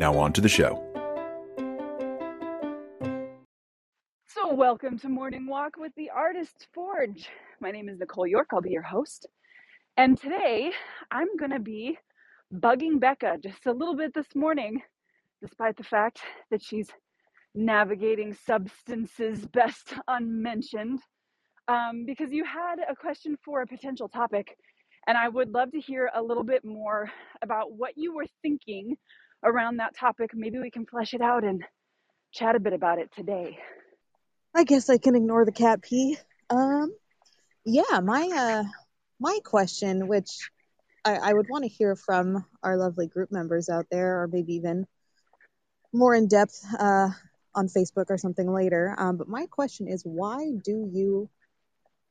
Now 0.00 0.16
on 0.16 0.32
to 0.32 0.40
the 0.40 0.48
show. 0.48 0.82
So, 4.28 4.54
welcome 4.54 4.98
to 5.00 5.10
Morning 5.10 5.46
Walk 5.46 5.72
with 5.76 5.92
the 5.94 6.08
Artist's 6.08 6.66
Forge. 6.72 7.28
My 7.60 7.70
name 7.70 7.90
is 7.90 7.98
Nicole 7.98 8.26
York. 8.26 8.48
I'll 8.50 8.62
be 8.62 8.70
your 8.70 8.80
host. 8.80 9.26
And 9.98 10.18
today 10.18 10.72
I'm 11.10 11.36
going 11.38 11.50
to 11.50 11.60
be 11.60 11.98
bugging 12.50 12.98
Bekka 12.98 13.42
just 13.42 13.66
a 13.66 13.72
little 13.72 13.94
bit 13.94 14.14
this 14.14 14.34
morning, 14.34 14.80
despite 15.42 15.76
the 15.76 15.84
fact 15.84 16.20
that 16.50 16.62
she's 16.62 16.88
navigating 17.54 18.32
substances 18.32 19.44
best 19.52 19.92
unmentioned 20.08 21.00
um, 21.68 22.06
because 22.06 22.32
you 22.32 22.46
had 22.46 22.76
a 22.90 22.96
question 22.96 23.36
for 23.44 23.60
a 23.60 23.66
potential 23.66 24.08
topic, 24.08 24.56
and 25.06 25.18
I 25.18 25.28
would 25.28 25.50
love 25.50 25.72
to 25.72 25.78
hear 25.78 26.10
a 26.14 26.22
little 26.22 26.44
bit 26.44 26.64
more 26.64 27.10
about 27.42 27.72
what 27.72 27.98
you 27.98 28.14
were 28.14 28.26
thinking 28.40 28.96
around 29.44 29.78
that 29.78 29.96
topic. 29.96 30.30
Maybe 30.34 30.58
we 30.58 30.70
can 30.70 30.86
flesh 30.86 31.14
it 31.14 31.20
out 31.20 31.44
and 31.44 31.64
chat 32.32 32.56
a 32.56 32.60
bit 32.60 32.72
about 32.72 32.98
it 32.98 33.10
today. 33.14 33.58
I 34.54 34.64
guess 34.64 34.90
I 34.90 34.98
can 34.98 35.14
ignore 35.14 35.44
the 35.44 35.52
cat 35.52 35.82
pee. 35.82 36.16
Um, 36.48 36.92
yeah, 37.64 38.00
my 38.02 38.28
uh, 38.34 38.64
my 39.20 39.38
question, 39.44 40.08
which 40.08 40.50
I, 41.04 41.16
I 41.16 41.32
would 41.32 41.46
want 41.48 41.64
to 41.64 41.70
hear 41.70 41.94
from 41.94 42.44
our 42.62 42.76
lovely 42.76 43.06
group 43.06 43.30
members 43.30 43.68
out 43.68 43.86
there, 43.90 44.22
or 44.22 44.28
maybe 44.28 44.54
even 44.54 44.86
more 45.92 46.14
in 46.14 46.28
depth 46.28 46.64
uh, 46.78 47.10
on 47.54 47.68
Facebook 47.68 48.06
or 48.10 48.18
something 48.18 48.52
later. 48.52 48.94
Um, 48.98 49.16
but 49.16 49.28
my 49.28 49.46
question 49.46 49.88
is, 49.88 50.02
why 50.04 50.50
do 50.64 50.88
you 50.92 51.28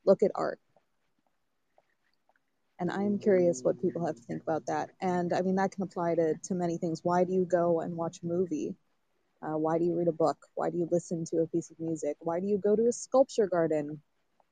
look 0.06 0.24
at 0.24 0.32
art. 0.36 0.60
And 2.80 2.90
I'm 2.90 3.20
curious 3.20 3.62
what 3.62 3.82
people 3.82 4.06
have 4.06 4.16
to 4.16 4.22
think 4.22 4.42
about 4.42 4.66
that. 4.68 4.92
And 5.02 5.34
I 5.34 5.42
mean, 5.42 5.56
that 5.56 5.72
can 5.72 5.84
apply 5.84 6.16
to, 6.16 6.36
to 6.46 6.54
many 6.56 6.78
things. 6.78 7.02
Why 7.04 7.26
do 7.26 7.34
you 7.34 7.46
go 7.46 7.82
and 7.82 7.98
watch 7.98 8.20
a 8.24 8.26
movie? 8.26 8.76
Uh, 9.42 9.58
why 9.58 9.78
do 9.78 9.84
you 9.84 9.98
read 9.98 10.08
a 10.08 10.14
book? 10.14 10.38
Why 10.56 10.70
do 10.70 10.78
you 10.78 10.88
listen 10.90 11.26
to 11.26 11.40
a 11.40 11.48
piece 11.48 11.72
of 11.72 11.80
music? 11.80 12.16
Why 12.20 12.40
do 12.40 12.48
you 12.48 12.58
go 12.58 12.78
to 12.78 12.88
a 12.88 12.94
sculpture 12.94 13.48
garden 13.48 14.02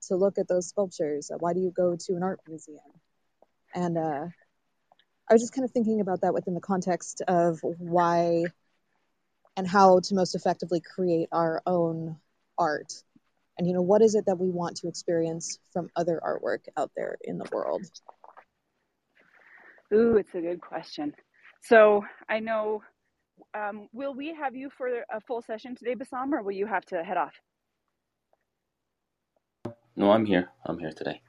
to 0.08 0.16
look 0.17 0.38
at 0.38 0.47
those 0.50 0.67
sculptures? 0.67 1.31
Why 1.39 1.53
do 1.53 1.61
you 1.61 1.72
go 1.72 1.95
to 1.95 2.14
an 2.16 2.23
art 2.23 2.42
museum? 2.47 2.80
And 3.73 3.97
uh, 3.97 4.25
I 5.30 5.34
was 5.34 5.41
just 5.41 5.53
kind 5.53 5.64
of 5.64 5.72
thinking 5.72 6.02
about 6.02 6.22
that 6.22 6.34
within 6.34 6.53
the 6.53 6.62
context 6.62 7.22
of 7.30 7.59
why 7.62 8.44
and 9.56 9.67
how 9.67 10.00
to 10.02 10.16
most 10.16 10.36
effectively 10.36 10.81
create 10.81 11.30
our 11.31 11.62
own 11.66 12.17
art 12.58 12.91
and 13.58 13.67
you 13.67 13.73
know 13.73 13.81
what 13.81 14.02
is 14.02 14.16
it 14.16 14.25
that 14.25 14.39
we 14.39 14.50
want 14.50 14.78
to 14.78 14.88
experience 14.88 15.59
from 15.73 15.89
other 15.95 16.22
artwork 16.23 16.59
out 16.78 16.91
there 16.95 17.17
in 17.23 17.38
the 17.38 17.47
world 17.52 17.84
ooh 19.93 20.17
it's 20.17 20.35
a 20.35 20.41
good 20.41 20.61
question. 20.61 21.13
So 21.61 22.03
i 22.30 22.39
know 22.39 22.83
um, 23.55 23.88
will 23.94 24.13
we 24.13 24.33
have 24.33 24.55
you 24.55 24.69
for 24.77 24.88
a 25.11 25.21
full 25.21 25.41
session 25.41 25.75
today 25.75 25.95
Bassam 25.95 26.33
or 26.33 26.41
will 26.44 26.53
you 26.53 26.67
have 26.67 26.85
to 26.88 27.03
head 27.03 27.17
off? 27.17 27.33
No 29.95 30.11
i'm 30.11 30.25
here. 30.25 30.49
I'm 30.66 30.79
here 30.79 30.91
today. 30.91 31.22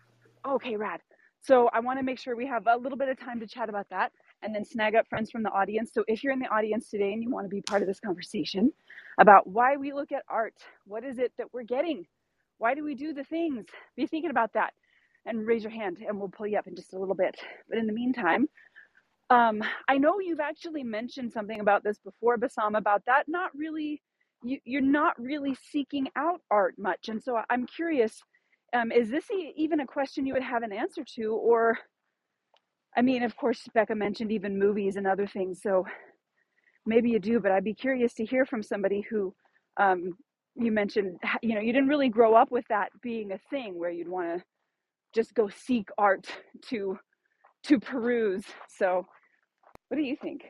Okay 0.49 0.77
rad. 0.77 1.01
So 1.41 1.69
i 1.73 1.81
want 1.81 1.99
to 1.99 2.05
make 2.05 2.19
sure 2.19 2.37
we 2.37 2.47
have 2.47 2.67
a 2.67 2.77
little 2.77 2.99
bit 2.99 3.09
of 3.09 3.19
time 3.21 3.41
to 3.41 3.47
chat 3.47 3.69
about 3.69 3.89
that 3.91 4.13
and 4.43 4.55
then 4.55 4.65
snag 4.65 4.95
up 4.95 5.07
friends 5.09 5.31
from 5.31 5.43
the 5.43 5.51
audience. 5.51 5.93
So 5.95 6.05
if 6.09 6.25
you're 6.25 6.33
in 6.33 6.41
the 6.41 6.49
audience 6.49 6.91
today 6.91 7.13
and 7.13 7.23
you 7.23 7.31
want 7.31 7.45
to 7.47 7.51
be 7.51 7.63
part 7.63 7.83
of 7.83 7.89
this 7.89 8.01
conversation 8.01 8.73
about 9.21 9.47
why 9.49 9.77
we 9.77 9.93
look 9.93 10.13
at 10.13 10.25
art 10.29 10.55
what 10.87 11.05
is 11.05 11.19
it 11.19 11.33
that 11.39 11.49
we're 11.53 11.65
getting? 11.65 12.07
Why 12.59 12.75
do 12.75 12.85
we 12.85 12.95
do 12.95 13.13
the 13.15 13.25
things? 13.25 13.67
Be 13.97 14.07
thinking 14.07 14.31
about 14.31 14.53
that 14.55 14.75
and 15.29 15.47
raise 15.47 15.63
your 15.63 15.73
hand 15.73 15.99
and 16.07 16.19
we'll 16.19 16.29
pull 16.29 16.47
you 16.47 16.59
up 16.59 16.67
in 16.67 16.77
just 16.77 16.95
a 16.95 16.99
little 16.99 17.15
bit. 17.15 17.37
But 17.69 17.79
in 17.79 17.87
the 17.87 17.93
meantime, 17.93 18.47
um, 19.31 19.63
I 19.89 19.99
know 19.99 20.21
you've 20.21 20.41
actually 20.41 20.83
mentioned 20.83 21.33
something 21.33 21.61
about 21.61 21.85
this 21.85 21.99
before, 21.99 22.39
Bassam, 22.39 22.75
about 22.77 23.03
that 23.07 23.25
not 23.29 23.51
really, 23.55 24.03
you, 24.43 24.59
you're 24.65 24.81
not 24.81 25.21
really 25.21 25.57
seeking 25.71 26.09
out 26.17 26.41
art 26.51 26.75
much. 26.79 27.09
And 27.09 27.23
so 27.23 27.41
I'm 27.51 27.67
curious, 27.67 28.21
um, 28.75 28.91
is 28.91 29.11
this 29.11 29.27
even 29.57 29.81
a 29.81 29.87
question 29.87 30.27
you 30.27 30.35
would 30.35 30.43
have 30.43 30.63
an 30.63 30.73
answer 30.73 31.05
to? 31.17 31.33
Or, 31.35 31.79
I 32.97 33.03
mean, 33.03 33.23
of 33.23 33.37
course, 33.37 33.69
Bekka 33.77 33.97
mentioned 33.97 34.33
even 34.33 34.59
movies 34.59 34.97
and 34.97 35.07
other 35.07 35.27
things. 35.27 35.61
So 35.63 35.85
maybe 36.87 37.11
you 37.11 37.19
do, 37.19 37.39
but 37.41 37.53
I'd 37.53 37.65
be 37.65 37.75
curious 37.75 38.15
to 38.15 38.25
hear 38.25 38.47
from 38.47 38.63
somebody 38.63 39.03
who 39.11 39.35
um, 39.77 40.15
you 40.61 40.73
mentioned 40.73 41.19
you 41.43 41.55
know 41.55 41.61
you 41.61 41.73
didn't 41.73 41.89
really 41.89 42.09
grow 42.09 42.35
up 42.35 42.51
with 42.51 42.65
that 42.69 42.89
being 43.03 43.33
a 43.33 43.39
thing 43.51 43.79
where 43.79 43.91
you'd 43.91 44.09
want 44.09 44.39
to 44.39 44.45
just 45.15 45.35
go 45.35 45.49
seek 45.49 45.89
art 45.99 46.27
to 46.71 46.99
to 47.65 47.81
peruse 47.81 48.45
so 48.69 49.07
what 49.89 49.99
do 49.99 50.03
you 50.05 50.17
think? 50.23 50.45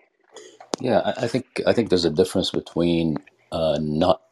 Yeah 0.81 1.01
i, 1.05 1.25
I 1.25 1.29
think 1.29 1.47
i 1.67 1.73
think 1.75 1.91
there's 1.91 2.07
a 2.07 2.11
difference 2.11 2.51
between 2.53 3.19
uh, 3.53 3.79
not 3.81 4.23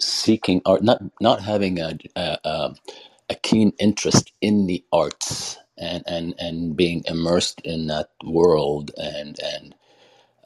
seeking 0.00 0.62
art 0.66 0.82
not 0.84 1.02
not 1.20 1.42
having 1.42 1.80
a, 1.80 1.98
a, 2.16 2.74
a 3.30 3.34
keen 3.42 3.72
interest 3.80 4.32
in 4.40 4.66
the 4.66 4.84
arts 4.92 5.58
and 5.78 6.04
and 6.06 6.34
and 6.38 6.76
being 6.76 7.04
immersed 7.06 7.60
in 7.62 7.88
that 7.88 8.10
world 8.24 8.92
and 8.98 9.38
and 9.42 9.74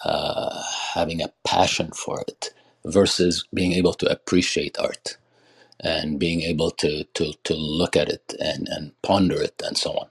uh, 0.04 0.62
having 0.94 1.22
a 1.22 1.32
passion 1.44 1.90
for 1.92 2.20
it 2.28 2.50
versus 2.84 3.46
being 3.54 3.72
able 3.72 3.94
to 3.94 4.10
appreciate 4.10 4.78
art 4.78 5.18
and 5.80 6.20
being 6.20 6.42
able 6.42 6.70
to 6.72 7.04
to 7.14 7.32
to 7.44 7.54
look 7.54 7.96
at 7.96 8.08
it 8.10 8.34
and 8.40 8.68
and 8.68 8.92
ponder 9.02 9.40
it 9.42 9.60
and 9.64 9.78
so 9.78 9.92
on. 9.92 10.08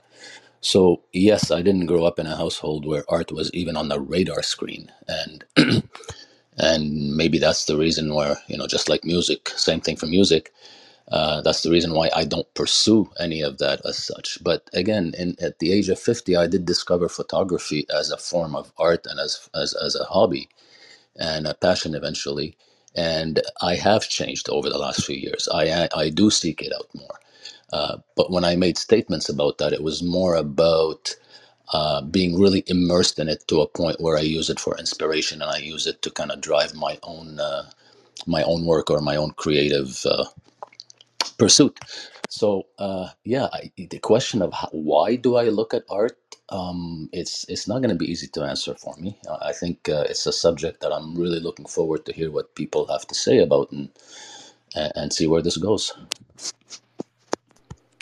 So 0.62 1.04
yes, 1.14 1.52
I 1.52 1.62
didn't 1.64 1.88
grow 1.88 2.06
up 2.06 2.20
in 2.20 2.28
a 2.28 2.38
household 2.38 2.86
where 2.86 3.06
art 3.10 3.32
was 3.32 3.52
even 3.54 3.78
on 3.78 3.90
the 3.90 4.00
radar 4.02 4.44
screen, 4.44 4.92
and 5.08 5.46
and 6.58 7.18
maybe 7.18 7.40
that's 7.40 7.66
the 7.66 7.78
reason 7.78 8.16
where 8.16 8.38
you 8.48 8.58
know 8.58 8.68
just 8.68 8.90
like 8.90 9.06
music, 9.06 9.50
same 9.52 9.82
thing 9.82 9.98
for 9.98 10.08
music. 10.08 10.54
Uh, 11.12 11.42
that's 11.42 11.64
the 11.64 11.72
reason 11.72 11.94
why 11.94 12.10
I 12.16 12.26
don't 12.26 12.54
pursue 12.56 13.10
any 13.20 13.42
of 13.42 13.60
that 13.60 13.82
as 13.86 13.98
such. 13.98 14.40
But 14.44 14.70
again, 14.74 15.14
in, 15.18 15.36
at 15.42 15.60
the 15.60 15.74
age 15.74 15.90
of 15.90 16.00
fifty, 16.00 16.36
I 16.38 16.48
did 16.48 16.66
discover 16.66 17.10
photography 17.10 17.88
as 17.94 18.12
a 18.12 18.18
form 18.18 18.56
of 18.56 18.74
art 18.78 19.08
and 19.08 19.20
as 19.20 19.50
as, 19.56 19.74
as 19.76 19.96
a 19.96 20.06
hobby 20.06 20.50
and 21.18 21.48
a 21.48 21.56
passion 21.56 21.96
eventually. 21.96 22.58
And 22.96 23.42
I 23.62 23.76
have 23.76 24.10
changed 24.10 24.50
over 24.50 24.70
the 24.70 24.80
last 24.80 25.06
few 25.06 25.18
years. 25.18 25.48
I 25.54 25.90
I 25.96 26.10
do 26.10 26.30
seek 26.32 26.62
it 26.62 26.74
out 26.74 26.90
more. 26.96 27.20
Uh, 27.74 27.98
but 28.16 28.32
when 28.32 28.46
I 28.46 28.56
made 28.56 28.78
statements 28.78 29.30
about 29.30 29.60
that, 29.60 29.74
it 29.74 29.84
was 29.84 30.04
more 30.04 30.36
about 30.36 31.16
uh, 31.74 32.02
being 32.02 32.40
really 32.40 32.64
immersed 32.68 33.20
in 33.20 33.30
it 33.30 33.48
to 33.48 33.62
a 33.62 33.68
point 33.68 34.02
where 34.02 34.18
I 34.18 34.22
use 34.22 34.50
it 34.50 34.60
for 34.60 34.78
inspiration 34.78 35.42
and 35.42 35.52
I 35.52 35.58
use 35.60 35.88
it 35.88 36.02
to 36.04 36.12
kind 36.12 36.32
of 36.32 36.42
drive 36.42 36.76
my 36.76 37.00
own 37.04 37.40
uh, 37.40 37.70
my 38.28 38.44
own 38.44 38.66
work 38.66 38.92
or 38.92 39.02
my 39.02 39.16
own 39.18 39.32
creative 39.32 40.06
uh, 40.06 40.26
pursuit. 41.38 41.80
So 42.30 42.68
uh, 42.80 43.10
yeah, 43.26 43.50
I, 43.54 43.72
the 43.78 44.00
question 44.00 44.42
of 44.42 44.54
how, 44.54 44.70
why 44.72 45.16
do 45.18 45.38
I 45.38 45.46
look 45.50 45.74
at 45.74 45.86
art? 45.90 46.29
Um, 46.52 47.10
it's 47.12 47.46
it's 47.48 47.68
not 47.68 47.80
going 47.82 47.90
to 47.90 47.96
be 47.96 48.12
easy 48.12 48.28
to 48.28 48.44
answer 48.44 48.74
for 48.76 48.96
me. 48.98 49.18
Uh, 49.28 49.38
I 49.42 49.54
think 49.54 49.88
uh, 49.88 50.06
it's 50.10 50.26
a 50.26 50.34
subject 50.34 50.82
that 50.82 50.92
I'm 50.92 51.16
really 51.16 51.40
looking 51.40 51.66
forward 51.66 52.06
to 52.06 52.14
hear 52.14 52.32
what 52.32 52.56
people 52.56 52.88
have 52.88 53.06
to 53.08 53.16
say 53.16 53.40
about 53.40 53.72
and 53.72 53.90
and 54.76 55.12
see 55.12 55.28
where 55.28 55.42
this 55.42 55.58
goes. 55.58 55.94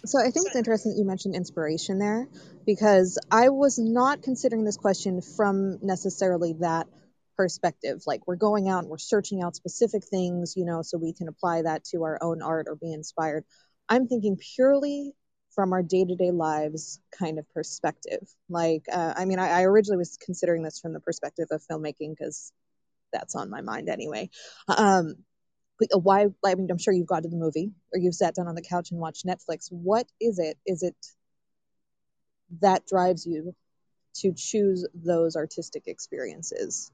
So 0.05 0.19
I 0.19 0.31
think 0.31 0.47
it's 0.47 0.55
interesting 0.55 0.93
that 0.93 0.99
you 0.99 1.05
mentioned 1.05 1.35
inspiration 1.35 1.99
there 1.99 2.27
because 2.65 3.17
I 3.29 3.49
was 3.49 3.77
not 3.77 4.21
considering 4.21 4.63
this 4.63 4.77
question 4.77 5.21
from 5.21 5.79
necessarily 5.81 6.53
that 6.61 6.87
perspective. 7.35 8.03
Like 8.07 8.25
we're 8.25 8.35
going 8.37 8.69
out 8.69 8.79
and 8.79 8.89
we're 8.89 8.99
searching 8.99 9.41
out 9.41 9.55
specific 9.55 10.03
things, 10.05 10.53
you 10.55 10.65
know, 10.65 10.81
so 10.81 10.97
we 10.97 11.13
can 11.13 11.27
apply 11.27 11.63
that 11.63 11.83
to 11.85 12.03
our 12.03 12.17
own 12.21 12.41
art 12.41 12.67
or 12.69 12.75
be 12.75 12.93
inspired. 12.93 13.43
I'm 13.89 14.07
thinking 14.07 14.37
purely 14.55 15.13
from 15.57 15.73
our 15.73 15.81
day 15.81 16.05
to 16.05 16.15
day 16.15 16.29
lives 16.29 16.99
kind 17.17 17.39
of 17.39 17.49
perspective. 17.51 18.29
Like, 18.47 18.83
uh, 18.93 19.15
I 19.17 19.25
mean, 19.25 19.39
I, 19.39 19.49
I, 19.49 19.63
originally 19.63 19.97
was 19.97 20.15
considering 20.23 20.61
this 20.61 20.79
from 20.79 20.93
the 20.93 20.99
perspective 20.99 21.47
of 21.49 21.63
filmmaking 21.63 22.11
because 22.11 22.53
that's 23.11 23.33
on 23.33 23.49
my 23.49 23.61
mind 23.61 23.89
anyway. 23.89 24.29
Um, 24.67 25.15
uh, 25.81 25.97
why? 25.97 26.27
I 26.45 26.53
mean, 26.53 26.67
I'm 26.69 26.77
sure 26.77 26.93
you've 26.93 27.07
gone 27.07 27.23
to 27.23 27.29
the 27.29 27.37
movie 27.37 27.71
or 27.91 27.99
you've 27.99 28.13
sat 28.13 28.35
down 28.35 28.47
on 28.47 28.53
the 28.53 28.61
couch 28.61 28.91
and 28.91 28.99
watched 28.99 29.25
Netflix. 29.25 29.71
What 29.71 30.05
is 30.21 30.37
it? 30.37 30.59
Is 30.67 30.83
it 30.83 30.95
that 32.61 32.85
drives 32.85 33.25
you 33.25 33.55
to 34.17 34.33
choose 34.37 34.87
those 34.93 35.35
artistic 35.35 35.87
experiences? 35.87 36.91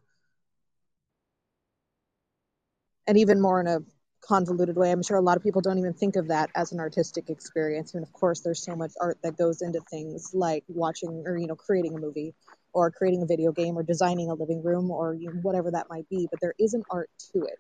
and 3.08 3.18
even 3.18 3.42
more 3.42 3.60
in 3.60 3.68
a 3.68 3.80
convoluted 4.28 4.76
way. 4.76 4.92
I'm 4.92 5.04
sure 5.04 5.18
a 5.18 5.22
lot 5.22 5.38
of 5.38 5.44
people 5.44 5.62
don't 5.62 5.78
even 5.80 5.94
think 5.94 6.16
of 6.16 6.28
that 6.30 6.50
as 6.56 6.72
an 6.72 6.80
artistic 6.80 7.30
experience. 7.30 7.94
And 7.94 8.04
of 8.04 8.12
course, 8.14 8.42
there's 8.42 8.64
so 8.64 8.76
much 8.76 8.94
art 9.00 9.18
that 9.24 9.38
goes 9.38 9.62
into 9.62 9.82
things 9.90 10.32
like 10.34 10.64
watching 10.68 11.24
or, 11.26 11.38
you 11.38 11.48
know, 11.48 11.56
creating 11.56 11.96
a 11.96 12.00
movie 12.00 12.34
or 12.74 12.90
creating 12.92 13.22
a 13.22 13.26
video 13.26 13.52
game 13.52 13.78
or 13.78 13.84
designing 13.84 14.30
a 14.30 14.34
living 14.34 14.64
room 14.64 14.90
or 14.92 15.14
you 15.14 15.28
know, 15.28 15.40
whatever 15.42 15.72
that 15.72 15.88
might 15.90 16.08
be. 16.10 16.28
But 16.32 16.42
there 16.42 16.56
is 16.60 16.74
an 16.74 16.84
art 16.90 17.10
to 17.34 17.44
it. 17.44 17.60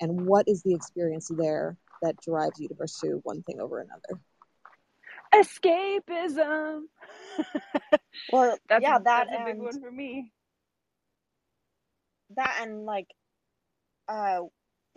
And 0.00 0.26
what 0.26 0.48
is 0.48 0.62
the 0.62 0.74
experience 0.74 1.30
there 1.34 1.76
that 2.02 2.16
drives 2.20 2.60
you 2.60 2.68
to 2.68 2.74
pursue 2.74 3.20
one 3.22 3.42
thing 3.42 3.60
over 3.60 3.80
another? 3.80 4.20
Escapism. 5.34 6.82
Well, 8.32 8.56
that's 8.68 8.82
yeah, 8.82 8.96
a, 8.96 9.02
that 9.02 9.26
that's 9.30 9.42
a 9.42 9.44
big 9.44 9.58
one 9.58 9.80
for 9.80 9.90
me. 9.90 10.32
that 12.36 12.58
and 12.62 12.84
like 12.84 13.06
uh 14.08 14.40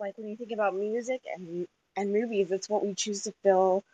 like 0.00 0.18
when 0.18 0.28
you 0.28 0.36
think 0.36 0.52
about 0.52 0.74
music 0.76 1.22
and 1.34 1.66
and 1.96 2.12
movies, 2.12 2.50
it's 2.52 2.68
what 2.68 2.84
we 2.86 2.94
choose 2.94 3.24
to 3.24 3.34
fill 3.44 3.84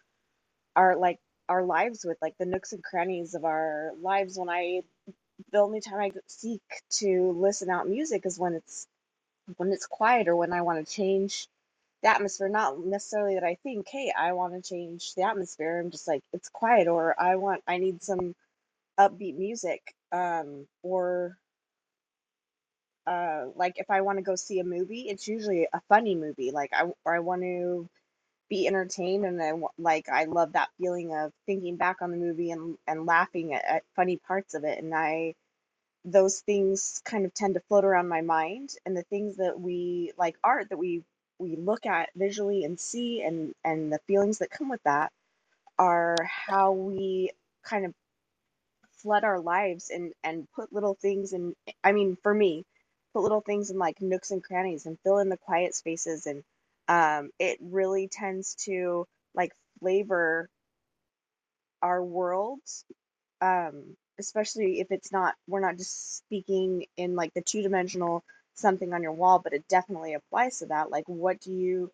our 0.77 0.97
like 0.97 1.19
our 1.49 1.63
lives 1.65 2.05
with, 2.05 2.19
like 2.23 2.37
the 2.39 2.47
nooks 2.47 2.73
and 2.73 2.85
crannies 2.85 3.35
of 3.35 3.45
our 3.45 3.93
lives. 4.03 4.39
When 4.39 4.51
I 4.51 4.83
the 5.53 5.59
only 5.61 5.81
time 5.81 6.01
I 6.01 6.13
seek 6.29 6.63
to 6.99 7.33
listen 7.33 7.71
out 7.71 7.89
music 7.89 8.27
is 8.27 8.39
when 8.39 8.55
it's 8.55 8.87
when 9.57 9.73
it's 9.73 9.87
quiet 9.87 10.29
or 10.29 10.37
when 10.37 10.53
I 10.53 10.63
want 10.63 10.87
to 10.87 10.93
change 10.95 11.49
the 12.03 12.11
atmosphere. 12.11 12.49
Not 12.49 12.81
necessarily 12.81 13.35
that 13.37 13.45
I 13.45 13.57
think, 13.63 13.89
hey, 13.89 14.13
I 14.17 14.33
want 14.35 14.55
to 14.55 14.69
change 14.69 15.15
the 15.15 15.23
atmosphere. 15.25 15.81
I'm 15.81 15.91
just 15.91 16.09
like 16.09 16.23
it's 16.33 16.49
quiet, 16.51 16.89
or 16.89 17.15
I 17.21 17.37
want 17.37 17.63
I 17.69 17.79
need 17.79 18.03
some 18.03 18.35
upbeat 18.99 19.37
music, 19.39 19.95
um, 20.13 20.67
or 20.83 21.37
uh, 23.07 23.47
like 23.57 23.75
if 23.79 23.91
I 23.91 24.03
want 24.03 24.19
to 24.19 24.25
go 24.25 24.37
see 24.37 24.61
a 24.61 24.65
movie, 24.65 25.03
it's 25.09 25.29
usually 25.29 25.69
a 25.73 25.83
funny 25.89 26.15
movie. 26.17 26.53
Like 26.53 26.73
I 26.75 26.85
or 27.05 27.17
I 27.17 27.21
want 27.21 27.43
to 27.43 27.89
be 28.51 28.67
entertained, 28.69 29.27
and 29.27 29.43
I 29.43 29.53
like 29.79 30.09
I 30.11 30.25
love 30.27 30.55
that 30.55 30.71
feeling 30.81 31.15
of 31.15 31.33
thinking 31.47 31.77
back 31.77 32.03
on 32.03 32.13
the 32.13 32.19
movie 32.19 32.53
and 32.53 32.79
and 32.89 33.07
laughing 33.07 33.55
at, 33.55 33.65
at 33.67 33.83
funny 33.97 34.19
parts 34.19 34.55
of 34.55 34.65
it. 34.65 34.79
And 34.83 34.95
I 34.95 35.35
those 36.05 36.41
things 36.41 37.03
kind 37.05 37.27
of 37.27 37.35
tend 37.35 37.55
to 37.55 37.61
float 37.69 37.85
around 37.85 38.09
my 38.09 38.23
mind, 38.23 38.71
and 38.87 38.97
the 38.97 39.05
things 39.05 39.37
that 39.39 39.61
we 39.61 40.13
like 40.19 40.37
art 40.45 40.71
that 40.71 40.79
we 40.79 41.05
we 41.41 41.57
look 41.57 41.87
at 41.87 42.11
visually 42.17 42.65
and 42.65 42.81
see, 42.81 43.23
and 43.23 43.55
and 43.65 43.93
the 43.93 44.01
feelings 44.09 44.39
that 44.41 44.51
come 44.51 44.71
with 44.71 44.83
that 44.85 45.13
are 45.79 46.17
how 46.25 46.73
we 46.73 47.31
kind 47.65 47.87
of 47.87 47.95
flood 49.03 49.25
our 49.25 49.41
lives 49.41 49.91
and 49.91 50.13
and 50.25 50.49
put 50.55 50.73
little 50.73 50.95
things 50.95 51.33
in 51.35 51.55
i 51.85 51.93
mean 51.93 52.17
for 52.23 52.35
me 52.35 52.65
put 53.15 53.25
little 53.25 53.43
things 53.43 53.71
in 53.71 53.79
like 53.79 54.03
nooks 54.03 54.33
and 54.33 54.45
crannies 54.45 54.87
and 54.87 54.99
fill 55.05 55.21
in 55.21 55.31
the 55.31 55.39
quiet 55.39 55.75
spaces 55.77 56.27
and 56.27 56.45
um 56.89 57.31
it 57.41 57.59
really 57.63 58.09
tends 58.09 58.57
to 58.57 59.07
like 59.37 59.53
flavor 59.81 60.51
our 61.83 62.03
world 62.05 62.61
um 63.43 63.97
especially 64.21 64.81
if 64.81 64.89
it's 64.93 65.13
not 65.13 65.37
we're 65.49 65.61
not 65.61 65.79
just 65.79 66.19
speaking 66.19 66.87
in 66.99 67.17
like 67.17 67.35
the 67.35 67.43
two 67.43 67.63
dimensional 67.63 68.25
something 68.55 68.95
on 68.95 69.05
your 69.05 69.13
wall 69.15 69.41
but 69.41 69.55
it 69.55 69.69
definitely 69.69 70.15
applies 70.15 70.61
to 70.61 70.67
that. 70.69 70.91
Like 70.91 71.05
what 71.09 71.41
do 71.41 71.53
you 71.53 71.93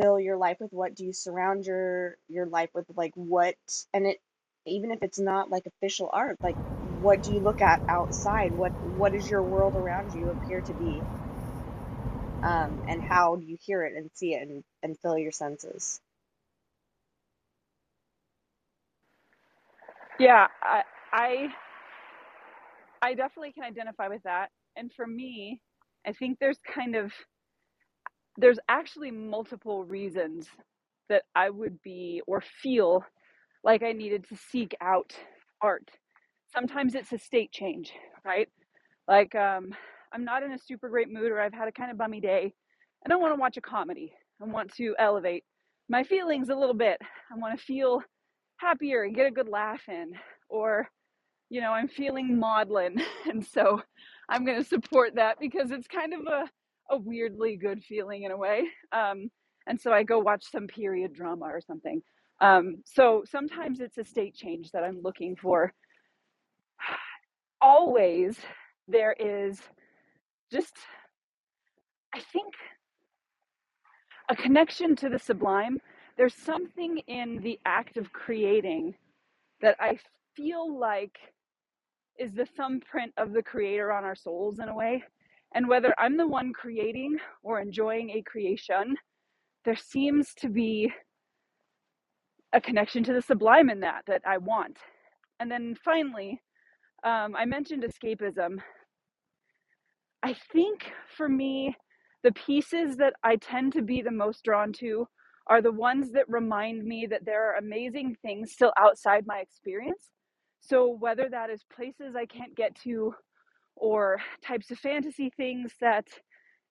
fill 0.00 0.20
your 0.20 0.36
life 0.38 0.58
with? 0.60 0.72
What 0.72 0.94
do 0.96 1.04
you 1.04 1.12
surround 1.12 1.66
your 1.66 2.16
your 2.28 2.46
life 2.46 2.70
with? 2.74 2.86
Like 2.96 3.12
what 3.16 3.56
and 3.94 4.06
it 4.06 4.18
even 4.66 4.92
if 4.92 5.02
it's 5.02 5.20
not 5.20 5.50
like 5.50 5.66
official 5.66 6.10
art 6.12 6.38
like 6.42 6.58
what 7.02 7.22
do 7.22 7.32
you 7.32 7.40
look 7.40 7.62
at 7.62 7.82
outside 7.88 8.52
what 8.54 8.74
what 8.80 9.12
does 9.12 9.28
your 9.28 9.44
world 9.44 9.76
around 9.76 10.12
you 10.14 10.30
appear 10.30 10.62
to 10.62 10.74
be 10.74 11.06
um 12.42 12.80
and 12.88 13.02
how 13.02 13.36
do 13.36 13.46
you 13.46 13.58
hear 13.60 13.84
it 13.84 13.94
and 13.96 14.10
see 14.14 14.34
it 14.34 14.48
and, 14.48 14.64
and 14.82 14.98
fill 15.00 15.18
your 15.18 15.32
senses 15.32 16.00
Yeah, 20.20 20.48
I, 20.62 20.82
I 21.12 21.48
I 23.02 23.14
definitely 23.14 23.52
can 23.52 23.64
identify 23.64 24.08
with 24.08 24.22
that. 24.24 24.50
And 24.76 24.92
for 24.92 25.06
me, 25.06 25.60
I 26.06 26.12
think 26.12 26.38
there's 26.40 26.58
kind 26.74 26.96
of 26.96 27.12
there's 28.38 28.60
actually 28.68 29.12
multiple 29.12 29.84
reasons 29.84 30.48
that 31.10 31.24
I 31.34 31.50
would 31.50 31.82
be 31.82 32.22
or 32.26 32.42
feel 32.42 33.04
like 33.64 33.82
I 33.82 33.92
needed 33.92 34.26
to 34.30 34.36
seek 34.36 34.74
out 34.80 35.14
art. 35.62 35.90
Sometimes 36.54 36.94
it's 36.94 37.12
a 37.12 37.18
state 37.18 37.52
change, 37.52 37.92
right? 38.24 38.48
Like 39.08 39.34
um 39.34 39.72
I'm 40.12 40.24
not 40.24 40.42
in 40.42 40.52
a 40.52 40.58
super 40.58 40.88
great 40.88 41.10
mood 41.12 41.32
or 41.32 41.40
I've 41.40 41.54
had 41.54 41.68
a 41.68 41.72
kind 41.72 41.90
of 41.90 41.98
bummy 41.98 42.20
day. 42.20 42.54
I 43.04 43.08
don't 43.08 43.20
want 43.22 43.34
to 43.34 43.40
watch 43.40 43.56
a 43.56 43.62
comedy. 43.62 44.14
I 44.40 44.46
want 44.46 44.74
to 44.76 44.94
elevate 44.98 45.44
my 45.88 46.04
feelings 46.04 46.50
a 46.50 46.54
little 46.54 46.74
bit. 46.74 46.98
I 47.32 47.38
want 47.38 47.58
to 47.58 47.64
feel 47.64 48.02
happier 48.58 49.04
and 49.04 49.14
get 49.14 49.26
a 49.26 49.30
good 49.32 49.48
laugh 49.48 49.82
in 49.88 50.12
or 50.48 50.88
you 51.50 51.60
know, 51.60 51.72
I'm 51.72 51.88
feeling 51.88 52.38
maudlin. 52.38 53.00
And 53.28 53.44
so 53.44 53.82
I'm 54.28 54.44
going 54.44 54.62
to 54.62 54.68
support 54.68 55.16
that 55.16 55.38
because 55.40 55.72
it's 55.72 55.88
kind 55.88 56.14
of 56.14 56.20
a, 56.28 56.44
a 56.94 56.98
weirdly 56.98 57.56
good 57.56 57.82
feeling 57.82 58.22
in 58.22 58.30
a 58.30 58.36
way. 58.36 58.64
Um, 58.92 59.30
and 59.66 59.80
so 59.80 59.92
I 59.92 60.04
go 60.04 60.20
watch 60.20 60.44
some 60.52 60.68
period 60.68 61.12
drama 61.12 61.46
or 61.46 61.60
something. 61.60 62.02
Um, 62.40 62.82
so 62.86 63.24
sometimes 63.28 63.80
it's 63.80 63.98
a 63.98 64.04
state 64.04 64.34
change 64.36 64.70
that 64.72 64.84
I'm 64.84 65.00
looking 65.02 65.36
for. 65.36 65.72
Always 67.62 68.38
there 68.88 69.14
is 69.18 69.60
just, 70.50 70.74
I 72.14 72.20
think, 72.20 72.54
a 74.28 74.36
connection 74.36 74.96
to 74.96 75.08
the 75.08 75.18
sublime. 75.18 75.80
There's 76.16 76.34
something 76.34 76.98
in 77.06 77.40
the 77.42 77.58
act 77.64 77.96
of 77.96 78.12
creating 78.12 78.94
that 79.60 79.76
I 79.80 79.98
feel 80.34 80.78
like 80.78 81.18
is 82.18 82.32
the 82.32 82.46
thumbprint 82.46 83.12
of 83.16 83.32
the 83.32 83.42
creator 83.42 83.92
on 83.92 84.04
our 84.04 84.16
souls 84.16 84.58
in 84.58 84.68
a 84.68 84.74
way. 84.74 85.02
And 85.54 85.68
whether 85.68 85.94
I'm 85.98 86.16
the 86.16 86.26
one 86.26 86.52
creating 86.52 87.18
or 87.42 87.60
enjoying 87.60 88.10
a 88.10 88.22
creation, 88.22 88.96
there 89.64 89.76
seems 89.76 90.34
to 90.36 90.48
be 90.48 90.92
a 92.52 92.60
connection 92.60 93.04
to 93.04 93.12
the 93.12 93.22
sublime 93.22 93.70
in 93.70 93.80
that 93.80 94.02
that 94.06 94.22
I 94.26 94.38
want. 94.38 94.78
And 95.40 95.50
then 95.50 95.76
finally, 95.84 96.40
um, 97.04 97.34
I 97.36 97.44
mentioned 97.44 97.84
escapism. 97.84 98.58
I 100.22 100.34
think 100.52 100.92
for 101.16 101.28
me, 101.28 101.74
the 102.22 102.32
pieces 102.32 102.96
that 102.98 103.14
I 103.24 103.36
tend 103.36 103.72
to 103.72 103.82
be 103.82 104.02
the 104.02 104.12
most 104.12 104.44
drawn 104.44 104.72
to 104.74 105.08
are 105.48 105.60
the 105.60 105.72
ones 105.72 106.12
that 106.12 106.28
remind 106.28 106.84
me 106.84 107.06
that 107.06 107.24
there 107.24 107.50
are 107.50 107.56
amazing 107.56 108.16
things 108.22 108.52
still 108.52 108.72
outside 108.78 109.26
my 109.26 109.38
experience. 109.38 110.10
So, 110.60 110.88
whether 110.88 111.28
that 111.28 111.50
is 111.50 111.64
places 111.74 112.14
I 112.16 112.26
can't 112.26 112.54
get 112.54 112.76
to 112.84 113.14
or 113.76 114.20
types 114.44 114.70
of 114.70 114.78
fantasy 114.78 115.30
things 115.36 115.72
that 115.80 116.06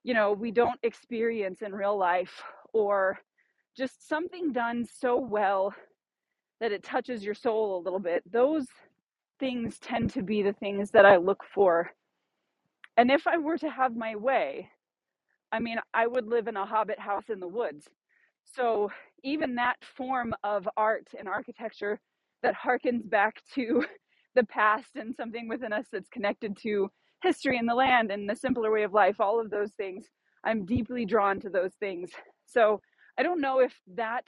you 0.04 0.14
know 0.14 0.32
we 0.34 0.52
don't 0.52 0.80
experience 0.84 1.62
in 1.62 1.74
real 1.74 1.98
life 1.98 2.42
or 2.74 3.20
just 3.78 4.08
something 4.08 4.52
done 4.52 4.86
so 4.86 5.18
well 5.20 5.74
that 6.60 6.72
it 6.72 6.84
touches 6.84 7.24
your 7.24 7.34
soul 7.34 7.80
a 7.80 7.84
little 7.84 8.00
bit 8.00 8.24
those 8.32 8.68
things 9.42 9.80
tend 9.80 10.12
to 10.12 10.24
be 10.24 10.44
the 10.44 10.54
things 10.54 10.92
that 10.92 11.06
i 11.08 11.18
look 11.18 11.44
for 11.56 11.92
and 12.98 13.12
if 13.12 13.28
i 13.28 13.38
were 13.38 13.60
to 13.60 13.70
have 13.72 13.98
my 13.98 14.16
way 14.16 14.70
i 15.52 15.60
mean 15.60 15.80
i 15.94 16.08
would 16.08 16.28
live 16.28 16.48
in 16.48 16.58
a 16.58 16.66
hobbit 16.68 17.00
house 17.00 17.30
in 17.30 17.42
the 17.42 17.48
woods 17.50 17.90
so 18.46 18.92
even 19.24 19.56
that 19.56 19.78
form 19.98 20.36
of 20.44 20.70
art 20.78 21.08
and 21.20 21.30
architecture 21.30 22.00
that 22.44 22.56
harkens 22.56 23.10
back 23.10 23.38
to 23.56 23.86
the 24.36 24.46
past 24.46 24.92
and 24.96 25.16
something 25.16 25.50
within 25.50 25.74
us 25.74 25.88
that's 25.94 26.10
connected 26.10 26.58
to 26.64 26.90
history 27.24 27.60
and 27.60 27.70
the 27.70 27.76
land 27.76 28.12
and 28.12 28.30
the 28.30 28.36
simpler 28.36 28.72
way 28.72 28.84
of 28.84 28.94
life, 28.94 29.22
all 29.22 29.40
of 29.42 29.52
those 29.52 29.74
things, 29.74 30.08
I'm 30.46 30.66
deeply 30.66 31.06
drawn 31.06 31.40
to 31.42 31.50
those 31.52 31.74
things. 31.80 32.12
So 32.48 32.82
I 33.20 33.24
don't 33.24 33.42
know 33.42 33.60
if 33.62 33.74
that 33.96 34.28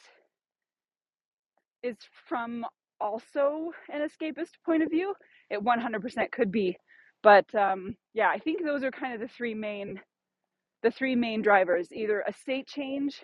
is 1.84 1.98
from 2.30 2.66
also 3.02 3.72
an 3.92 4.02
escapist 4.02 4.52
point 4.66 4.84
of 4.84 4.90
view. 4.90 5.14
It 5.50 5.64
100% 5.64 6.32
could 6.32 6.52
be, 6.52 6.78
but 7.24 7.54
um, 7.56 7.96
yeah, 8.14 8.30
I 8.30 8.40
think 8.40 8.64
those 8.64 8.84
are 8.84 8.92
kind 8.92 9.14
of 9.14 9.20
the 9.22 9.28
three 9.28 9.54
main 9.54 10.00
the 10.84 10.92
three 10.92 11.16
main 11.16 11.42
drivers: 11.42 11.90
either 11.94 12.24
a 12.28 12.34
state 12.34 12.68
change, 12.68 13.24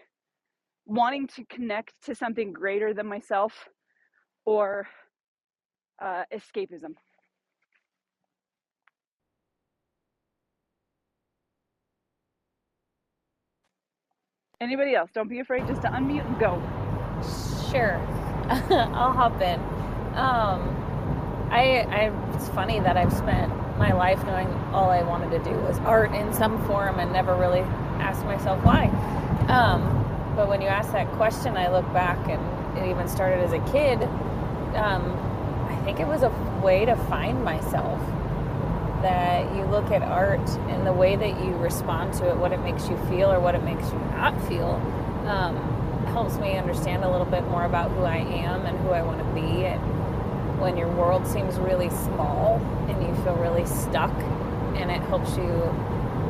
wanting 0.86 1.28
to 1.28 1.46
connect 1.46 1.94
to 2.06 2.16
something 2.16 2.54
greater 2.54 2.94
than 2.94 3.08
myself, 3.08 3.54
or 4.46 4.88
uh, 6.02 6.24
escapism. 6.34 6.96
Anybody 14.62 14.96
else? 14.96 15.12
Don't 15.14 15.30
be 15.30 15.40
afraid 15.40 15.68
just 15.68 15.82
to 15.84 15.90
unmute 15.90 16.26
and 16.26 16.40
go. 16.40 16.62
Sure, 17.72 18.02
I'll 18.72 19.14
hop 19.14 19.40
in. 19.42 19.60
Um, 20.16 20.76
I, 21.52 21.86
I, 21.90 22.34
it's 22.36 22.50
funny 22.50 22.80
that 22.80 22.98
I've 22.98 23.14
spent 23.14 23.52
my 23.78 23.94
life 23.94 24.24
knowing 24.26 24.48
all 24.74 24.90
I 24.90 25.04
wanted 25.04 25.30
to 25.32 25.40
do 25.50 25.56
was 25.60 25.78
art 25.80 26.14
in 26.14 26.34
some 26.34 26.64
form 26.66 27.00
and 27.00 27.14
never 27.14 27.36
really 27.36 27.62
asked 28.00 28.26
myself 28.26 28.64
why. 28.66 28.88
Um, 29.50 29.82
but 30.36 30.48
when 30.48 30.62
you 30.62 30.68
ask 30.68 30.92
that 30.94 31.08
question, 31.12 31.58
I 31.58 31.70
look 31.70 31.86
back 31.94 32.18
and 32.28 32.78
it 32.78 32.90
even 32.90 33.08
started 33.08 33.40
as 33.44 33.54
a 33.54 33.60
kid. 33.72 34.02
Um, 34.76 35.16
I 35.70 35.80
think 35.86 36.00
it 36.00 36.08
was 36.08 36.24
a 36.24 36.30
way 36.64 36.86
to 36.86 36.96
find 36.96 37.44
myself. 37.44 38.00
That 39.04 39.56
you 39.56 39.64
look 39.66 39.92
at 39.92 40.02
art 40.02 40.50
and 40.70 40.86
the 40.86 40.92
way 40.92 41.16
that 41.16 41.40
you 41.44 41.52
respond 41.58 42.14
to 42.16 42.30
it, 42.30 42.36
what 42.36 42.52
it 42.52 42.60
makes 42.62 42.90
you 42.90 42.98
feel 43.10 43.32
or 43.32 43.40
what 43.40 43.56
it 43.56 43.64
makes 43.64 43.90
you 43.92 44.00
not 44.12 44.40
feel, 44.48 44.72
um, 45.26 45.56
helps 46.10 46.38
me 46.38 46.58
understand 46.58 47.04
a 47.04 47.10
little 47.10 47.26
bit 47.26 47.44
more 47.48 47.66
about 47.66 47.92
who 47.92 48.04
I 48.04 48.18
am 48.18 48.66
and 48.66 48.78
who 48.80 48.90
I 48.90 49.02
want 49.02 49.20
to 49.20 49.34
be. 49.34 49.66
And 49.66 50.60
when 50.60 50.78
your 50.78 50.90
world 50.90 51.26
seems 51.28 51.58
really 51.60 51.90
small 51.90 52.62
and 52.88 53.02
you 53.02 53.14
feel 53.24 53.36
really 53.36 53.66
stuck, 53.66 54.14
and 54.76 54.92
it 54.92 55.02
helps 55.04 55.36
you 55.38 55.76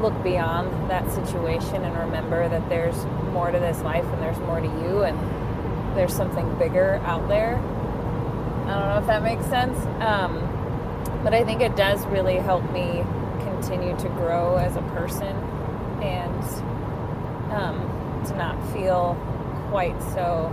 look 0.02 0.24
beyond 0.24 0.90
that 0.90 1.10
situation 1.12 1.84
and 1.84 1.98
remember 1.98 2.48
that 2.48 2.68
there's 2.70 3.06
more 3.34 3.52
to 3.52 3.60
this 3.60 3.82
life 3.82 4.06
and 4.06 4.22
there's 4.22 4.40
more 4.40 4.60
to 4.60 4.68
you 4.68 5.04
and 5.04 5.18
there's 5.98 6.16
something 6.16 6.58
bigger 6.58 7.02
out 7.06 7.28
there. 7.28 7.58
I 7.58 8.80
don't 8.80 8.90
know 8.90 9.00
if 9.00 9.08
that 9.08 9.24
makes 9.24 9.46
sense. 9.48 9.78
Um, 10.02 10.56
but 11.24 11.34
I 11.34 11.44
think 11.44 11.62
it 11.62 11.76
does 11.76 12.06
really 12.08 12.38
help 12.38 12.64
me 12.72 13.04
continue 13.42 13.96
to 13.98 14.10
grow 14.10 14.56
as 14.56 14.76
a 14.76 14.82
person 14.94 15.36
and 16.02 16.44
um, 17.52 18.24
to 18.26 18.36
not 18.36 18.56
feel 18.72 19.18
quite 19.70 20.02
so 20.14 20.52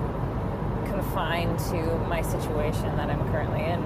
confined 0.85 1.59
to 1.59 1.99
my 2.07 2.21
situation 2.21 2.95
that 2.97 3.09
I'm 3.09 3.27
currently 3.31 3.65
in. 3.65 3.83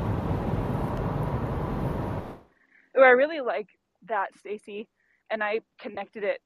Oh, 2.97 3.03
I 3.03 3.11
really 3.11 3.41
like 3.41 3.69
that, 4.09 4.37
Stacy, 4.37 4.89
and 5.31 5.41
I 5.43 5.61
connected 5.81 6.25
it 6.25 6.41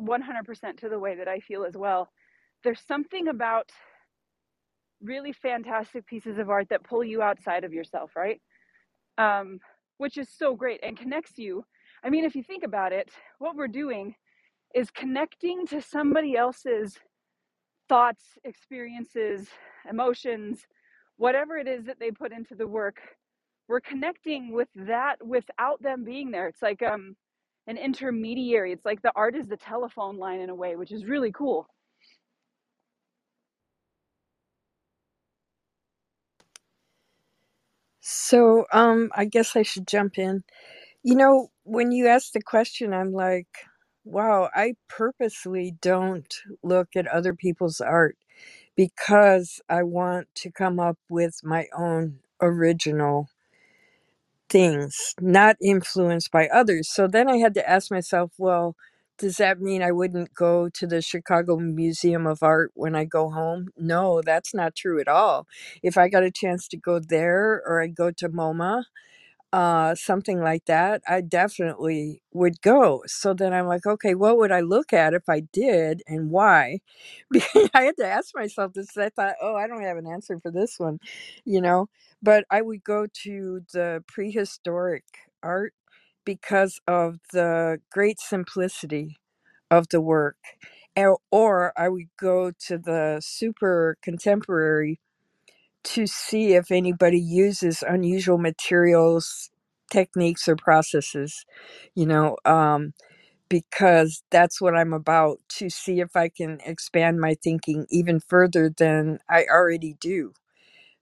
100% 0.00 0.78
to 0.78 0.88
the 0.88 0.98
way 0.98 1.16
that 1.16 1.28
I 1.28 1.40
feel 1.40 1.64
as 1.64 1.76
well. 1.76 2.08
There's 2.62 2.80
something 2.80 3.28
about 3.28 3.70
really 5.02 5.32
fantastic 5.32 6.06
pieces 6.06 6.38
of 6.38 6.48
art 6.48 6.68
that 6.70 6.82
pull 6.82 7.04
you 7.04 7.20
outside 7.20 7.62
of 7.62 7.74
yourself, 7.74 8.12
right? 8.16 8.40
Um, 9.18 9.58
which 9.98 10.16
is 10.16 10.30
so 10.30 10.56
great 10.56 10.80
and 10.82 10.96
connects 10.98 11.36
you. 11.36 11.62
I 12.02 12.08
mean, 12.08 12.24
if 12.24 12.34
you 12.34 12.42
think 12.42 12.64
about 12.64 12.94
it, 12.94 13.10
what 13.38 13.54
we're 13.54 13.68
doing 13.68 14.14
is 14.74 14.90
connecting 14.90 15.66
to 15.66 15.82
somebody 15.82 16.36
else's 16.36 16.98
thoughts, 17.88 18.24
experiences, 18.44 19.48
emotions, 19.90 20.66
whatever 21.18 21.58
it 21.58 21.68
is 21.68 21.84
that 21.86 22.00
they 22.00 22.10
put 22.10 22.32
into 22.32 22.54
the 22.54 22.66
work. 22.68 22.98
We're 23.68 23.80
connecting 23.80 24.52
with 24.52 24.68
that 24.76 25.16
without 25.26 25.82
them 25.82 26.04
being 26.04 26.30
there. 26.30 26.48
It's 26.48 26.62
like 26.62 26.82
um, 26.82 27.16
an 27.66 27.78
intermediary. 27.78 28.72
It's 28.72 28.84
like 28.84 29.02
the 29.02 29.12
art 29.16 29.36
is 29.36 29.46
the 29.48 29.56
telephone 29.58 30.18
line 30.18 30.40
in 30.40 30.50
a 30.50 30.54
way, 30.54 30.76
which 30.76 30.92
is 30.92 31.06
really 31.06 31.32
cool. 31.32 31.68
So, 38.02 38.66
um, 38.72 39.10
I 39.16 39.26
guess 39.26 39.56
I 39.56 39.62
should 39.62 39.88
jump 39.88 40.18
in. 40.18 40.44
You 41.04 41.16
know, 41.16 41.50
when 41.64 41.92
you 41.92 42.08
ask 42.08 42.32
the 42.32 42.42
question, 42.42 42.94
I'm 42.94 43.12
like, 43.12 43.48
wow, 44.04 44.50
I 44.54 44.76
purposely 44.88 45.76
don't 45.82 46.32
look 46.62 46.90
at 46.96 47.08
other 47.08 47.34
people's 47.34 47.80
art 47.80 48.16
because 48.76 49.60
I 49.68 49.82
want 49.84 50.28
to 50.36 50.50
come 50.52 50.80
up 50.80 50.98
with 51.10 51.40
my 51.44 51.66
own 51.76 52.20
original 52.42 53.28
things, 54.48 55.14
not 55.20 55.56
influenced 55.62 56.30
by 56.30 56.48
others. 56.48 56.90
So 56.90 57.06
then 57.08 57.28
I 57.28 57.38
had 57.38 57.54
to 57.54 57.68
ask 57.68 57.90
myself, 57.90 58.32
well, 58.38 58.76
does 59.18 59.38
that 59.38 59.60
mean 59.62 59.82
I 59.82 59.92
wouldn't 59.92 60.34
go 60.34 60.68
to 60.68 60.86
the 60.86 61.02
Chicago 61.02 61.56
Museum 61.56 62.26
of 62.26 62.42
Art 62.42 62.72
when 62.74 62.94
I 62.94 63.06
go 63.06 63.30
home? 63.30 63.68
No, 63.78 64.20
that's 64.22 64.54
not 64.54 64.74
true 64.76 65.00
at 65.00 65.08
all. 65.08 65.46
If 65.82 65.96
I 65.98 66.08
got 66.10 66.22
a 66.24 66.30
chance 66.30 66.68
to 66.68 66.76
go 66.76 66.98
there 67.00 67.62
or 67.66 67.82
I 67.82 67.86
go 67.88 68.10
to 68.12 68.28
MoMA, 68.28 68.84
uh, 69.54 69.94
something 69.96 70.40
like 70.42 70.66
that, 70.66 71.02
I 71.08 71.22
definitely 71.22 72.22
would 72.34 72.62
go. 72.62 73.04
So 73.06 73.34
then 73.34 73.54
I'm 73.54 73.68
like, 73.68 73.86
okay, 73.86 74.14
what 74.16 74.38
would 74.38 74.52
I 74.52 74.60
look 74.62 74.92
at 74.92 75.14
if 75.14 75.28
I 75.30 75.42
did 75.54 76.02
and 76.08 76.30
why? 76.32 76.80
Because 77.32 77.70
I 77.74 77.84
had 77.84 77.98
to 77.98 78.06
ask 78.06 78.34
myself 78.36 78.74
this. 78.74 78.96
I 78.98 79.10
thought, 79.10 79.36
oh, 79.42 79.56
I 79.56 79.68
don't 79.68 79.82
have 79.84 79.98
an 79.98 80.08
answer 80.08 80.40
for 80.40 80.52
this 80.52 80.80
one, 80.80 81.00
you 81.46 81.62
know. 81.62 81.88
But 82.22 82.46
I 82.50 82.62
would 82.62 82.84
go 82.84 83.06
to 83.24 83.62
the 83.74 84.04
prehistoric 84.08 85.04
art 85.42 85.74
because 86.26 86.80
of 86.88 87.18
the 87.32 87.80
great 87.92 88.20
simplicity 88.20 89.18
of 89.70 89.88
the 89.90 90.00
work. 90.02 90.36
Or 90.96 91.18
or 91.32 91.72
I 91.78 91.88
would 91.90 92.08
go 92.20 92.52
to 92.68 92.78
the 92.78 93.20
super 93.24 93.98
contemporary 94.02 95.00
to 95.84 96.06
see 96.06 96.54
if 96.54 96.70
anybody 96.72 97.20
uses 97.20 97.84
unusual 97.86 98.38
materials, 98.38 99.50
techniques, 99.90 100.48
or 100.48 100.56
processes, 100.56 101.44
you 101.94 102.06
know, 102.06 102.36
um, 102.44 102.94
because 103.48 104.22
that's 104.30 104.60
what 104.60 104.76
I'm 104.76 104.92
about 104.94 105.38
to 105.58 105.70
see 105.70 106.00
if 106.00 106.16
I 106.16 106.28
can 106.30 106.60
expand 106.66 107.20
my 107.20 107.36
thinking 107.42 107.86
even 107.90 108.20
further 108.20 108.70
than 108.76 109.20
I 109.30 109.46
already 109.50 109.96
do. 110.00 110.34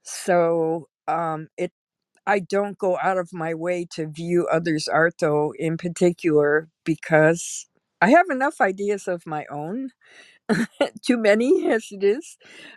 So 0.04 0.88
um, 1.08 1.48
it, 1.58 1.72
I 2.26 2.40
don't 2.40 2.78
go 2.78 2.98
out 3.02 3.18
of 3.18 3.32
my 3.32 3.54
way 3.54 3.86
to 3.92 4.06
view 4.08 4.48
others' 4.52 4.88
art, 4.88 5.16
though, 5.20 5.54
in 5.58 5.76
particular, 5.78 6.68
because 6.84 7.66
I 8.02 8.10
have 8.10 8.26
enough 8.30 8.60
ideas 8.60 9.08
of 9.08 9.26
my 9.26 9.46
own 9.50 9.90
too 11.02 11.16
many 11.16 11.70
as 11.70 11.86
it 11.90 12.04
is. 12.04 12.36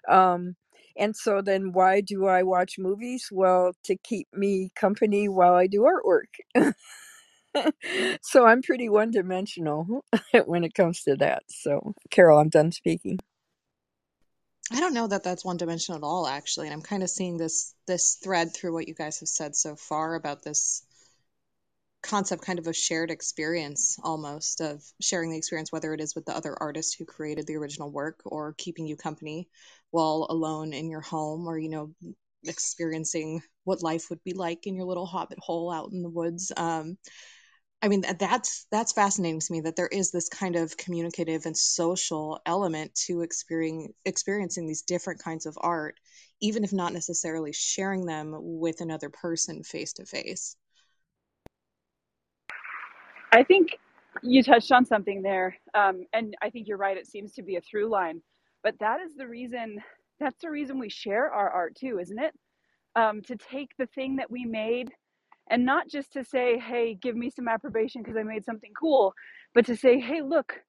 Um, 0.10 0.56
and 0.98 1.16
so 1.16 1.42
then 1.42 1.72
why 1.72 2.02
do 2.02 2.26
I 2.28 2.44
watch 2.44 2.78
movies? 2.78 3.30
Well, 3.32 3.74
to 3.84 3.96
keep 3.96 4.28
me 4.34 4.72
company 4.76 5.28
while 5.28 5.54
I 5.54 5.68
do 5.68 5.82
artwork. 5.82 6.74
so 8.22 8.46
I'm 8.46 8.62
pretty 8.62 8.90
one 8.90 9.12
dimensional 9.12 10.04
when 10.46 10.64
it 10.64 10.74
comes 10.74 11.04
to 11.04 11.16
that. 11.18 11.44
So, 11.50 11.94
Carol, 12.10 12.40
I'm 12.40 12.50
done 12.50 12.72
speaking. 12.72 13.20
I 14.72 14.80
don't 14.80 14.96
know 14.96 15.08
that 15.08 15.24
that's 15.24 15.46
one 15.46 15.58
dimensional 15.58 16.00
at 16.00 16.04
all, 16.04 16.28
actually. 16.28 16.68
And 16.68 16.74
I'm 16.74 16.82
kind 16.82 17.04
of 17.04 17.10
seeing 17.10 17.38
this 17.38 17.74
this 17.86 18.16
thread 18.16 18.54
through 18.54 18.74
what 18.74 18.88
you 18.88 18.96
guys 18.96 19.20
have 19.20 19.30
said 19.30 19.56
so 19.56 19.76
far 19.76 20.16
about 20.16 20.44
this 20.44 20.84
concept 22.06 22.44
kind 22.44 22.60
of 22.60 22.68
a 22.68 22.74
shared 22.74 23.10
experience 23.10 23.98
almost 24.04 24.62
of 24.62 24.84
sharing 25.02 25.32
the 25.32 25.38
experience 25.38 25.72
whether 25.72 25.92
it 25.92 26.00
is 26.00 26.14
with 26.14 26.26
the 26.26 26.36
other 26.36 26.56
artist 26.60 26.96
who 26.98 27.06
created 27.06 27.48
the 27.48 27.56
original 27.56 27.90
work 27.90 28.22
or 28.26 28.54
keeping 28.58 28.86
you 28.86 28.96
company 28.96 29.50
while 29.96 30.28
alone 30.30 30.74
in 30.74 30.90
your 30.90 31.00
home 31.00 31.48
or 31.48 31.58
you 31.58 31.70
know 31.70 31.90
experiencing 32.44 33.42
what 33.64 33.82
life 33.82 34.10
would 34.10 34.22
be 34.26 34.34
like 34.34 34.68
in 34.68 34.76
your 34.76 34.86
little 34.86 35.06
hobbit 35.06 35.40
hole 35.40 35.72
out 35.72 35.90
in 35.94 36.02
the 36.02 36.10
woods 36.10 36.52
um, 36.58 36.98
i 37.82 37.88
mean 37.88 38.04
that's 38.20 38.68
that's 38.70 38.92
fascinating 38.92 39.40
to 39.40 39.54
me 39.54 39.62
that 39.62 39.78
there 39.78 39.88
is 39.88 40.12
this 40.12 40.28
kind 40.28 40.58
of 40.58 40.76
communicative 40.76 41.46
and 41.46 41.56
social 41.56 42.42
element 42.46 42.94
to 42.94 43.22
experiencing 43.22 43.94
experiencing 44.04 44.68
these 44.68 44.82
different 44.82 45.24
kinds 45.24 45.46
of 45.46 45.58
art 45.62 45.98
even 46.42 46.66
if 46.66 46.74
not 46.74 46.92
necessarily 46.92 47.54
sharing 47.54 48.06
them 48.06 48.34
with 48.36 48.82
another 48.82 49.10
person 49.10 49.64
face 49.64 49.94
to 49.94 50.06
face 50.06 50.58
I 53.32 53.44
think 53.44 53.78
you 54.24 54.44
touched 54.44 54.72
on 54.72 54.86
something 54.86 55.22
there, 55.22 55.58
um, 55.74 56.06
and 56.14 56.38
I 56.42 56.50
think 56.50 56.70
you're 56.70 56.78
right. 56.78 56.96
It 56.96 57.06
seems 57.06 57.34
to 57.34 57.44
be 57.44 57.58
a 57.58 57.62
through 57.62 57.90
line, 57.90 58.22
but 58.66 58.80
that 58.82 59.02
is 59.02 59.16
the 59.16 59.30
reason. 59.30 59.80
That's 60.20 60.42
the 60.42 60.52
reason 60.52 60.80
we 60.80 60.90
share 60.90 61.32
our 61.32 61.52
art 61.52 61.78
too, 61.78 62.00
isn't 62.02 62.20
it? 62.20 62.34
Um, 62.98 63.22
to 63.24 63.38
take 63.38 63.72
the 63.80 63.88
thing 63.88 64.18
that 64.18 64.32
we 64.32 64.46
made, 64.46 64.92
and 65.50 65.66
not 65.66 65.88
just 65.90 66.14
to 66.14 66.26
say, 66.26 66.60
"Hey, 66.60 66.96
give 66.96 67.16
me 67.16 67.30
some 67.30 67.48
approbation 67.48 68.04
because 68.04 68.18
I 68.18 68.24
made 68.24 68.46
something 68.46 68.74
cool," 68.80 69.14
but 69.56 69.68
to 69.68 69.78
say, 69.78 70.00
"Hey, 70.00 70.22
look, 70.24 70.62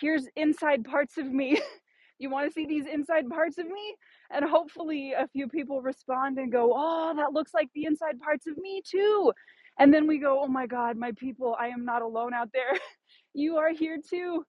here's 0.00 0.28
inside 0.36 0.84
parts 0.84 1.18
of 1.18 1.26
me. 1.26 1.60
you 2.20 2.30
want 2.30 2.48
to 2.48 2.54
see 2.54 2.66
these 2.66 2.86
inside 2.86 3.28
parts 3.30 3.58
of 3.58 3.66
me?" 3.68 3.96
And 4.32 4.44
hopefully, 4.46 5.12
a 5.12 5.28
few 5.28 5.48
people 5.48 5.82
respond 5.82 6.38
and 6.38 6.52
go, 6.52 6.72
"Oh, 6.74 7.14
that 7.16 7.34
looks 7.34 7.54
like 7.54 7.70
the 7.74 7.86
inside 7.86 8.20
parts 8.20 8.46
of 8.48 8.56
me 8.58 8.82
too." 8.86 9.32
and 9.78 9.92
then 9.94 10.06
we 10.06 10.18
go 10.18 10.40
oh 10.42 10.48
my 10.48 10.66
god 10.66 10.96
my 10.98 11.12
people 11.12 11.56
i 11.60 11.68
am 11.68 11.84
not 11.84 12.02
alone 12.02 12.34
out 12.34 12.50
there 12.52 12.72
you 13.34 13.56
are 13.56 13.70
here 13.72 13.98
too 14.10 14.44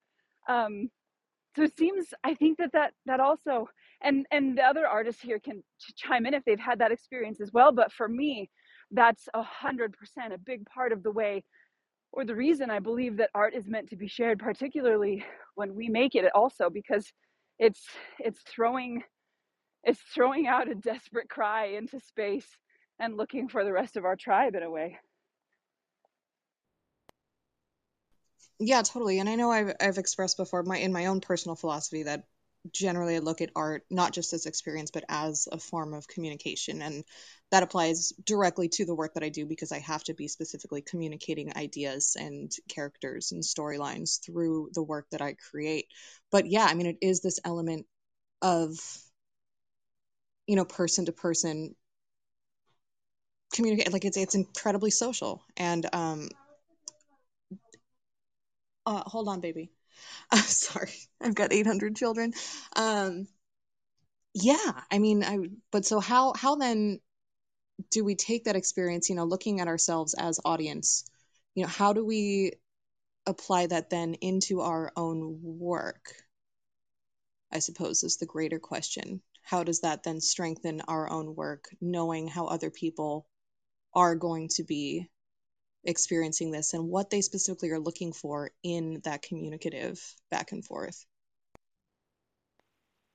um 0.50 0.90
so 1.56 1.64
it 1.64 1.78
seems 1.78 2.08
i 2.24 2.34
think 2.34 2.58
that 2.58 2.72
that 2.74 2.94
that 3.06 3.20
also 3.20 3.68
and 4.02 4.26
and 4.32 4.58
the 4.58 4.64
other 4.64 4.88
artists 4.88 5.22
here 5.22 5.40
can 5.40 5.64
ch- 5.80 5.96
chime 5.96 6.26
in 6.26 6.34
if 6.34 6.44
they've 6.46 6.60
had 6.60 6.80
that 6.80 6.92
experience 6.92 7.42
as 7.42 7.52
well 7.54 7.72
but 7.72 7.92
for 7.92 8.08
me 8.08 8.50
that's 8.92 9.28
a 9.34 9.44
hundred 9.44 9.94
percent 9.94 10.34
a 10.34 10.38
big 10.38 10.66
part 10.66 10.92
of 10.92 11.04
the 11.04 11.12
way 11.12 11.44
or 12.12 12.26
the 12.26 12.36
reason 12.36 12.70
i 12.70 12.80
believe 12.80 13.18
that 13.18 13.30
art 13.36 13.54
is 13.56 13.68
meant 13.68 13.90
to 13.90 13.96
be 13.98 14.08
shared 14.08 14.40
particularly 14.40 15.24
when 15.56 15.76
we 15.76 15.90
make 15.90 16.16
it 16.16 16.26
also 16.36 16.70
because 16.70 17.08
it's 17.60 17.84
it's 18.20 18.42
throwing 18.42 19.04
it's 19.84 20.02
throwing 20.14 20.48
out 20.48 20.70
a 20.70 20.76
desperate 20.76 21.30
cry 21.30 21.68
into 21.68 22.00
space 22.00 22.48
and 23.00 23.18
looking 23.18 23.48
for 23.50 23.64
the 23.64 23.74
rest 23.74 23.98
of 23.98 24.06
our 24.06 24.16
tribe 24.16 24.56
in 24.56 24.64
a 24.64 24.70
way 24.72 24.98
Yeah, 28.60 28.82
totally. 28.82 29.20
And 29.20 29.30
I 29.30 29.36
know 29.36 29.52
I've 29.52 29.74
I've 29.80 29.98
expressed 29.98 30.38
before 30.38 30.64
my 30.64 30.78
in 30.78 30.94
my 30.94 31.08
own 31.08 31.22
personal 31.22 31.56
philosophy 31.56 32.04
that 32.04 32.24
generally 32.72 33.16
I 33.18 33.20
look 33.20 33.42
at 33.42 33.52
art 33.58 33.86
not 33.90 34.14
just 34.14 34.32
as 34.32 34.46
experience 34.46 34.90
but 34.90 35.04
as 35.10 35.50
a 35.52 35.60
form 35.60 35.94
of 35.94 36.08
communication 36.08 36.82
and 36.82 37.04
that 37.52 37.62
applies 37.62 38.14
directly 38.24 38.70
to 38.70 38.86
the 38.86 38.96
work 38.96 39.16
that 39.16 39.24
I 39.24 39.28
do 39.28 39.46
because 39.46 39.74
I 39.74 39.80
have 39.80 40.02
to 40.06 40.14
be 40.14 40.30
specifically 40.30 40.82
communicating 40.82 41.58
ideas 41.58 42.16
and 42.18 42.50
characters 42.70 43.34
and 43.34 43.44
storylines 43.44 44.24
through 44.24 44.70
the 44.74 44.82
work 44.84 45.08
that 45.12 45.22
I 45.22 45.34
create. 45.34 45.88
But 46.32 46.48
yeah, 46.48 46.66
I 46.66 46.74
mean 46.74 46.88
it 46.88 46.98
is 47.02 47.20
this 47.22 47.40
element 47.44 47.86
of 48.42 48.78
you 50.48 50.56
know 50.56 50.66
person 50.66 51.06
to 51.06 51.12
person 51.12 51.76
communicate 53.54 53.92
like 53.94 54.06
it's 54.06 54.18
it's 54.18 54.36
incredibly 54.36 54.90
social 54.90 55.44
and 55.58 55.88
um 55.94 56.28
uh 58.86 59.04
hold 59.06 59.28
on 59.28 59.42
baby. 59.42 59.72
Uh, 60.32 60.38
sorry. 60.38 60.94
I've 61.22 61.36
got 61.36 61.54
800 61.54 61.96
children. 61.96 62.34
Um 62.76 63.28
yeah 64.36 64.82
i 64.90 64.98
mean 64.98 65.24
i 65.24 65.38
but 65.72 65.86
so 65.86 66.00
how 66.00 66.34
how 66.36 66.56
then 66.56 67.00
do 67.92 68.04
we 68.04 68.16
take 68.16 68.46
that 68.46 68.56
experience 68.56 69.10
you 69.10 69.16
know 69.16 69.26
looking 69.26 69.60
at 69.60 69.68
ourselves 69.68 70.14
as 70.14 70.40
audience? 70.46 71.06
You 71.56 71.64
know 71.64 71.70
how 71.70 71.94
do 71.94 72.06
we 72.06 72.54
apply 73.26 73.68
that 73.68 73.90
then 73.90 74.16
into 74.16 74.62
our 74.62 74.92
own 74.96 75.40
work? 75.42 76.14
I 77.52 77.60
suppose 77.60 78.04
is 78.04 78.18
the 78.18 78.26
greater 78.26 78.60
question. 78.60 79.22
How 79.44 79.64
does 79.64 79.82
that 79.82 80.04
then 80.04 80.22
strengthen 80.22 80.82
our 80.82 81.10
own 81.10 81.36
work 81.36 81.70
knowing 81.80 82.28
how 82.28 82.48
other 82.48 82.70
people 82.70 83.28
are 83.94 84.16
going 84.16 84.50
to 84.50 84.64
be 84.64 85.10
experiencing 85.86 86.52
this 86.52 86.74
and 86.74 86.90
what 86.90 87.10
they 87.10 87.22
specifically 87.22 87.72
are 87.72 87.80
looking 87.80 88.14
for 88.14 88.52
in 88.64 89.02
that 89.06 89.22
communicative 89.22 90.02
back 90.32 90.52
and 90.52 90.66
forth. 90.66 91.06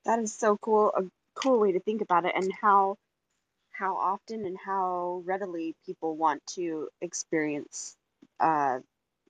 That 0.05 0.19
is 0.19 0.33
so 0.33 0.57
cool, 0.61 0.91
a 0.95 1.03
cool 1.35 1.59
way 1.59 1.73
to 1.73 1.79
think 1.81 2.01
about 2.01 2.25
it, 2.25 2.33
and 2.35 2.51
how 2.61 2.97
how 3.71 3.97
often 3.97 4.45
and 4.45 4.57
how 4.65 5.23
readily 5.25 5.75
people 5.85 6.17
want 6.17 6.45
to 6.47 6.89
experience 7.01 7.95
uh 8.39 8.79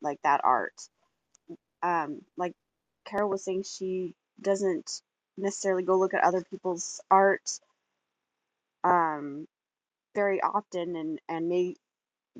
like 0.01 0.19
that 0.23 0.41
art. 0.43 0.73
Um, 1.83 2.21
like 2.37 2.53
Carol 3.05 3.29
was 3.29 3.43
saying, 3.45 3.63
she 3.63 4.15
doesn't 4.41 5.01
necessarily 5.37 5.83
go 5.83 5.97
look 5.97 6.13
at 6.13 6.23
other 6.23 6.43
people's 6.49 7.01
art 7.11 7.59
um 8.83 9.47
very 10.15 10.41
often 10.41 10.95
and 10.95 11.19
and 11.29 11.49
may 11.49 11.75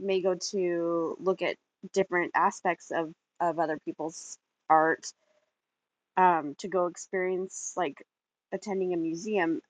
may 0.02 0.22
go 0.22 0.36
to 0.52 1.18
look 1.20 1.42
at 1.44 1.58
different 1.94 2.32
aspects 2.36 2.92
of 2.92 3.14
of 3.42 3.60
other 3.60 3.80
people's 3.86 4.38
art 4.70 5.06
um 6.18 6.56
to 6.60 6.68
go 6.68 6.88
experience 6.88 7.74
like 7.78 8.04
attending 8.54 8.94
a 8.94 8.98
museum 8.98 9.62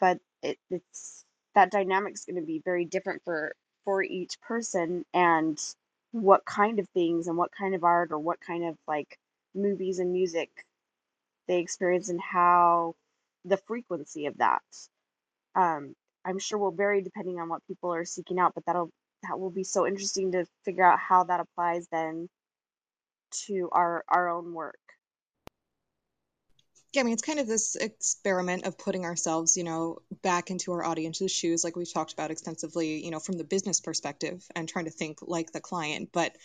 but 0.00 0.18
it, 0.42 0.58
it's 0.70 1.24
that 1.54 1.72
dynamic's 1.72 2.26
going 2.26 2.36
to 2.40 2.46
be 2.46 2.62
very 2.64 2.84
different 2.84 3.22
for 3.24 3.52
for 3.84 4.02
each 4.02 4.40
person 4.42 5.04
and 5.14 5.58
what 6.12 6.44
kind 6.46 6.78
of 6.80 6.88
things 6.90 7.28
and 7.28 7.36
what 7.38 7.50
kind 7.58 7.74
of 7.74 7.84
art 7.84 8.10
or 8.12 8.18
what 8.20 8.40
kind 8.40 8.64
of 8.66 8.76
like 8.88 9.18
movies 9.54 10.00
and 10.00 10.12
music 10.12 10.50
they 11.48 11.58
experience 11.60 12.10
and 12.10 12.20
how 12.20 12.94
the 13.46 13.58
frequency 13.68 14.26
of 14.26 14.38
that 14.38 14.62
um 15.56 15.94
i'm 16.24 16.38
sure 16.38 16.58
will 16.58 16.72
vary 16.72 17.02
depending 17.02 17.40
on 17.40 17.48
what 17.48 17.66
people 17.68 17.94
are 17.94 18.04
seeking 18.06 18.38
out 18.40 18.52
but 18.54 18.64
that'll 18.66 18.90
that 19.22 19.38
will 19.38 19.50
be 19.50 19.64
so 19.64 19.86
interesting 19.86 20.32
to 20.32 20.46
figure 20.64 20.84
out 20.84 20.98
how 20.98 21.24
that 21.24 21.40
applies 21.40 21.86
then 21.92 22.28
to 23.32 23.68
our 23.72 24.04
our 24.08 24.28
own 24.28 24.52
work 24.54 24.78
Yeah, 26.92 27.02
I 27.02 27.04
mean, 27.04 27.12
it's 27.12 27.22
kind 27.22 27.38
of 27.38 27.46
this 27.46 27.76
experiment 27.76 28.64
of 28.64 28.76
putting 28.76 29.04
ourselves, 29.04 29.56
you 29.56 29.62
know, 29.62 29.98
back 30.22 30.50
into 30.50 30.72
our 30.72 30.84
audience's 30.84 31.30
shoes, 31.30 31.62
like 31.62 31.76
we've 31.76 31.92
talked 31.92 32.12
about 32.12 32.32
extensively, 32.32 33.04
you 33.04 33.12
know, 33.12 33.20
from 33.20 33.36
the 33.38 33.44
business 33.44 33.80
perspective 33.80 34.44
and 34.56 34.68
trying 34.68 34.86
to 34.86 34.90
think 34.90 35.18
like 35.22 35.52
the 35.52 35.60
client. 35.60 36.10
But 36.12 36.36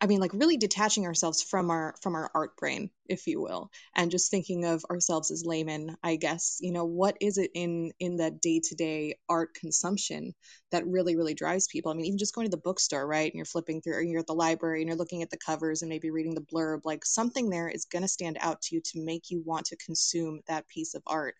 I 0.00 0.06
mean, 0.06 0.20
like 0.20 0.32
really 0.34 0.58
detaching 0.58 1.06
ourselves 1.06 1.42
from 1.42 1.70
our 1.70 1.94
from 2.02 2.14
our 2.14 2.30
art 2.34 2.56
brain, 2.58 2.90
if 3.06 3.26
you 3.26 3.40
will, 3.40 3.70
and 3.94 4.10
just 4.10 4.30
thinking 4.30 4.66
of 4.66 4.84
ourselves 4.90 5.30
as 5.30 5.46
laymen, 5.46 5.96
I 6.02 6.16
guess. 6.16 6.58
You 6.60 6.72
know, 6.72 6.84
what 6.84 7.16
is 7.20 7.38
it 7.38 7.50
in 7.54 7.92
in 7.98 8.16
that 8.18 8.42
day 8.42 8.60
to 8.62 8.74
day 8.74 9.16
art 9.28 9.54
consumption 9.54 10.34
that 10.70 10.86
really 10.86 11.16
really 11.16 11.34
drives 11.34 11.66
people? 11.66 11.90
I 11.90 11.94
mean, 11.94 12.06
even 12.06 12.18
just 12.18 12.34
going 12.34 12.46
to 12.46 12.50
the 12.50 12.60
bookstore, 12.62 13.06
right? 13.06 13.32
And 13.32 13.36
you're 13.36 13.46
flipping 13.46 13.80
through, 13.80 13.94
or 13.94 14.02
you're 14.02 14.20
at 14.20 14.26
the 14.26 14.34
library 14.34 14.82
and 14.82 14.88
you're 14.88 14.98
looking 14.98 15.22
at 15.22 15.30
the 15.30 15.38
covers 15.38 15.80
and 15.82 15.88
maybe 15.88 16.10
reading 16.10 16.34
the 16.34 16.42
blurb. 16.42 16.80
Like 16.84 17.04
something 17.06 17.48
there 17.48 17.68
is 17.68 17.86
going 17.86 18.02
to 18.02 18.08
stand 18.08 18.36
out 18.40 18.60
to 18.62 18.74
you 18.74 18.82
to 18.82 19.00
make 19.02 19.30
you 19.30 19.42
want 19.46 19.66
to 19.66 19.76
consume 19.76 20.40
that 20.48 20.68
piece 20.68 20.94
of 20.94 21.02
art 21.06 21.34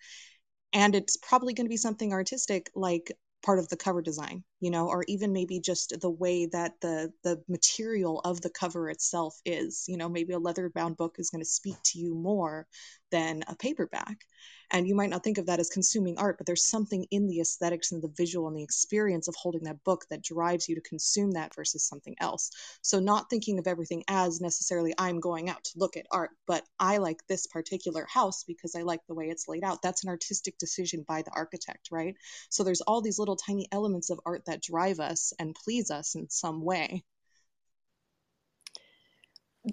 and 0.72 0.94
it's 0.94 1.16
probably 1.16 1.54
going 1.54 1.66
to 1.66 1.70
be 1.70 1.76
something 1.76 2.12
artistic 2.12 2.70
like 2.74 3.12
part 3.42 3.58
of 3.58 3.68
the 3.68 3.76
cover 3.76 4.02
design 4.02 4.42
you 4.60 4.70
know 4.70 4.88
or 4.88 5.04
even 5.08 5.32
maybe 5.32 5.60
just 5.60 5.92
the 6.00 6.10
way 6.10 6.46
that 6.46 6.72
the 6.80 7.12
the 7.24 7.42
material 7.48 8.20
of 8.24 8.40
the 8.40 8.50
cover 8.50 8.88
itself 8.88 9.38
is 9.44 9.84
you 9.88 9.96
know 9.96 10.08
maybe 10.08 10.32
a 10.32 10.38
leather 10.38 10.70
bound 10.70 10.96
book 10.96 11.16
is 11.18 11.30
going 11.30 11.42
to 11.42 11.48
speak 11.48 11.76
to 11.84 11.98
you 11.98 12.14
more 12.14 12.66
than 13.12 13.42
a 13.46 13.54
paperback. 13.54 14.18
And 14.68 14.88
you 14.88 14.96
might 14.96 15.10
not 15.10 15.22
think 15.22 15.38
of 15.38 15.46
that 15.46 15.60
as 15.60 15.70
consuming 15.70 16.18
art 16.18 16.38
but 16.38 16.46
there's 16.46 16.68
something 16.68 17.06
in 17.12 17.28
the 17.28 17.40
aesthetics 17.40 17.92
and 17.92 18.02
the 18.02 18.12
visual 18.16 18.48
and 18.48 18.56
the 18.56 18.64
experience 18.64 19.28
of 19.28 19.36
holding 19.36 19.62
that 19.64 19.84
book 19.84 20.06
that 20.10 20.24
drives 20.24 20.68
you 20.68 20.74
to 20.74 20.80
consume 20.80 21.32
that 21.32 21.54
versus 21.54 21.86
something 21.86 22.16
else. 22.20 22.50
So 22.82 22.98
not 22.98 23.30
thinking 23.30 23.60
of 23.60 23.68
everything 23.68 24.02
as 24.08 24.40
necessarily 24.40 24.92
i'm 24.98 25.20
going 25.20 25.48
out 25.48 25.62
to 25.64 25.78
look 25.78 25.96
at 25.96 26.06
art 26.10 26.30
but 26.46 26.64
i 26.80 26.96
like 26.98 27.20
this 27.28 27.46
particular 27.46 28.06
house 28.12 28.42
because 28.44 28.74
i 28.74 28.82
like 28.82 29.00
the 29.06 29.14
way 29.14 29.26
it's 29.26 29.46
laid 29.48 29.62
out. 29.62 29.82
That's 29.82 30.02
an 30.02 30.10
artistic 30.10 30.58
decision 30.58 31.04
by 31.06 31.22
the 31.22 31.32
architect 31.32 31.88
right? 31.90 32.16
So 32.50 32.64
there's 32.64 32.80
all 32.80 33.00
these 33.02 33.18
little 33.18 33.36
tiny 33.36 33.68
elements 33.72 34.10
of 34.10 34.20
art 34.26 34.44
that 34.46 34.62
drive 34.62 35.00
us 35.00 35.32
and 35.38 35.54
please 35.54 35.90
us 35.90 36.14
in 36.14 36.28
some 36.30 36.62
way 36.62 37.04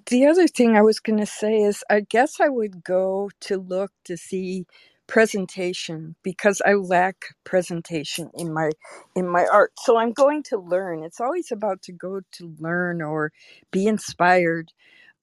The 0.06 0.26
other 0.26 0.48
thing 0.48 0.76
I 0.76 0.82
was 0.82 1.00
going 1.00 1.18
to 1.20 1.26
say 1.26 1.58
is 1.58 1.84
I 1.90 2.00
guess 2.00 2.40
I 2.40 2.48
would 2.48 2.84
go 2.84 3.30
to 3.42 3.56
look 3.58 3.92
to 4.04 4.16
see 4.16 4.66
presentation 5.06 6.16
because 6.22 6.62
I 6.66 6.74
lack 6.74 7.16
presentation 7.44 8.30
in 8.34 8.52
my 8.52 8.70
in 9.14 9.28
my 9.28 9.46
art. 9.52 9.72
So 9.80 9.98
I'm 9.98 10.12
going 10.12 10.42
to 10.44 10.58
learn. 10.58 11.04
It's 11.04 11.20
always 11.20 11.52
about 11.52 11.82
to 11.82 11.92
go 11.92 12.22
to 12.32 12.54
learn 12.58 13.02
or 13.02 13.32
be 13.70 13.86
inspired 13.86 14.72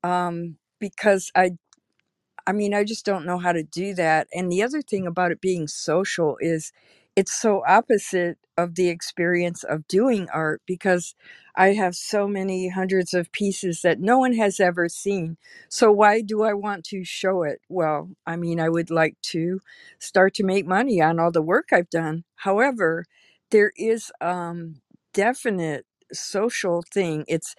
um 0.03 0.57
because 0.79 1.31
I 1.35 1.51
I 2.47 2.53
mean, 2.53 2.73
I 2.73 2.83
just 2.83 3.05
don't 3.05 3.25
know 3.25 3.37
how 3.37 3.51
to 3.53 3.63
do 3.63 3.93
that. 3.95 4.27
And 4.33 4.51
the 4.51 4.63
other 4.63 4.81
thing 4.81 5.07
about 5.07 5.31
it 5.31 5.41
being 5.41 5.67
social 5.67 6.37
is 6.41 6.71
it's 7.15 7.33
so 7.39 7.63
opposite 7.67 8.37
of 8.57 8.75
the 8.75 8.89
experience 8.89 9.63
of 9.63 9.87
doing 9.87 10.29
art 10.33 10.61
because 10.67 11.15
I 11.55 11.73
have 11.73 11.95
so 11.95 12.27
many 12.27 12.69
hundreds 12.69 13.13
of 13.13 13.31
pieces 13.33 13.81
that 13.81 13.99
no 13.99 14.19
one 14.19 14.33
has 14.33 14.59
ever 14.59 14.89
seen. 14.89 15.37
So 15.69 15.91
why 15.91 16.21
do 16.21 16.43
I 16.43 16.53
want 16.53 16.85
to 16.85 17.03
show 17.03 17.43
it? 17.43 17.61
Well, 17.69 18.11
I 18.27 18.37
mean, 18.37 18.59
I 18.59 18.69
would 18.69 18.91
like 18.91 19.15
to 19.33 19.61
start 19.99 20.33
to 20.35 20.43
make 20.45 20.65
money 20.67 21.01
on 21.01 21.19
all 21.19 21.31
the 21.31 21.41
work 21.41 21.69
I've 21.73 21.89
done. 21.91 22.23
However, 22.37 23.05
there 23.51 23.73
is 23.77 24.11
um 24.21 24.81
definite 25.13 25.85
social 26.13 26.83
thing. 26.93 27.25
It's 27.27 27.55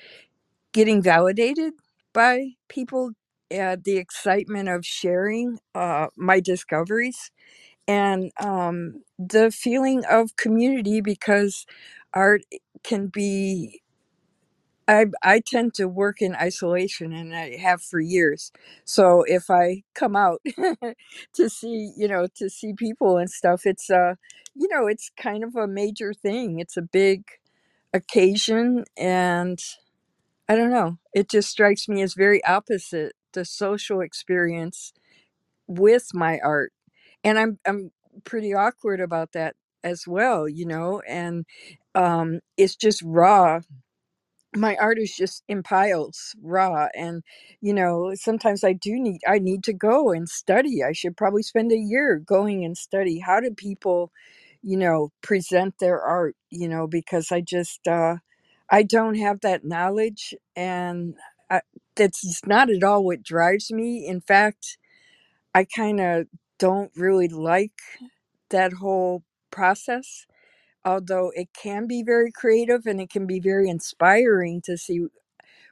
getting 0.74 1.02
validated 1.02 1.74
by 2.14 2.50
people 2.68 3.12
uh, 3.52 3.76
the 3.84 3.98
excitement 3.98 4.68
of 4.70 4.86
sharing 4.86 5.58
uh, 5.74 6.08
my 6.16 6.40
discoveries 6.40 7.32
and 7.88 8.32
um, 8.40 9.02
the 9.18 9.50
feeling 9.50 10.04
of 10.10 10.36
community 10.36 11.00
because 11.02 11.66
art 12.14 12.42
can 12.84 13.08
be 13.08 13.82
I, 14.88 15.06
I 15.22 15.40
tend 15.40 15.74
to 15.74 15.88
work 15.88 16.20
in 16.20 16.34
isolation 16.36 17.12
and 17.12 17.34
I 17.34 17.56
have 17.56 17.82
for 17.82 18.00
years. 18.00 18.52
So 18.84 19.24
if 19.26 19.50
I 19.50 19.82
come 19.94 20.16
out 20.16 20.42
to 21.34 21.48
see, 21.48 21.92
you 21.96 22.08
know, 22.08 22.26
to 22.36 22.50
see 22.50 22.74
people 22.74 23.16
and 23.18 23.30
stuff, 23.30 23.62
it's 23.66 23.90
uh 23.90 24.14
you 24.56 24.68
know, 24.68 24.86
it's 24.86 25.10
kind 25.16 25.44
of 25.44 25.56
a 25.56 25.66
major 25.66 26.14
thing. 26.14 26.60
It's 26.60 26.76
a 26.76 26.82
big 26.82 27.24
occasion 27.94 28.84
and 28.96 29.60
I 30.48 30.56
don't 30.56 30.70
know. 30.70 30.98
It 31.14 31.30
just 31.30 31.50
strikes 31.50 31.88
me 31.88 32.02
as 32.02 32.14
very 32.14 32.44
opposite 32.44 33.14
the 33.34 33.44
social 33.44 34.00
experience 34.02 34.92
with 35.68 36.08
my 36.14 36.40
art. 36.44 36.72
And 37.24 37.38
I'm 37.38 37.58
I'm 37.66 37.90
pretty 38.24 38.54
awkward 38.54 39.00
about 39.00 39.32
that 39.32 39.56
as 39.84 40.06
well, 40.06 40.48
you 40.48 40.66
know, 40.66 41.02
and 41.08 41.44
um 41.94 42.40
it's 42.56 42.76
just 42.76 43.02
raw. 43.04 43.60
My 44.56 44.76
art 44.76 44.98
is 44.98 45.14
just 45.16 45.44
in 45.48 45.62
piles, 45.62 46.36
raw 46.42 46.88
and 46.96 47.22
you 47.60 47.74
know, 47.74 48.12
sometimes 48.16 48.64
I 48.64 48.74
do 48.74 48.98
need 49.00 49.20
I 49.28 49.38
need 49.40 49.64
to 49.66 49.72
go 49.74 50.12
and 50.12 50.28
study. 50.28 50.82
I 50.84 50.92
should 50.92 51.16
probably 51.16 51.42
spend 51.44 51.72
a 51.72 51.76
year 51.78 52.18
going 52.18 52.64
and 52.64 52.76
study 52.78 53.20
how 53.20 53.40
do 53.40 53.52
people, 53.52 54.12
you 54.62 54.76
know, 54.78 55.10
present 55.22 55.76
their 55.80 56.00
art, 56.02 56.36
you 56.50 56.68
know, 56.68 56.86
because 56.88 57.32
I 57.32 57.40
just 57.42 57.86
uh 57.88 58.16
I 58.70 58.82
don't 58.84 59.16
have 59.16 59.40
that 59.42 59.64
knowledge 59.64 60.34
and 60.56 61.14
I, 61.50 61.62
that's 61.96 62.42
not 62.46 62.70
at 62.70 62.84
all 62.84 63.04
what 63.04 63.22
drives 63.22 63.70
me. 63.72 64.06
In 64.06 64.20
fact, 64.22 64.78
I 65.54 65.64
kind 65.66 66.00
of 66.00 66.28
don't 66.62 66.92
really 66.96 67.28
like 67.28 67.72
that 68.50 68.74
whole 68.74 69.24
process, 69.50 70.26
although 70.84 71.32
it 71.34 71.48
can 71.54 71.86
be 71.86 72.02
very 72.02 72.32
creative 72.32 72.86
and 72.86 73.00
it 73.00 73.10
can 73.10 73.26
be 73.26 73.40
very 73.40 73.68
inspiring 73.68 74.62
to 74.64 74.78
see 74.78 75.06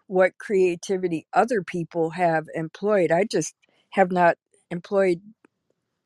what 0.09 0.38
creativity 0.38 1.26
other 1.33 1.62
people 1.62 2.11
have 2.11 2.46
employed. 2.55 3.12
I 3.12 3.24
just 3.24 3.55
have 3.92 4.12
not 4.12 4.37
employed 4.70 5.20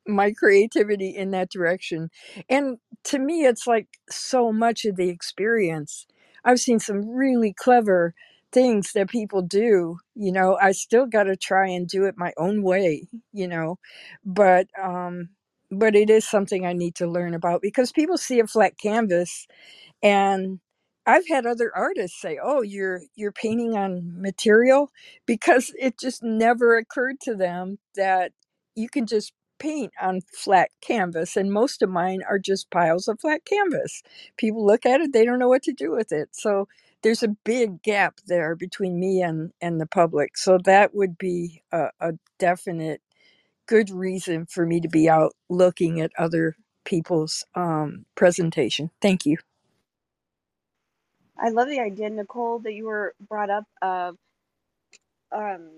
my 0.06 0.32
creativity 0.32 1.10
in 1.10 1.32
that 1.32 1.50
direction. 1.50 2.10
And 2.48 2.78
to 3.06 3.18
me, 3.18 3.46
it's 3.46 3.66
like 3.66 3.88
so 4.10 4.52
much 4.52 4.84
of 4.86 4.96
the 4.96 5.10
experience. 5.10 6.06
I've 6.44 6.60
seen 6.60 6.80
some 6.80 7.08
really 7.08 7.54
clever 7.54 8.14
things 8.54 8.92
that 8.94 9.10
people 9.10 9.42
do. 9.42 9.98
You 10.16 10.32
know, 10.32 10.58
I 10.62 10.72
still 10.72 11.06
got 11.06 11.24
to 11.24 11.36
try 11.36 11.68
and 11.70 11.88
do 11.88 12.06
it 12.06 12.16
my 12.18 12.34
own 12.38 12.64
way, 12.64 13.08
you 13.34 13.48
know, 13.48 13.78
but, 14.26 14.68
um, 14.82 15.30
but 15.72 15.96
it 15.96 16.10
is 16.10 16.28
something 16.28 16.66
I 16.66 16.74
need 16.74 16.96
to 16.96 17.08
learn 17.08 17.34
about 17.34 17.62
because 17.62 17.92
people 17.92 18.18
see 18.18 18.40
a 18.40 18.48
flat 18.48 18.78
canvas 18.78 19.46
and 20.02 20.60
i've 21.06 21.28
had 21.28 21.46
other 21.46 21.72
artists 21.76 22.20
say 22.20 22.38
oh 22.42 22.62
you're 22.62 23.02
you're 23.16 23.32
painting 23.32 23.76
on 23.76 24.02
material 24.22 24.90
because 25.26 25.72
it 25.80 25.98
just 26.00 26.24
never 26.24 26.78
occurred 26.78 27.20
to 27.22 27.36
them 27.36 27.78
that 27.96 28.32
you 28.76 28.88
can 28.90 29.06
just 29.06 29.34
paint 29.60 29.92
on 30.02 30.22
flat 30.34 30.70
canvas 30.82 31.36
and 31.36 31.52
most 31.52 31.82
of 31.82 31.90
mine 31.90 32.22
are 32.30 32.40
just 32.40 32.70
piles 32.72 33.08
of 33.08 33.20
flat 33.20 33.44
canvas 33.46 34.02
people 34.38 34.66
look 34.66 34.86
at 34.86 35.02
it 35.02 35.12
they 35.12 35.26
don't 35.26 35.40
know 35.40 35.50
what 35.50 35.64
to 35.64 35.74
do 35.74 35.92
with 35.92 36.12
it 36.12 36.30
so 36.32 36.68
there's 37.04 37.24
a 37.24 37.28
big 37.44 37.82
gap 37.84 38.16
there 38.28 38.56
between 38.56 39.00
me 39.00 39.22
and 39.22 39.52
and 39.62 39.80
the 39.80 39.86
public 39.86 40.38
so 40.38 40.58
that 40.58 40.94
would 40.96 41.18
be 41.18 41.62
a, 41.72 41.90
a 42.00 42.14
definite 42.40 43.00
good 43.68 43.90
reason 43.90 44.46
for 44.46 44.66
me 44.66 44.80
to 44.80 44.88
be 44.90 45.10
out 45.10 45.34
looking 45.50 46.02
at 46.02 46.12
other 46.18 46.56
people's 46.86 47.46
um, 47.56 48.06
presentation. 48.16 48.90
Thank 49.02 49.26
you. 49.26 49.38
I 51.38 51.50
love 51.50 51.68
the 51.68 51.80
idea, 51.80 52.10
Nicole, 52.10 52.60
that 52.60 52.74
you 52.74 52.86
were 52.86 53.14
brought 53.28 53.50
up 53.50 53.64
of 53.82 54.16
um 55.32 55.68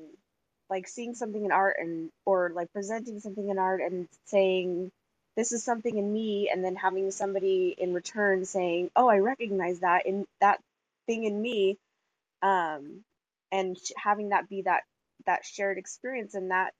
like 0.71 0.89
seeing 0.89 1.15
something 1.15 1.45
in 1.45 1.53
art 1.53 1.77
and 1.81 2.11
or 2.27 2.53
like 2.55 2.73
presenting 2.73 3.21
something 3.21 3.49
in 3.49 3.59
art 3.59 3.81
and 3.83 4.09
saying 4.27 4.93
this 5.37 5.53
is 5.53 5.65
something 5.65 5.97
in 5.99 6.13
me 6.13 6.51
and 6.53 6.65
then 6.65 6.77
having 6.77 7.11
somebody 7.11 7.75
in 7.79 7.95
return 7.95 8.45
saying, 8.45 8.91
"Oh, 8.97 9.09
I 9.09 9.19
recognize 9.19 9.81
that 9.81 10.07
in 10.07 10.27
that 10.41 10.61
thing 11.07 11.25
in 11.25 11.41
me." 11.43 11.79
Um 12.43 13.05
and 13.53 13.77
having 13.97 14.31
that 14.31 14.49
be 14.49 14.63
that 14.63 14.83
that 15.27 15.45
shared 15.45 15.79
experience 15.79 16.35
and 16.35 16.51
that 16.53 16.75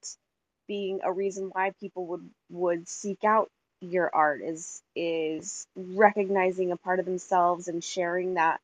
being 0.67 1.01
a 1.03 1.11
reason 1.11 1.49
why 1.53 1.71
people 1.79 2.07
would 2.07 2.29
would 2.51 2.87
seek 2.89 3.23
out 3.25 3.49
your 3.81 4.09
art 4.15 4.41
is 4.43 4.81
is 4.95 5.67
recognizing 5.75 6.71
a 6.71 6.77
part 6.77 6.99
of 6.99 7.05
themselves 7.05 7.67
and 7.67 7.83
sharing 7.83 8.35
that 8.35 8.59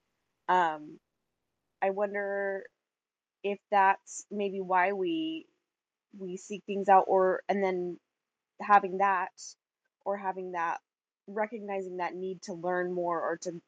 um, 0.50 1.00
I 1.82 1.92
wonder 1.92 2.66
if 3.44 3.60
that's 3.72 4.26
maybe 4.32 4.62
why 4.62 4.94
we 4.94 5.46
we 6.20 6.38
seek 6.38 6.64
things 6.68 6.90
out 6.90 7.06
or 7.08 7.42
and 7.50 7.64
then 7.64 7.98
having 8.62 9.00
that 9.00 9.32
or 10.06 10.18
having 10.18 10.54
that 10.54 10.80
recognizing 11.28 11.98
that 11.98 12.16
need 12.16 12.42
to 12.44 12.54
learn 12.54 12.94
more 12.94 13.22
or 13.22 13.38
to 13.38 13.62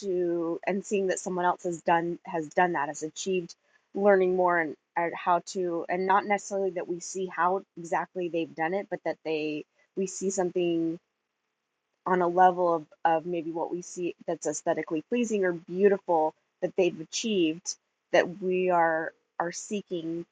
to 0.00 0.60
and 0.66 0.84
seeing 0.84 1.08
that 1.08 1.20
someone 1.20 1.46
else 1.46 1.64
has 1.64 1.82
done 1.82 2.18
has 2.26 2.48
done 2.50 2.74
that 2.74 2.88
has 2.88 3.02
achieved 3.04 3.54
learning 3.94 4.36
more 4.36 4.58
and, 4.60 4.76
and 4.96 5.14
how 5.14 5.40
to 5.46 5.86
and 5.88 6.06
not 6.06 6.26
necessarily 6.26 6.70
that 6.70 6.88
we 6.88 7.00
see 7.00 7.26
how 7.26 7.62
exactly 7.78 8.28
they've 8.28 8.54
done 8.56 8.74
it 8.74 8.88
but 8.90 9.00
that 9.04 9.18
they 9.24 9.64
we 9.96 10.06
see 10.06 10.30
something 10.30 10.98
on 12.06 12.22
a 12.22 12.28
level 12.28 12.74
of, 12.74 12.86
of 13.04 13.26
maybe 13.26 13.50
what 13.52 13.72
we 13.72 13.82
see 13.82 14.14
that's 14.26 14.46
aesthetically 14.46 15.02
pleasing 15.08 15.44
or 15.44 15.52
beautiful 15.52 16.34
that 16.62 16.74
they've 16.76 17.00
achieved 17.00 17.76
that 18.12 18.40
we 18.42 18.70
are 18.70 19.12
are 19.40 19.52
seeking 19.52 20.26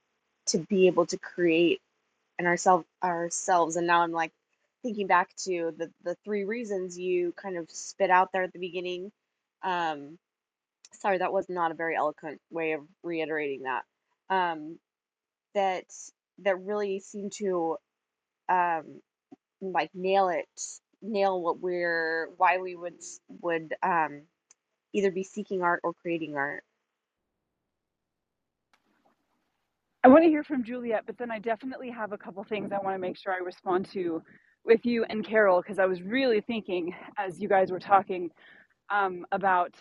to 0.46 0.58
be 0.58 0.86
able 0.88 1.06
to 1.06 1.18
create 1.18 1.80
and 2.38 2.46
ourselves 2.48 2.86
ourselves. 3.02 3.76
And 3.76 3.86
now 3.86 4.02
i'm 4.02 4.12
like 4.12 4.32
thinking 4.82 5.06
back 5.06 5.30
to 5.44 5.74
the 5.78 5.90
the 6.04 6.16
three 6.24 6.44
reasons 6.44 6.98
you 6.98 7.32
kind 7.32 7.56
of 7.56 7.70
spit 7.70 8.10
out 8.10 8.32
there 8.32 8.44
at 8.44 8.52
the 8.52 8.58
beginning 8.58 9.12
um 9.64 10.18
sorry 10.94 11.18
that 11.18 11.32
was 11.32 11.48
not 11.48 11.72
a 11.72 11.76
very 11.76 11.96
eloquent 11.96 12.40
way 12.50 12.72
of 12.72 12.82
reiterating 13.02 13.64
that. 13.64 13.84
Um 14.30 14.78
that 15.54 15.86
that 16.40 16.60
really 16.60 17.00
seemed 17.00 17.32
to 17.38 17.76
um 18.48 19.00
like 19.62 19.90
nail 19.94 20.28
it 20.30 20.46
nail 21.02 21.42
what 21.42 21.60
we're 21.60 22.30
why 22.38 22.58
we 22.58 22.76
would 22.76 22.96
would 23.42 23.74
um 23.82 24.22
either 24.94 25.12
be 25.12 25.24
seeking 25.24 25.62
art 25.62 25.80
or 25.84 25.94
creating 25.94 26.36
art. 26.36 26.64
I 30.04 30.08
want 30.08 30.24
to 30.24 30.30
hear 30.30 30.44
from 30.44 30.64
Juliet, 30.64 31.04
but 31.06 31.18
then 31.18 31.30
I 31.30 31.38
definitely 31.38 31.90
have 31.90 32.12
a 32.12 32.18
couple 32.18 32.42
things 32.44 32.72
I 32.72 32.78
want 32.78 32.94
to 32.94 32.98
make 32.98 33.18
sure 33.18 33.32
I 33.34 33.38
respond 33.38 33.90
to 33.92 34.22
with 34.64 34.84
you 34.86 35.04
and 35.04 35.24
Carol 35.26 35.60
because 35.62 35.78
I 35.78 35.86
was 35.86 36.02
really 36.02 36.40
thinking 36.40 36.94
as 37.18 37.40
you 37.40 37.48
guys 37.48 37.70
were 37.70 37.80
talking 37.80 38.30
um, 38.90 39.26
about 39.32 39.74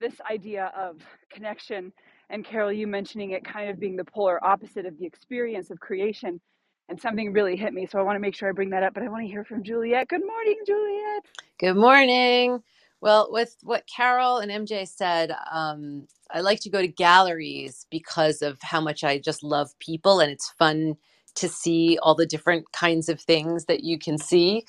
this 0.00 0.14
idea 0.30 0.72
of 0.76 0.98
connection 1.32 1.92
and 2.30 2.44
Carol, 2.44 2.72
you 2.72 2.86
mentioning 2.86 3.32
it 3.32 3.44
kind 3.44 3.70
of 3.70 3.78
being 3.80 3.96
the 3.96 4.04
polar 4.04 4.44
opposite 4.44 4.86
of 4.86 4.98
the 4.98 5.06
experience 5.06 5.70
of 5.70 5.80
creation. 5.80 6.40
And 6.88 7.00
something 7.00 7.32
really 7.32 7.56
hit 7.56 7.72
me. 7.74 7.86
So 7.86 7.98
I 7.98 8.02
want 8.02 8.16
to 8.16 8.20
make 8.20 8.36
sure 8.36 8.48
I 8.48 8.52
bring 8.52 8.70
that 8.70 8.82
up. 8.84 8.94
But 8.94 9.02
I 9.04 9.08
want 9.08 9.24
to 9.24 9.28
hear 9.28 9.44
from 9.44 9.62
Juliet. 9.64 10.08
Good 10.08 10.24
morning, 10.26 10.58
Juliet. 10.66 11.24
Good 11.58 11.76
morning. 11.78 12.62
Well, 13.00 13.30
with 13.32 13.56
what 13.62 13.86
Carol 13.88 14.40
and 14.40 14.52
MJ 14.52 14.86
said, 14.88 15.32
um, 15.50 16.06
I 16.30 16.42
like 16.42 16.60
to 16.62 16.70
go 16.70 16.82
to 16.82 16.88
galleries 16.90 17.86
because 17.90 18.42
of 18.42 18.58
how 18.62 18.82
much 18.82 19.06
I 19.06 19.20
just 19.20 19.42
love 19.42 19.70
people 19.80 20.20
and 20.20 20.30
it's 20.32 20.50
fun 20.58 20.96
to 21.36 21.48
see 21.48 21.98
all 22.02 22.14
the 22.16 22.26
different 22.26 22.72
kinds 22.74 23.08
of 23.08 23.22
things 23.22 23.66
that 23.66 23.84
you 23.84 23.98
can 23.98 24.18
see 24.18 24.66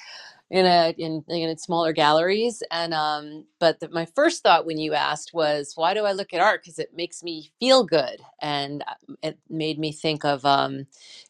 in 0.54 0.66
a 0.66 0.96
in, 1.00 1.26
in 1.30 1.58
smaller 1.60 1.94
galleries 1.94 2.64
and 2.72 2.96
um 2.96 3.46
but 3.60 3.82
the, 3.82 3.90
my 3.90 4.06
first 4.16 4.44
thought 4.44 4.66
when 4.66 4.80
you 4.80 4.96
asked 4.96 5.34
was 5.36 5.74
why 5.76 5.94
do 5.94 6.06
i 6.06 6.14
look 6.14 6.34
at 6.34 6.42
art? 6.42 6.64
Because 6.64 6.80
it 6.80 6.96
makes 6.96 7.24
me 7.24 7.52
feel 7.60 7.86
good 7.86 8.22
and 8.42 8.84
uh, 8.88 9.16
it 9.24 9.40
made 9.52 9.80
me 9.80 9.94
think 9.94 10.26
of 10.26 10.46
um 10.48 10.88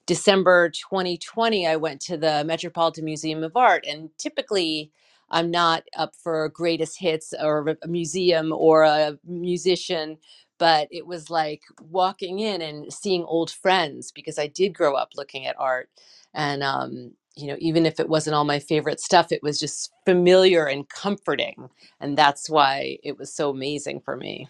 december 0.07 0.69
2020 0.71 1.67
i 1.67 1.75
went 1.77 2.01
to 2.01 2.17
the 2.17 2.45
metropolitan 2.45 3.05
museum 3.05 3.43
of 3.43 3.57
art 3.57 3.85
and 3.89 4.11
typically 4.19 4.93
i'm 5.31 5.51
not 5.51 5.83
up 5.97 6.15
for 6.15 6.49
greatest 6.51 6.99
hits 7.01 7.35
or 7.43 7.77
a 7.83 7.89
museum 7.89 8.53
or 8.53 8.83
a 8.83 9.19
musician 9.27 10.17
but 10.59 10.89
it 10.91 11.07
was 11.07 11.31
like 11.31 11.63
walking 11.81 12.39
in 12.39 12.61
and 12.63 12.93
seeing 12.93 13.25
old 13.25 13.51
friends 13.51 14.13
because 14.13 14.39
i 14.39 14.47
did 14.47 14.75
grow 14.75 14.95
up 14.95 15.11
looking 15.17 15.47
at 15.47 15.57
art 15.59 15.89
and 16.35 16.63
um 16.63 17.13
you 17.35 17.47
know, 17.47 17.55
even 17.59 17.85
if 17.85 17.99
it 17.99 18.09
wasn't 18.09 18.35
all 18.35 18.45
my 18.45 18.59
favorite 18.59 18.99
stuff, 18.99 19.31
it 19.31 19.43
was 19.43 19.59
just 19.59 19.91
familiar 20.05 20.65
and 20.65 20.87
comforting. 20.89 21.69
And 21.99 22.17
that's 22.17 22.49
why 22.49 22.97
it 23.03 23.17
was 23.17 23.33
so 23.33 23.49
amazing 23.49 24.01
for 24.01 24.15
me. 24.15 24.47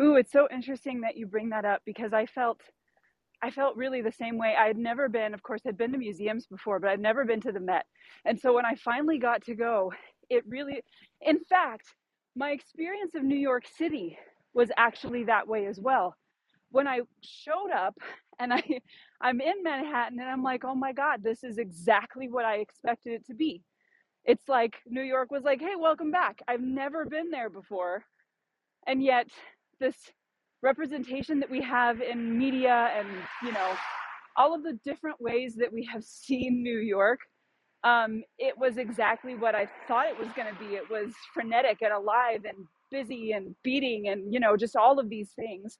Ooh, 0.00 0.16
it's 0.16 0.32
so 0.32 0.48
interesting 0.50 1.00
that 1.02 1.16
you 1.16 1.26
bring 1.26 1.50
that 1.50 1.64
up 1.64 1.82
because 1.84 2.12
I 2.12 2.26
felt 2.26 2.60
I 3.42 3.50
felt 3.50 3.76
really 3.76 4.02
the 4.02 4.12
same 4.12 4.38
way. 4.38 4.54
I 4.58 4.68
had 4.68 4.78
never 4.78 5.08
been, 5.08 5.34
of 5.34 5.42
course, 5.42 5.62
I'd 5.66 5.76
been 5.76 5.90
to 5.92 5.98
museums 5.98 6.46
before, 6.46 6.78
but 6.78 6.90
I'd 6.90 7.00
never 7.00 7.24
been 7.24 7.40
to 7.40 7.50
the 7.50 7.58
Met. 7.58 7.84
And 8.24 8.38
so 8.38 8.54
when 8.54 8.64
I 8.64 8.76
finally 8.76 9.18
got 9.18 9.42
to 9.44 9.56
go, 9.56 9.92
it 10.30 10.44
really, 10.46 10.80
in 11.20 11.40
fact, 11.44 11.88
my 12.36 12.50
experience 12.52 13.16
of 13.16 13.24
New 13.24 13.36
York 13.36 13.64
City 13.76 14.16
was 14.54 14.70
actually 14.76 15.24
that 15.24 15.48
way 15.48 15.66
as 15.66 15.80
well. 15.80 16.14
When 16.70 16.86
I 16.86 17.00
showed 17.22 17.72
up 17.76 17.96
and 18.42 18.52
I, 18.52 18.62
I'm 19.20 19.40
in 19.40 19.62
Manhattan 19.62 20.20
and 20.20 20.28
I'm 20.28 20.42
like, 20.42 20.64
oh 20.64 20.74
my 20.74 20.92
God, 20.92 21.22
this 21.22 21.44
is 21.44 21.58
exactly 21.58 22.28
what 22.28 22.44
I 22.44 22.56
expected 22.56 23.14
it 23.14 23.26
to 23.26 23.34
be. 23.34 23.62
It's 24.24 24.48
like 24.48 24.76
New 24.86 25.02
York 25.02 25.30
was 25.30 25.42
like, 25.42 25.60
hey, 25.60 25.74
welcome 25.78 26.10
back. 26.10 26.40
I've 26.46 26.60
never 26.60 27.04
been 27.06 27.30
there 27.30 27.50
before. 27.50 28.04
And 28.86 29.02
yet, 29.02 29.28
this 29.80 29.96
representation 30.62 31.40
that 31.40 31.50
we 31.50 31.62
have 31.62 32.00
in 32.00 32.38
media 32.38 32.90
and, 32.96 33.08
you 33.42 33.52
know, 33.52 33.74
all 34.36 34.54
of 34.54 34.62
the 34.62 34.78
different 34.84 35.20
ways 35.20 35.56
that 35.56 35.72
we 35.72 35.84
have 35.92 36.04
seen 36.04 36.62
New 36.62 36.78
York, 36.78 37.20
um, 37.84 38.22
it 38.38 38.56
was 38.56 38.76
exactly 38.78 39.34
what 39.34 39.56
I 39.56 39.68
thought 39.88 40.06
it 40.06 40.18
was 40.18 40.28
going 40.36 40.52
to 40.52 40.58
be. 40.60 40.76
It 40.76 40.88
was 40.88 41.12
frenetic 41.34 41.78
and 41.82 41.92
alive 41.92 42.44
and 42.44 42.58
busy 42.92 43.32
and 43.32 43.56
beating 43.64 44.08
and, 44.08 44.32
you 44.32 44.38
know, 44.38 44.56
just 44.56 44.76
all 44.76 45.00
of 45.00 45.08
these 45.08 45.30
things. 45.32 45.78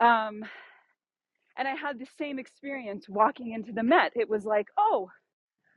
Um, 0.00 0.44
and 1.58 1.68
I 1.68 1.74
had 1.76 1.98
the 2.00 2.08
same 2.18 2.38
experience 2.40 3.08
walking 3.08 3.52
into 3.52 3.72
the 3.72 3.84
Met. 3.84 4.12
It 4.16 4.30
was 4.30 4.46
like, 4.46 4.68
oh, 4.78 5.10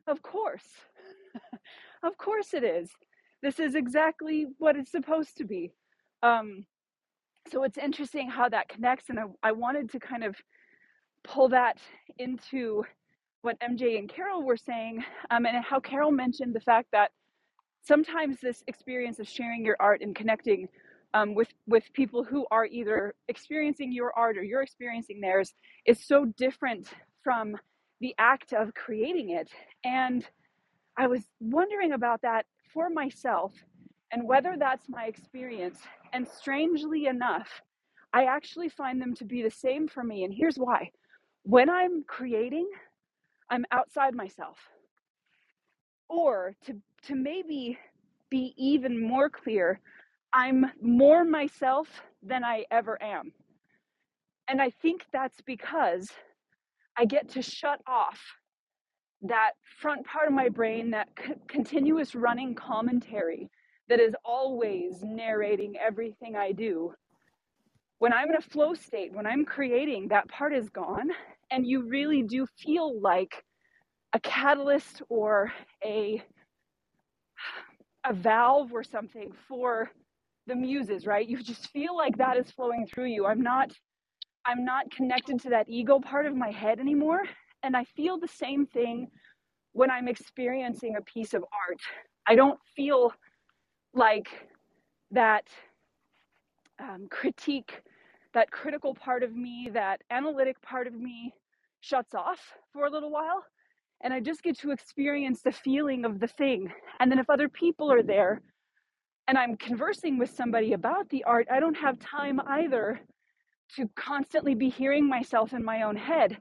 of 0.07 0.21
course. 0.23 0.65
of 2.03 2.17
course 2.17 2.53
it 2.53 2.63
is. 2.63 2.91
This 3.43 3.59
is 3.59 3.75
exactly 3.75 4.47
what 4.59 4.77
it's 4.77 4.91
supposed 4.91 5.37
to 5.37 5.45
be. 5.45 5.71
Um, 6.23 6.65
So 7.51 7.63
it's 7.63 7.77
interesting 7.77 8.29
how 8.29 8.49
that 8.49 8.69
connects. 8.69 9.09
And 9.09 9.19
I, 9.19 9.25
I 9.43 9.51
wanted 9.53 9.91
to 9.91 9.99
kind 9.99 10.23
of 10.23 10.35
pull 11.23 11.49
that 11.49 11.77
into 12.19 12.83
what 13.43 13.59
MJ 13.61 13.99
and 13.99 14.09
Carol 14.09 14.43
were 14.43 14.57
saying, 14.57 15.03
um, 15.31 15.45
and 15.45 15.63
how 15.63 15.79
Carol 15.79 16.11
mentioned 16.11 16.55
the 16.55 16.61
fact 16.61 16.89
that 16.93 17.11
sometimes 17.83 18.39
this 18.41 18.63
experience 18.67 19.19
of 19.19 19.27
sharing 19.29 19.65
your 19.65 19.77
art 19.79 20.01
and 20.01 20.15
connecting 20.15 20.67
um, 21.13 21.35
with 21.35 21.49
with 21.67 21.83
people 21.93 22.23
who 22.23 22.45
are 22.51 22.65
either 22.65 23.15
experiencing 23.27 23.91
your 23.91 24.13
art 24.17 24.37
or 24.37 24.43
you're 24.43 24.61
experiencing 24.63 25.21
theirs 25.21 25.53
is 25.85 26.05
so 26.05 26.25
different 26.37 26.89
from 27.23 27.55
the 27.99 28.15
act 28.17 28.53
of 28.53 28.73
creating 28.73 29.31
it. 29.31 29.49
And 29.83 30.25
i 30.97 31.07
was 31.07 31.23
wondering 31.39 31.93
about 31.93 32.21
that 32.21 32.45
for 32.73 32.89
myself 32.89 33.53
and 34.11 34.27
whether 34.27 34.55
that's 34.59 34.89
my 34.89 35.05
experience. 35.05 35.79
And 36.13 36.27
strangely 36.27 37.07
enough 37.07 37.49
i 38.13 38.25
actually 38.25 38.69
find 38.69 39.01
them 39.01 39.15
to 39.15 39.25
be 39.25 39.41
the 39.43 39.51
same 39.51 39.87
for 39.87 40.03
me 40.03 40.23
and 40.23 40.33
here's 40.33 40.57
why. 40.57 40.91
When 41.43 41.69
i'm 41.69 42.03
creating 42.07 42.69
i'm 43.49 43.65
outside 43.71 44.15
myself. 44.15 44.57
Or 46.09 46.55
to 46.65 46.75
to 47.07 47.15
maybe 47.15 47.77
be 48.29 48.53
even 48.57 49.01
more 49.01 49.29
clear 49.29 49.79
i'm 50.33 50.65
more 50.81 51.23
myself 51.25 51.87
than 52.23 52.43
i 52.43 52.65
ever 52.71 53.01
am. 53.01 53.31
And 54.47 54.61
i 54.61 54.69
think 54.69 55.05
that's 55.13 55.41
because 55.41 56.09
i 56.97 57.05
get 57.05 57.29
to 57.29 57.41
shut 57.41 57.81
off 57.87 58.19
that 59.23 59.51
front 59.79 60.05
part 60.05 60.27
of 60.27 60.33
my 60.33 60.49
brain 60.49 60.91
that 60.91 61.09
c- 61.19 61.33
continuous 61.47 62.15
running 62.15 62.55
commentary 62.55 63.49
that 63.89 63.99
is 63.99 64.15
always 64.25 65.03
narrating 65.03 65.75
everything 65.77 66.35
i 66.35 66.51
do. 66.51 66.93
When 67.99 68.13
i'm 68.13 68.29
in 68.29 68.35
a 68.35 68.41
flow 68.41 68.73
state 68.73 69.13
when 69.13 69.27
i'm 69.27 69.45
creating 69.45 70.09
that 70.09 70.27
part 70.29 70.53
is 70.53 70.69
gone 70.69 71.09
and 71.51 71.67
you 71.67 71.87
really 71.87 72.23
do 72.23 72.47
feel 72.59 72.99
like 73.01 73.43
a 74.13 74.19
catalyst 74.19 75.01
or 75.09 75.51
a 75.85 76.23
a 78.05 78.13
valve 78.13 78.73
or 78.73 78.83
something 78.83 79.31
for 79.47 79.91
the 80.47 80.55
muses 80.55 81.05
right? 81.05 81.27
You 81.27 81.41
just 81.43 81.71
feel 81.71 81.95
like 81.95 82.17
that 82.17 82.37
is 82.37 82.51
flowing 82.51 82.87
through 82.87 83.07
you. 83.07 83.25
I'm 83.25 83.41
not 83.41 83.71
i'm 84.45 84.65
not 84.65 84.89
connected 84.91 85.39
to 85.41 85.49
that 85.49 85.69
ego 85.69 85.99
part 85.99 86.25
of 86.25 86.35
my 86.35 86.51
head 86.51 86.79
anymore. 86.79 87.21
And 87.63 87.75
i 87.77 87.83
feel 87.83 88.19
the 88.19 88.27
same 88.27 88.65
thing 88.65 89.07
when 89.73 89.91
i'm 89.91 90.07
experiencing 90.07 90.95
a 90.97 91.01
piece 91.01 91.33
of 91.33 91.43
art. 91.43 91.79
I 92.27 92.35
don't 92.35 92.59
feel 92.75 93.13
like 93.93 94.29
that 95.11 95.45
um, 96.79 97.07
critique 97.09 97.81
that 98.33 98.51
critical 98.51 98.95
part 98.95 99.23
of 99.23 99.35
me 99.35 99.69
that 99.73 100.01
analytic 100.09 100.61
part 100.61 100.87
of 100.87 100.93
me 100.93 101.33
shuts 101.81 102.15
off 102.15 102.39
for 102.73 102.85
a 102.85 102.89
little 102.91 103.11
while. 103.11 103.43
And 104.03 104.13
i 104.13 104.19
just 104.19 104.43
get 104.43 104.57
to 104.59 104.71
experience 104.71 105.41
the 105.43 105.51
feeling 105.51 106.05
of 106.05 106.19
the 106.19 106.27
thing. 106.27 106.71
And 106.99 107.11
then 107.11 107.19
if 107.19 107.29
other 107.29 107.49
people 107.49 107.91
are 107.91 108.03
there 108.03 108.41
and 109.27 109.37
I'm 109.37 109.55
conversing 109.57 110.17
with 110.17 110.31
somebody 110.31 110.73
about 110.73 111.09
the 111.09 111.23
art, 111.23 111.47
I 111.51 111.59
don't 111.59 111.77
have 111.77 111.99
time 111.99 112.39
either 112.45 112.99
to 113.75 113.89
constantly 113.95 114.55
be 114.55 114.69
hearing 114.69 115.07
myself 115.07 115.53
in 115.53 115.63
my 115.63 115.83
own 115.83 115.95
head. 115.95 116.37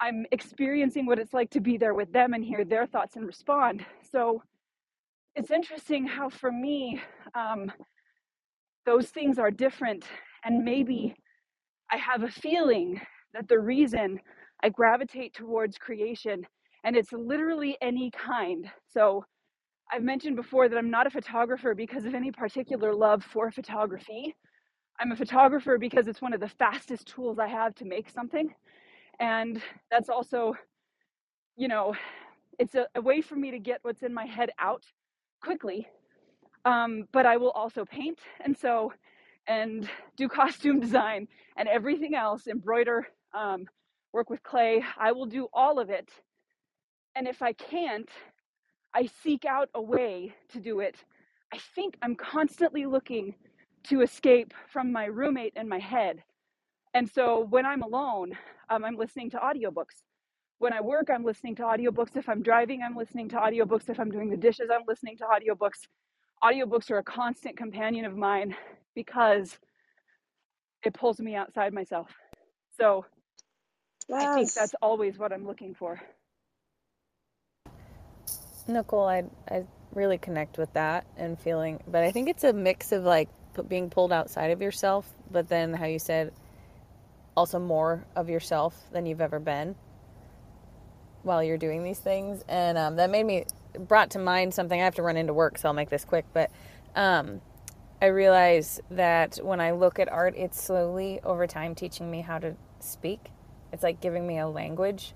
I'm 0.00 0.24
experiencing 0.32 1.06
what 1.06 1.18
it's 1.18 1.34
like 1.34 1.50
to 1.50 1.60
be 1.60 1.76
there 1.76 1.94
with 1.94 2.12
them 2.12 2.32
and 2.32 2.44
hear 2.44 2.64
their 2.64 2.86
thoughts 2.86 3.16
and 3.16 3.26
respond. 3.26 3.84
So 4.10 4.42
it's 5.34 5.50
interesting 5.50 6.06
how, 6.06 6.28
for 6.28 6.50
me, 6.50 7.00
um, 7.34 7.70
those 8.86 9.08
things 9.08 9.38
are 9.38 9.50
different. 9.50 10.04
And 10.44 10.64
maybe 10.64 11.14
I 11.90 11.96
have 11.96 12.22
a 12.22 12.30
feeling 12.30 13.00
that 13.34 13.48
the 13.48 13.58
reason 13.58 14.20
I 14.62 14.68
gravitate 14.70 15.34
towards 15.34 15.78
creation, 15.78 16.46
and 16.84 16.96
it's 16.96 17.12
literally 17.12 17.76
any 17.82 18.10
kind. 18.10 18.70
So 18.88 19.24
I've 19.92 20.02
mentioned 20.04 20.36
before 20.36 20.68
that 20.68 20.78
I'm 20.78 20.90
not 20.90 21.06
a 21.06 21.10
photographer 21.10 21.74
because 21.74 22.04
of 22.04 22.14
any 22.14 22.30
particular 22.30 22.94
love 22.94 23.24
for 23.24 23.50
photography. 23.50 24.36
I'm 25.00 25.10
a 25.10 25.16
photographer 25.16 25.78
because 25.78 26.06
it's 26.06 26.22
one 26.22 26.32
of 26.32 26.40
the 26.40 26.48
fastest 26.48 27.08
tools 27.08 27.38
I 27.38 27.48
have 27.48 27.74
to 27.76 27.84
make 27.84 28.08
something. 28.08 28.54
And 29.18 29.60
that's 29.90 30.08
also, 30.08 30.54
you 31.56 31.66
know, 31.66 31.94
it's 32.58 32.74
a, 32.76 32.86
a 32.94 33.00
way 33.00 33.20
for 33.20 33.34
me 33.34 33.50
to 33.50 33.58
get 33.58 33.80
what's 33.82 34.02
in 34.02 34.14
my 34.14 34.26
head 34.26 34.50
out 34.58 34.84
quickly. 35.42 35.88
Um, 36.64 37.04
but 37.12 37.26
I 37.26 37.38
will 37.38 37.50
also 37.50 37.84
paint 37.84 38.20
and 38.44 38.56
sew 38.56 38.92
and 39.48 39.88
do 40.16 40.28
costume 40.40 40.78
design 40.78 41.26
and 41.56 41.68
everything 41.68 42.14
else, 42.14 42.46
embroider, 42.46 43.08
um, 43.34 43.64
work 44.12 44.30
with 44.30 44.42
clay. 44.42 44.84
I 44.98 45.12
will 45.12 45.26
do 45.26 45.48
all 45.52 45.80
of 45.80 45.90
it. 45.90 46.10
And 47.16 47.26
if 47.26 47.42
I 47.42 47.54
can't, 47.54 48.08
I 48.94 49.08
seek 49.22 49.44
out 49.44 49.70
a 49.74 49.82
way 49.82 50.34
to 50.50 50.60
do 50.60 50.80
it. 50.80 50.96
I 51.52 51.58
think 51.74 51.96
I'm 52.02 52.16
constantly 52.16 52.86
looking 52.86 53.34
to 53.84 54.02
escape 54.02 54.52
from 54.68 54.92
my 54.92 55.06
roommate 55.06 55.52
and 55.56 55.68
my 55.68 55.78
head. 55.78 56.22
And 56.94 57.08
so 57.10 57.46
when 57.50 57.66
I'm 57.66 57.82
alone, 57.82 58.36
um, 58.68 58.84
I'm 58.84 58.96
listening 58.96 59.30
to 59.30 59.38
audiobooks. 59.38 60.02
When 60.58 60.72
I 60.72 60.80
work, 60.80 61.08
I'm 61.12 61.24
listening 61.24 61.54
to 61.56 61.62
audiobooks. 61.62 62.16
If 62.16 62.28
I'm 62.28 62.42
driving, 62.42 62.82
I'm 62.82 62.96
listening 62.96 63.28
to 63.30 63.36
audiobooks. 63.36 63.88
If 63.88 63.98
I'm 63.98 64.10
doing 64.10 64.28
the 64.30 64.36
dishes, 64.36 64.68
I'm 64.72 64.84
listening 64.86 65.16
to 65.18 65.24
audiobooks. 65.24 65.86
Audiobooks 66.44 66.90
are 66.90 66.98
a 66.98 67.04
constant 67.04 67.56
companion 67.56 68.04
of 68.04 68.16
mine 68.16 68.56
because 68.94 69.58
it 70.84 70.94
pulls 70.94 71.20
me 71.20 71.34
outside 71.34 71.72
myself. 71.72 72.10
So 72.78 73.06
I 74.18 74.26
think 74.26 74.52
that's 74.52 74.74
always 74.82 75.18
what 75.18 75.32
I'm 75.32 75.46
looking 75.46 75.74
for. 75.74 76.00
Nicole, 78.70 79.06
I 79.06 79.24
I 79.50 79.64
really 79.94 80.18
connect 80.18 80.58
with 80.58 80.72
that 80.74 81.04
and 81.16 81.38
feeling, 81.38 81.80
but 81.86 82.04
I 82.04 82.12
think 82.12 82.28
it's 82.28 82.44
a 82.44 82.52
mix 82.52 82.92
of 82.92 83.04
like 83.04 83.28
being 83.68 83.90
pulled 83.90 84.12
outside 84.12 84.50
of 84.50 84.62
yourself, 84.62 85.12
but 85.30 85.48
then 85.48 85.74
how 85.74 85.86
you 85.86 85.98
said 85.98 86.32
also 87.36 87.58
more 87.58 88.04
of 88.16 88.28
yourself 88.28 88.76
than 88.92 89.06
you've 89.06 89.20
ever 89.20 89.38
been 89.38 89.74
while 91.22 91.42
you're 91.42 91.58
doing 91.58 91.82
these 91.82 91.98
things, 91.98 92.44
and 92.48 92.78
um, 92.78 92.96
that 92.96 93.10
made 93.10 93.24
me 93.24 93.44
brought 93.78 94.10
to 94.10 94.18
mind 94.18 94.54
something. 94.54 94.80
I 94.80 94.84
have 94.84 94.94
to 94.96 95.02
run 95.02 95.16
into 95.16 95.34
work, 95.34 95.58
so 95.58 95.68
I'll 95.68 95.74
make 95.74 95.90
this 95.90 96.04
quick, 96.04 96.24
but 96.32 96.50
um, 96.94 97.40
I 98.00 98.06
realize 98.06 98.80
that 98.90 99.38
when 99.42 99.60
I 99.60 99.72
look 99.72 99.98
at 99.98 100.10
art, 100.10 100.34
it's 100.36 100.60
slowly 100.62 101.20
over 101.22 101.46
time 101.46 101.74
teaching 101.74 102.10
me 102.10 102.22
how 102.22 102.38
to 102.38 102.56
speak. 102.78 103.30
It's 103.72 103.82
like 103.82 104.00
giving 104.00 104.26
me 104.26 104.38
a 104.38 104.48
language 104.48 105.14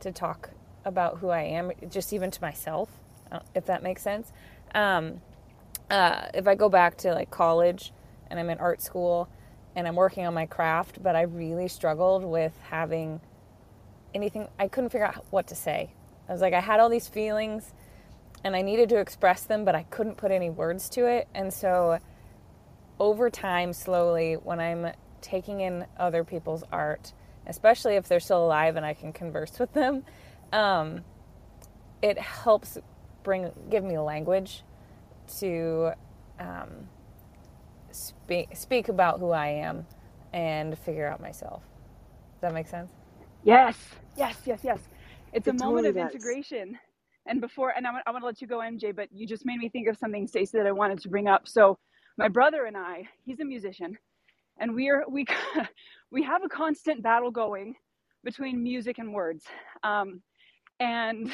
to 0.00 0.12
talk 0.12 0.50
about 0.88 1.18
who 1.18 1.28
I 1.28 1.42
am, 1.42 1.70
just 1.88 2.12
even 2.12 2.30
to 2.30 2.40
myself, 2.40 2.88
uh, 3.30 3.40
if 3.54 3.66
that 3.66 3.82
makes 3.82 4.02
sense. 4.02 4.32
Um, 4.74 5.20
uh, 5.90 6.28
if 6.34 6.48
I 6.48 6.54
go 6.54 6.68
back 6.68 6.96
to 6.98 7.12
like 7.12 7.30
college 7.30 7.92
and 8.30 8.38
I'm 8.38 8.50
in 8.50 8.58
art 8.58 8.82
school 8.82 9.28
and 9.76 9.86
I'm 9.86 9.94
working 9.94 10.26
on 10.26 10.34
my 10.34 10.46
craft, 10.46 11.02
but 11.02 11.14
I 11.14 11.22
really 11.22 11.68
struggled 11.68 12.24
with 12.24 12.52
having 12.68 13.20
anything, 14.14 14.48
I 14.58 14.68
couldn't 14.68 14.90
figure 14.90 15.06
out 15.06 15.24
what 15.30 15.46
to 15.48 15.54
say. 15.54 15.90
I 16.28 16.32
was 16.32 16.40
like, 16.40 16.52
I 16.52 16.60
had 16.60 16.80
all 16.80 16.88
these 16.88 17.08
feelings 17.08 17.72
and 18.44 18.54
I 18.54 18.62
needed 18.62 18.88
to 18.90 18.98
express 18.98 19.42
them, 19.42 19.64
but 19.64 19.74
I 19.74 19.84
couldn't 19.84 20.16
put 20.16 20.30
any 20.30 20.50
words 20.50 20.88
to 20.90 21.06
it. 21.06 21.28
And 21.34 21.52
so 21.52 21.98
over 22.98 23.30
time, 23.30 23.72
slowly, 23.72 24.34
when 24.34 24.60
I'm 24.60 24.92
taking 25.20 25.60
in 25.60 25.86
other 25.98 26.24
people's 26.24 26.64
art, 26.70 27.12
especially 27.46 27.96
if 27.96 28.08
they're 28.08 28.20
still 28.20 28.44
alive 28.44 28.76
and 28.76 28.84
I 28.84 28.94
can 28.94 29.12
converse 29.12 29.58
with 29.58 29.72
them, 29.72 30.04
um, 30.52 31.04
it 32.02 32.18
helps 32.18 32.78
bring 33.24 33.52
give 33.70 33.84
me 33.84 33.98
language 33.98 34.64
to 35.40 35.92
um, 36.40 36.88
speak 37.92 38.56
speak 38.56 38.88
about 38.88 39.20
who 39.20 39.30
I 39.30 39.48
am 39.48 39.86
and 40.32 40.78
figure 40.78 41.08
out 41.08 41.20
myself. 41.20 41.62
Does 42.34 42.42
that 42.42 42.54
make 42.54 42.68
sense? 42.68 42.92
Yes, 43.42 43.78
yes, 44.16 44.36
yes, 44.46 44.60
yes. 44.64 44.80
It's 45.32 45.48
a 45.48 45.52
It 45.52 45.54
moment 45.54 45.86
of 45.88 45.96
does. 45.96 46.12
integration. 46.12 46.78
And 47.26 47.40
before, 47.40 47.72
and 47.76 47.86
I 47.86 47.92
want, 47.92 48.04
I'm 48.06 48.14
going 48.14 48.22
to 48.22 48.26
let 48.26 48.42
you 48.42 48.48
go, 48.48 48.58
MJ, 48.58 48.94
but 48.96 49.08
you 49.12 49.26
just 49.28 49.46
made 49.46 49.58
me 49.58 49.70
think 49.70 49.88
of 49.88 49.98
something, 49.98 50.26
Stacey, 50.28 50.58
that 50.58 50.66
I 50.68 50.72
wanted 50.72 51.00
to 51.02 51.10
bring 51.10 51.28
up. 51.28 51.48
So, 51.48 51.78
my 52.18 52.28
brother 52.28 52.66
and 52.66 52.76
I, 52.76 53.04
he's 53.24 53.40
a 53.40 53.46
musician, 53.46 53.98
and 54.58 54.74
we're 54.74 55.04
we 55.10 55.26
we 56.12 56.22
have 56.24 56.44
a 56.44 56.48
constant 56.50 57.02
battle 57.02 57.30
going 57.30 57.74
between 58.24 58.62
music 58.62 58.98
and 58.98 59.14
words. 59.14 59.44
Um, 59.84 60.22
and 60.80 61.30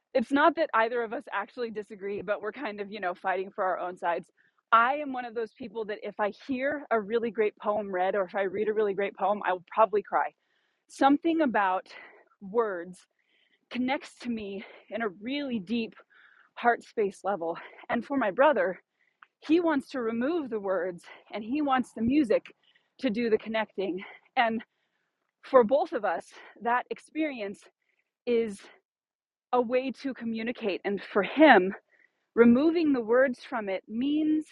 it's 0.14 0.32
not 0.32 0.56
that 0.56 0.70
either 0.74 1.02
of 1.02 1.12
us 1.12 1.24
actually 1.32 1.70
disagree, 1.70 2.22
but 2.22 2.40
we're 2.42 2.52
kind 2.52 2.80
of, 2.80 2.90
you 2.90 3.00
know, 3.00 3.14
fighting 3.14 3.50
for 3.50 3.64
our 3.64 3.78
own 3.78 3.96
sides. 3.96 4.30
I 4.72 4.94
am 4.96 5.12
one 5.12 5.24
of 5.24 5.34
those 5.34 5.52
people 5.54 5.84
that 5.86 5.98
if 6.02 6.18
I 6.18 6.32
hear 6.46 6.84
a 6.90 7.00
really 7.00 7.30
great 7.30 7.56
poem 7.58 7.92
read 7.92 8.14
or 8.14 8.24
if 8.24 8.34
I 8.34 8.42
read 8.42 8.68
a 8.68 8.72
really 8.72 8.94
great 8.94 9.16
poem, 9.16 9.42
I 9.46 9.52
will 9.52 9.64
probably 9.72 10.02
cry. 10.02 10.32
Something 10.88 11.42
about 11.42 11.86
words 12.40 13.00
connects 13.70 14.18
to 14.20 14.30
me 14.30 14.64
in 14.90 15.02
a 15.02 15.08
really 15.08 15.58
deep 15.58 15.94
heart 16.54 16.84
space 16.84 17.20
level. 17.24 17.58
And 17.88 18.04
for 18.04 18.16
my 18.16 18.30
brother, 18.30 18.80
he 19.46 19.60
wants 19.60 19.90
to 19.90 20.00
remove 20.00 20.50
the 20.50 20.60
words 20.60 21.02
and 21.32 21.44
he 21.44 21.62
wants 21.62 21.92
the 21.92 22.02
music 22.02 22.46
to 23.00 23.10
do 23.10 23.30
the 23.30 23.38
connecting. 23.38 24.02
And 24.36 24.62
for 25.42 25.64
both 25.64 25.92
of 25.92 26.04
us, 26.04 26.26
that 26.62 26.86
experience 26.90 27.60
is 28.26 28.60
a 29.52 29.60
way 29.60 29.90
to 30.02 30.14
communicate. 30.14 30.80
And 30.84 31.00
for 31.02 31.22
him, 31.22 31.74
removing 32.34 32.92
the 32.92 33.00
words 33.00 33.40
from 33.44 33.68
it 33.68 33.84
means 33.88 34.46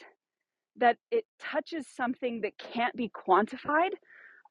that 0.77 0.97
it 1.11 1.25
touches 1.41 1.87
something 1.87 2.41
that 2.43 2.57
can't 2.59 2.95
be 2.97 3.11
quantified. 3.11 3.91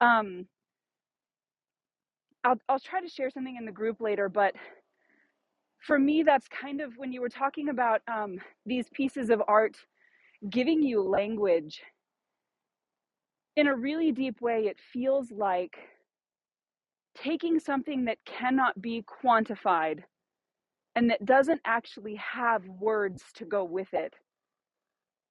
Um, 0.01 0.45
I'll, 2.43 2.60
I'll 2.69 2.79
try 2.79 3.01
to 3.01 3.10
share 3.10 3.29
something 3.29 3.55
in 3.55 3.65
the 3.65 3.71
group 3.71 4.01
later, 4.01 4.29
but 4.29 4.53
for 5.79 5.97
me, 5.97 6.23
that's 6.23 6.47
kind 6.47 6.81
of 6.81 6.93
when 6.97 7.12
you 7.12 7.21
were 7.21 7.29
talking 7.29 7.69
about 7.69 8.01
um, 8.07 8.39
these 8.65 8.88
pieces 8.93 9.29
of 9.29 9.41
art 9.47 9.77
giving 10.49 10.81
you 10.81 11.01
language 11.01 11.81
in 13.55 13.67
a 13.67 13.75
really 13.75 14.12
deep 14.12 14.41
way, 14.41 14.67
it 14.67 14.77
feels 14.93 15.31
like 15.31 15.77
taking 17.15 17.60
something 17.60 18.06
that 18.06 18.17
cannot 18.26 18.82
be 18.82 19.04
quantified 19.04 20.04
and 20.95 21.10
that 21.10 21.26
doesn't 21.26 21.62
actually 21.65 22.15
have 22.15 22.67
words 22.67 23.24
to 23.36 23.45
go 23.45 23.63
with 23.63 23.93
it 23.93 24.13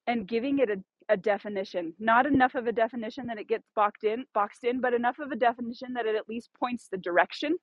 and 0.06 0.26
giving 0.26 0.58
it 0.58 0.70
a, 0.70 0.76
a 1.08 1.16
definition. 1.16 1.94
Not 1.98 2.26
enough 2.26 2.54
of 2.54 2.66
a 2.66 2.72
definition 2.72 3.26
that 3.26 3.38
it 3.38 3.48
gets 3.48 3.68
boxed 3.76 4.04
in 4.04 4.24
boxed 4.34 4.64
in 4.64 4.80
but 4.80 4.94
enough 4.94 5.18
of 5.18 5.30
a 5.30 5.36
definition 5.36 5.92
that 5.94 6.06
it 6.06 6.16
at 6.16 6.28
least 6.28 6.50
points 6.58 6.88
the 6.90 6.98
direction 6.98 7.56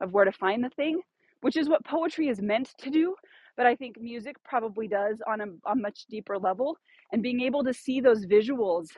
of 0.00 0.12
where 0.12 0.24
to 0.24 0.32
find 0.32 0.64
the 0.64 0.70
thing 0.70 1.00
which 1.40 1.58
is 1.58 1.68
what 1.68 1.84
poetry 1.84 2.28
is 2.28 2.40
meant 2.40 2.70
to 2.78 2.88
do. 2.88 3.14
But 3.56 3.66
i 3.66 3.76
think 3.76 4.00
music 4.00 4.36
probably 4.44 4.88
does 4.88 5.20
on 5.28 5.40
a, 5.42 5.46
a 5.70 5.76
much 5.76 6.06
deeper 6.08 6.38
level. 6.38 6.78
And 7.12 7.22
being 7.22 7.42
able 7.42 7.62
to 7.64 7.74
see 7.74 8.00
those 8.00 8.26
visuals 8.26 8.88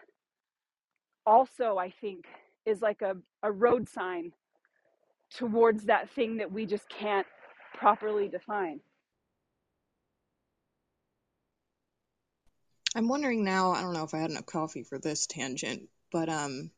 also 1.27 1.77
i 1.77 1.91
think 1.91 2.25
is 2.65 2.81
like 2.81 3.03
a, 3.03 3.17
a 3.43 3.51
road 3.51 3.89
sign 3.89 4.31
towards 5.35 5.85
that 5.85 6.11
thing 6.11 6.39
that 6.39 6.51
we 6.51 6.67
just 6.67 6.89
can't 6.89 7.27
properly 7.75 8.29
define 8.29 8.81
I'm 12.97 13.09
wondering 13.09 13.45
now, 13.45 13.73
I 13.73 13.83
don't 13.83 13.93
know 13.93 14.05
if 14.05 14.15
I 14.15 14.19
had 14.21 14.31
enough 14.31 14.47
coffee 14.47 14.83
for 14.83 14.99
this 14.99 15.27
tangent, 15.27 15.83
but 16.11 16.31
um 16.31 16.71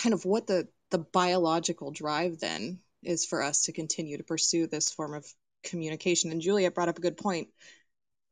kind 0.00 0.12
of 0.12 0.24
what 0.24 0.46
the 0.46 0.68
the 0.90 0.98
biological 0.98 1.90
drive 1.90 2.38
then 2.38 2.78
is 3.02 3.24
for 3.26 3.42
us 3.42 3.64
to 3.64 3.72
continue 3.72 4.18
to 4.18 4.24
pursue 4.24 4.68
this 4.68 4.90
form 4.90 5.14
of 5.14 5.26
communication. 5.64 6.30
And 6.30 6.40
Juliet 6.40 6.74
brought 6.74 6.88
up 6.88 6.98
a 6.98 7.02
good 7.02 7.16
point. 7.16 7.48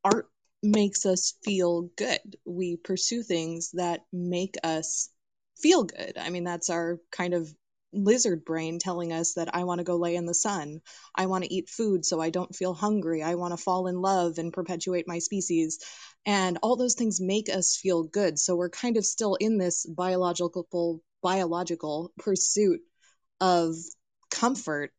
Art 0.05 0.29
makes 0.63 1.05
us 1.05 1.35
feel 1.43 1.91
good. 1.97 2.37
We 2.45 2.77
pursue 2.77 3.25
things 3.25 3.73
that 3.73 4.05
make 4.13 4.57
us 4.63 5.11
feel 5.57 5.83
good. 5.83 6.17
I 6.17 6.31
mean, 6.31 6.45
that's 6.45 6.71
our 6.71 7.01
kind 7.11 7.35
of 7.35 7.53
lizard 7.93 8.45
brain 8.45 8.79
telling 8.79 9.13
us 9.13 9.35
that 9.35 9.55
I 9.55 9.65
want 9.65 9.79
to 9.79 9.85
go 9.85 9.97
lay 9.97 10.15
in 10.15 10.27
the 10.27 10.35
sun. 10.35 10.81
I 11.15 11.27
want 11.27 11.45
to 11.45 11.53
eat 11.53 11.69
food 11.69 12.05
so 12.05 12.21
I 12.21 12.31
don't 12.31 12.55
feel 12.55 12.75
hungry. 12.75 13.23
I 13.23 13.35
want 13.35 13.53
to 13.53 13.63
fall 13.63 13.87
in 13.87 14.01
love 14.01 14.39
and 14.39 14.53
perpetuate 14.53 15.07
my 15.07 15.19
species. 15.19 15.79
And 16.25 16.59
all 16.63 16.77
those 16.77 16.95
things 16.95 17.21
make 17.21 17.49
us 17.49 17.77
feel 17.77 18.05
good. 18.05 18.39
So 18.39 18.57
we're 18.57 18.71
kind 18.71 18.97
of 18.97 19.05
still 19.05 19.35
in 19.35 19.59
this 19.59 19.87
biological 19.87 21.03
biological 21.23 22.13
pursuit 22.19 22.81
of 23.41 23.75
comfort 24.31 24.93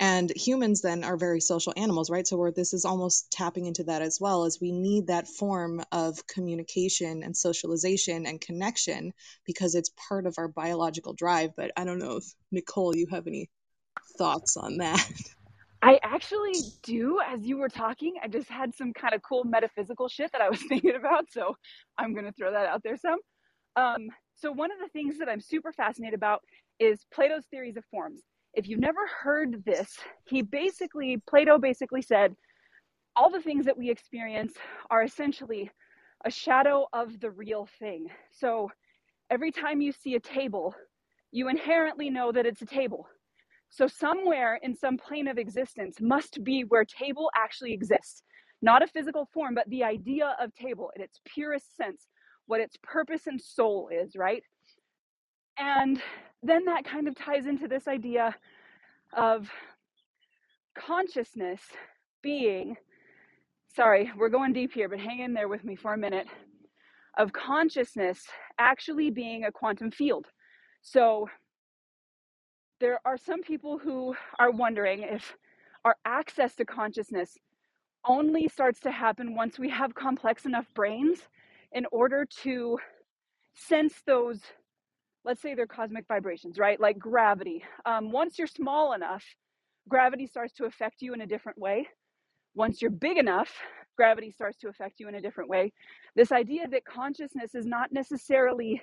and 0.00 0.32
humans 0.34 0.80
then 0.80 1.04
are 1.04 1.16
very 1.16 1.40
social 1.40 1.74
animals 1.76 2.10
right 2.10 2.26
so 2.26 2.50
this 2.50 2.72
is 2.72 2.84
almost 2.84 3.30
tapping 3.30 3.66
into 3.66 3.84
that 3.84 4.02
as 4.02 4.18
well 4.20 4.44
as 4.44 4.58
we 4.60 4.72
need 4.72 5.06
that 5.06 5.28
form 5.28 5.82
of 5.92 6.26
communication 6.26 7.22
and 7.22 7.36
socialization 7.36 8.26
and 8.26 8.40
connection 8.40 9.12
because 9.44 9.74
it's 9.74 9.92
part 10.08 10.26
of 10.26 10.36
our 10.38 10.48
biological 10.48 11.12
drive 11.12 11.50
but 11.56 11.70
i 11.76 11.84
don't 11.84 11.98
know 11.98 12.16
if 12.16 12.24
nicole 12.50 12.96
you 12.96 13.06
have 13.10 13.26
any 13.26 13.48
thoughts 14.18 14.56
on 14.56 14.78
that 14.78 15.06
I 15.82 15.98
actually 16.02 16.52
do. 16.82 17.20
As 17.26 17.40
you 17.40 17.56
were 17.56 17.70
talking, 17.70 18.16
I 18.22 18.28
just 18.28 18.50
had 18.50 18.74
some 18.74 18.92
kind 18.92 19.14
of 19.14 19.22
cool 19.22 19.44
metaphysical 19.44 20.08
shit 20.08 20.30
that 20.32 20.42
I 20.42 20.50
was 20.50 20.62
thinking 20.68 20.94
about. 20.94 21.30
So 21.30 21.56
I'm 21.96 22.12
going 22.12 22.26
to 22.26 22.32
throw 22.32 22.52
that 22.52 22.66
out 22.66 22.82
there 22.82 22.98
some. 22.98 23.18
Um, 23.76 24.10
so, 24.36 24.52
one 24.52 24.70
of 24.70 24.78
the 24.78 24.88
things 24.88 25.18
that 25.20 25.28
I'm 25.30 25.40
super 25.40 25.72
fascinated 25.72 26.14
about 26.14 26.42
is 26.78 27.06
Plato's 27.14 27.46
theories 27.50 27.78
of 27.78 27.84
forms. 27.90 28.20
If 28.54 28.68
you've 28.68 28.80
never 28.80 29.06
heard 29.06 29.64
this, 29.64 29.96
he 30.26 30.42
basically, 30.42 31.22
Plato 31.28 31.58
basically 31.58 32.02
said, 32.02 32.34
all 33.16 33.30
the 33.30 33.40
things 33.40 33.64
that 33.66 33.76
we 33.76 33.90
experience 33.90 34.54
are 34.90 35.02
essentially 35.02 35.70
a 36.24 36.30
shadow 36.30 36.86
of 36.92 37.20
the 37.20 37.30
real 37.30 37.68
thing. 37.78 38.08
So, 38.30 38.70
every 39.30 39.52
time 39.52 39.80
you 39.80 39.92
see 39.92 40.14
a 40.14 40.20
table, 40.20 40.74
you 41.32 41.48
inherently 41.48 42.10
know 42.10 42.32
that 42.32 42.46
it's 42.46 42.62
a 42.62 42.66
table. 42.66 43.08
So, 43.68 43.86
somewhere 43.86 44.58
in 44.62 44.74
some 44.74 44.98
plane 44.98 45.28
of 45.28 45.38
existence 45.38 46.00
must 46.00 46.42
be 46.44 46.62
where 46.62 46.84
table 46.84 47.30
actually 47.36 47.72
exists. 47.72 48.22
Not 48.62 48.82
a 48.82 48.86
physical 48.86 49.28
form, 49.32 49.54
but 49.54 49.68
the 49.70 49.84
idea 49.84 50.36
of 50.40 50.54
table 50.54 50.90
in 50.94 51.02
its 51.02 51.20
purest 51.24 51.76
sense, 51.76 52.08
what 52.46 52.60
its 52.60 52.76
purpose 52.82 53.26
and 53.26 53.40
soul 53.40 53.88
is, 53.92 54.16
right? 54.16 54.42
And 55.58 56.02
then 56.42 56.64
that 56.66 56.84
kind 56.84 57.08
of 57.08 57.14
ties 57.14 57.46
into 57.46 57.68
this 57.68 57.86
idea 57.88 58.34
of 59.12 59.50
consciousness 60.76 61.60
being, 62.22 62.76
sorry, 63.74 64.10
we're 64.16 64.28
going 64.28 64.52
deep 64.52 64.72
here, 64.72 64.88
but 64.88 65.00
hang 65.00 65.20
in 65.20 65.34
there 65.34 65.48
with 65.48 65.64
me 65.64 65.76
for 65.76 65.94
a 65.94 65.98
minute, 65.98 66.26
of 67.18 67.32
consciousness 67.32 68.26
actually 68.58 69.10
being 69.10 69.44
a 69.44 69.52
quantum 69.52 69.90
field. 69.90 70.26
So 70.82 71.28
there 72.80 73.00
are 73.04 73.18
some 73.18 73.42
people 73.42 73.78
who 73.78 74.14
are 74.38 74.50
wondering 74.50 75.02
if 75.02 75.34
our 75.84 75.96
access 76.04 76.54
to 76.56 76.64
consciousness 76.64 77.36
only 78.06 78.48
starts 78.48 78.80
to 78.80 78.90
happen 78.90 79.34
once 79.34 79.58
we 79.58 79.68
have 79.68 79.94
complex 79.94 80.46
enough 80.46 80.66
brains 80.74 81.18
in 81.72 81.86
order 81.92 82.26
to 82.42 82.78
sense 83.54 83.94
those 84.06 84.40
let's 85.24 85.42
say 85.42 85.54
they're 85.54 85.66
cosmic 85.66 86.06
vibrations 86.08 86.58
right? 86.58 86.80
Like 86.80 86.98
gravity. 86.98 87.62
Um, 87.86 88.10
once 88.10 88.38
you're 88.38 88.46
small 88.46 88.92
enough 88.94 89.24
gravity 89.88 90.26
starts 90.26 90.52
to 90.54 90.64
affect 90.64 91.02
you 91.02 91.14
in 91.14 91.20
a 91.22 91.26
different 91.26 91.58
way. 91.58 91.88
Once 92.54 92.80
you're 92.82 92.90
big 92.90 93.18
enough 93.18 93.52
gravity 93.96 94.30
starts 94.30 94.56
to 94.58 94.68
affect 94.68 94.98
you 94.98 95.08
in 95.08 95.16
a 95.16 95.20
different 95.20 95.50
way. 95.50 95.72
This 96.16 96.32
idea 96.32 96.66
that 96.68 96.84
consciousness 96.86 97.54
is 97.54 97.66
not 97.66 97.92
necessarily 97.92 98.80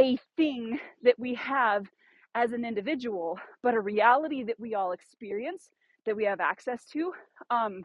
a 0.00 0.18
thing 0.36 0.78
that 1.04 1.18
we 1.18 1.34
have 1.34 1.86
as 2.34 2.52
an 2.52 2.64
individual, 2.64 3.38
but 3.62 3.74
a 3.74 3.80
reality 3.80 4.42
that 4.44 4.58
we 4.58 4.74
all 4.74 4.92
experience, 4.92 5.70
that 6.06 6.16
we 6.16 6.24
have 6.24 6.40
access 6.40 6.84
to. 6.86 7.12
Um, 7.50 7.84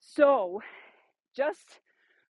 so, 0.00 0.62
just 1.36 1.80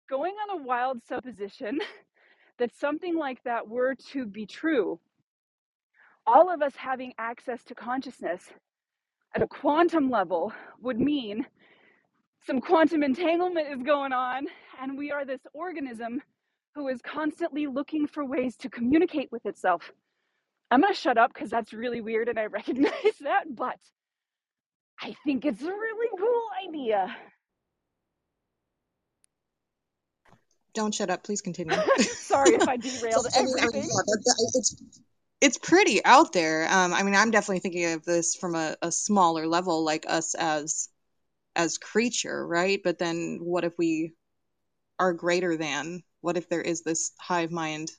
going 0.10 0.34
on 0.50 0.60
a 0.60 0.64
wild 0.64 1.04
supposition 1.08 1.80
that 2.60 2.76
something 2.76 3.16
like 3.16 3.44
that 3.44 3.68
were 3.68 3.96
to 4.12 4.26
be 4.26 4.46
true, 4.46 5.00
all 6.28 6.54
of 6.54 6.62
us 6.62 6.76
having 6.76 7.14
access 7.18 7.64
to 7.66 7.76
consciousness 7.76 8.44
at 9.36 9.42
a 9.42 9.48
quantum 9.48 10.10
level 10.10 10.54
would 10.82 11.00
mean 11.00 11.46
some 12.46 12.62
quantum 12.62 13.04
entanglement 13.04 13.68
is 13.72 13.82
going 13.84 14.14
on, 14.14 14.46
and 14.82 14.98
we 14.98 15.12
are 15.12 15.26
this 15.26 15.42
organism 15.54 16.22
who 16.76 16.88
is 16.90 17.02
constantly 17.02 17.68
looking 17.68 18.08
for 18.08 18.26
ways 18.26 18.56
to 18.58 18.70
communicate 18.70 19.32
with 19.32 19.46
itself. 19.46 19.92
I'm 20.72 20.82
going 20.82 20.94
to 20.94 21.00
shut 21.00 21.18
up 21.18 21.34
because 21.34 21.50
that's 21.50 21.74
really 21.74 22.02
weird 22.02 22.30
and 22.30 22.40
I 22.40 22.46
recognize 22.48 23.18
that, 23.22 23.44
but 23.56 23.80
I 25.02 25.16
think 25.26 25.46
it's 25.46 25.62
a 25.62 25.66
really 25.66 26.10
cool 26.20 26.48
idea. 26.68 27.16
Don't 30.76 30.94
shut 30.94 31.10
up 31.10 31.24
please 31.24 31.42
continue 31.42 31.76
Sorry 32.00 32.54
if 32.54 32.68
I 32.68 32.78
derailed 32.78 33.28
I 33.36 33.42
mean, 33.42 33.54
I 33.58 33.62
mean, 33.62 33.68
everything. 33.68 33.82
yeah, 33.84 34.02
that, 34.06 34.22
that, 34.26 34.52
it's 34.56 34.76
it's 35.42 35.58
pretty 35.58 36.04
out 36.04 36.34
there. 36.34 36.68
Um, 36.72 36.94
I 36.94 37.04
mean, 37.04 37.16
I'm 37.16 37.32
definitely 37.32 37.60
thinking 37.60 37.94
of 37.94 38.04
this 38.06 38.36
from 38.36 38.56
a, 38.56 38.76
a 38.82 38.92
smaller 38.92 39.48
level, 39.48 39.84
like 39.84 40.06
us 40.08 40.34
as 40.34 40.90
as 41.56 41.78
creature, 41.78 42.46
right? 42.46 42.82
But 42.84 42.98
then, 42.98 43.40
what 43.42 43.64
if 43.64 43.78
we 43.78 44.14
are 45.00 45.14
greater 45.14 45.58
than? 45.58 46.04
What 46.22 46.38
if 46.38 46.50
there 46.50 46.62
is 46.62 46.82
this 46.82 47.12
hive 47.20 47.52
mind 47.52 47.92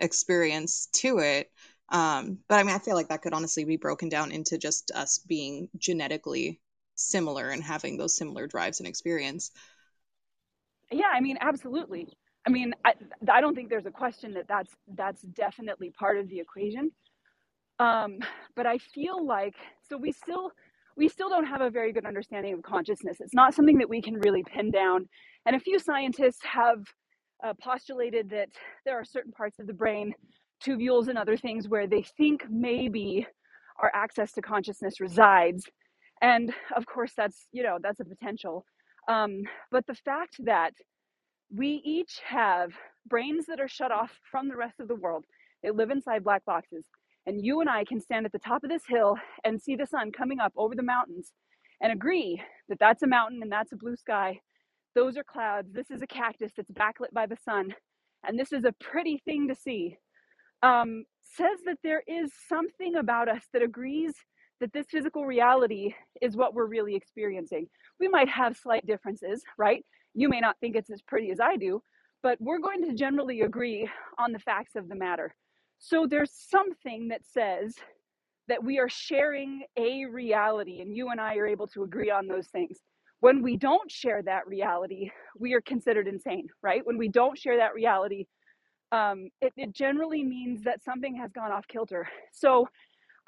experience 0.00 0.88
to 0.94 1.18
it? 1.18 1.50
Um, 1.88 2.38
but 2.48 2.56
I 2.56 2.62
mean, 2.62 2.74
I 2.74 2.80
feel 2.80 2.96
like 2.96 3.08
that 3.08 3.22
could 3.22 3.34
honestly 3.34 3.64
be 3.64 3.76
broken 3.76 4.08
down 4.08 4.32
into 4.32 4.58
just 4.58 4.90
us 4.94 5.18
being 5.18 5.68
genetically 5.78 6.60
similar 6.96 7.48
and 7.50 7.62
having 7.62 7.96
those 7.96 8.16
similar 8.16 8.46
drives 8.46 8.80
and 8.80 8.88
experience. 8.88 9.50
Yeah, 10.94 11.08
I 11.14 11.20
mean, 11.20 11.38
absolutely. 11.42 12.08
I 12.46 12.50
mean, 12.50 12.74
I, 12.86 12.94
I 13.32 13.42
don't 13.42 13.56
think 13.56 13.70
there's 13.70 13.86
a 13.86 13.92
question 13.92 14.34
that 14.34 14.48
that's 14.48 14.72
that's 14.96 15.22
definitely 15.22 15.92
part 15.98 16.18
of 16.18 16.30
the 16.30 16.40
equation. 16.40 16.92
Um, 17.80 18.18
but 18.56 18.66
I 18.66 18.78
feel 18.78 19.26
like 19.26 19.54
so 19.88 19.98
we 19.98 20.12
still 20.12 20.52
we 20.96 21.08
still 21.08 21.28
don't 21.30 21.46
have 21.46 21.62
a 21.62 21.70
very 21.70 21.92
good 21.92 22.06
understanding 22.06 22.54
of 22.54 22.62
consciousness. 22.62 23.18
It's 23.20 23.34
not 23.34 23.54
something 23.54 23.78
that 23.78 23.90
we 23.90 24.02
can 24.02 24.14
really 24.24 24.44
pin 24.44 24.70
down. 24.72 25.08
And 25.46 25.56
a 25.56 25.60
few 25.60 25.78
scientists 25.78 26.40
have 26.44 26.84
uh, 27.44 27.54
postulated 27.62 28.30
that 28.30 28.48
there 28.86 28.98
are 28.98 29.04
certain 29.04 29.32
parts 29.32 29.60
of 29.60 29.68
the 29.68 29.74
brain, 29.74 30.14
tubules 30.64 31.08
and 31.08 31.18
other 31.18 31.36
things, 31.36 31.68
where 31.68 31.86
they 31.88 32.04
think 32.16 32.44
maybe 32.50 33.26
our 33.82 33.92
access 33.94 34.32
to 34.34 34.42
consciousness 34.42 35.00
resides. 35.00 35.64
And 36.22 36.54
of 36.76 36.86
course, 36.86 37.12
that's 37.16 37.46
you 37.52 37.62
know 37.64 37.78
that's 37.82 38.00
a 38.00 38.06
potential. 38.06 38.66
Um, 39.08 39.44
but 39.70 39.86
the 39.86 39.94
fact 39.94 40.36
that 40.44 40.74
we 41.54 41.82
each 41.84 42.20
have 42.26 42.72
brains 43.06 43.46
that 43.46 43.60
are 43.60 43.68
shut 43.68 43.92
off 43.92 44.12
from 44.30 44.48
the 44.48 44.56
rest 44.56 44.80
of 44.80 44.88
the 44.88 44.96
world, 44.96 45.24
they 45.62 45.70
live 45.70 45.90
inside 45.90 46.24
black 46.24 46.44
boxes, 46.44 46.86
and 47.26 47.44
you 47.44 47.60
and 47.60 47.70
I 47.70 47.84
can 47.84 48.00
stand 48.00 48.26
at 48.26 48.32
the 48.32 48.38
top 48.38 48.64
of 48.64 48.70
this 48.70 48.84
hill 48.88 49.16
and 49.44 49.60
see 49.60 49.76
the 49.76 49.86
sun 49.86 50.12
coming 50.12 50.40
up 50.40 50.52
over 50.56 50.74
the 50.74 50.82
mountains, 50.82 51.32
and 51.80 51.92
agree 51.92 52.42
that 52.68 52.78
that's 52.80 53.02
a 53.02 53.06
mountain 53.08 53.42
and 53.42 53.52
that's 53.52 53.72
a 53.72 53.76
blue 53.76 53.96
sky. 53.96 54.40
Those 54.94 55.16
are 55.16 55.24
clouds. 55.24 55.72
This 55.72 55.90
is 55.90 56.02
a 56.02 56.06
cactus 56.06 56.52
that's 56.56 56.70
backlit 56.72 57.12
by 57.12 57.26
the 57.26 57.38
sun, 57.44 57.74
and 58.26 58.38
this 58.38 58.52
is 58.52 58.64
a 58.64 58.74
pretty 58.80 59.22
thing 59.24 59.48
to 59.48 59.54
see 59.54 59.96
um, 60.62 61.06
says 61.22 61.60
that 61.66 61.78
there 61.84 62.04
is 62.08 62.32
something 62.48 62.96
about 62.96 63.30
us 63.30 63.44
that 63.54 63.62
agrees 63.62 64.14
that 64.60 64.72
this 64.72 64.86
physical 64.90 65.26
reality 65.26 65.94
is 66.22 66.36
what 66.36 66.54
we're 66.54 66.66
really 66.66 66.94
experiencing. 66.94 67.68
We 68.00 68.08
might 68.08 68.28
have 68.28 68.56
slight 68.56 68.86
differences, 68.86 69.42
right? 69.58 69.84
You 70.14 70.28
may 70.28 70.40
not 70.40 70.56
think 70.60 70.76
it's 70.76 70.90
as 70.90 71.02
pretty 71.02 71.30
as 71.30 71.40
I 71.40 71.56
do, 71.56 71.82
but 72.22 72.40
we're 72.40 72.60
going 72.60 72.82
to 72.88 72.94
generally 72.94 73.42
agree 73.42 73.88
on 74.18 74.32
the 74.32 74.38
facts 74.38 74.76
of 74.76 74.88
the 74.88 74.94
matter. 74.94 75.34
So 75.78 76.06
there's 76.06 76.32
something 76.32 77.08
that 77.08 77.26
says 77.26 77.74
that 78.48 78.62
we 78.62 78.78
are 78.78 78.88
sharing 78.88 79.62
a 79.76 80.04
reality, 80.06 80.80
and 80.80 80.96
you 80.96 81.08
and 81.08 81.20
I 81.20 81.36
are 81.36 81.46
able 81.46 81.66
to 81.68 81.82
agree 81.82 82.10
on 82.10 82.26
those 82.26 82.46
things. 82.48 82.78
When 83.20 83.42
we 83.42 83.56
don't 83.56 83.90
share 83.90 84.22
that 84.22 84.46
reality, 84.46 85.10
we 85.38 85.54
are 85.54 85.62
considered 85.62 86.06
insane, 86.06 86.48
right? 86.62 86.84
When 86.86 86.98
we 86.98 87.08
don't 87.08 87.38
share 87.38 87.56
that 87.56 87.74
reality, 87.74 88.26
um, 88.92 89.30
it, 89.40 89.52
it 89.56 89.72
generally 89.74 90.22
means 90.22 90.62
that 90.64 90.84
something 90.84 91.16
has 91.16 91.32
gone 91.32 91.50
off 91.52 91.66
kilter. 91.66 92.08
So 92.32 92.68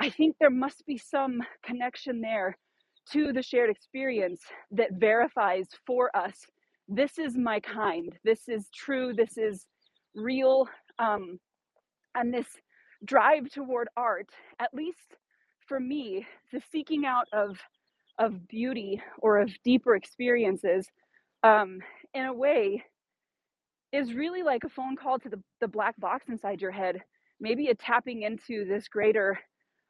I 0.01 0.11
think 0.11 0.36
there 0.38 0.51
must 0.51 0.86
be 0.86 0.99
some 0.99 1.42
connection 1.64 2.20
there 2.20 2.57
to 3.12 3.32
the 3.32 3.42
shared 3.42 3.70
experience 3.70 4.42
that 4.72 4.92
verifies 4.94 5.68
for 5.86 6.14
us 6.16 6.47
this 6.88 7.18
is 7.18 7.36
my 7.36 7.61
kind, 7.61 8.16
this 8.24 8.49
is 8.49 8.68
true, 8.74 9.12
this 9.12 9.36
is 9.36 9.66
real. 10.14 10.68
Um, 10.99 11.38
and 12.14 12.32
this 12.32 12.47
drive 13.05 13.51
toward 13.51 13.88
art, 13.97 14.28
at 14.61 14.72
least 14.74 15.16
for 15.66 15.80
me, 15.80 16.26
the 16.53 16.62
seeking 16.72 17.05
out 17.07 17.26
of 17.32 17.59
of 18.18 18.49
beauty 18.49 19.03
or 19.18 19.38
of 19.40 19.51
deeper 19.64 19.94
experiences, 19.97 20.86
um, 21.42 21.80
in 22.14 22.24
a 22.26 22.32
way, 22.32 22.82
is 23.92 24.14
really 24.14 24.42
like 24.42 24.64
a 24.64 24.70
phone 24.70 24.97
call 24.97 25.18
to 25.18 25.28
the, 25.28 25.42
the 25.61 25.68
black 25.68 25.99
box 26.01 26.28
inside 26.28 26.62
your 26.62 26.70
head 26.70 27.03
maybe 27.40 27.68
a 27.68 27.74
tapping 27.74 28.22
into 28.22 28.64
this 28.64 28.88
greater 28.88 29.38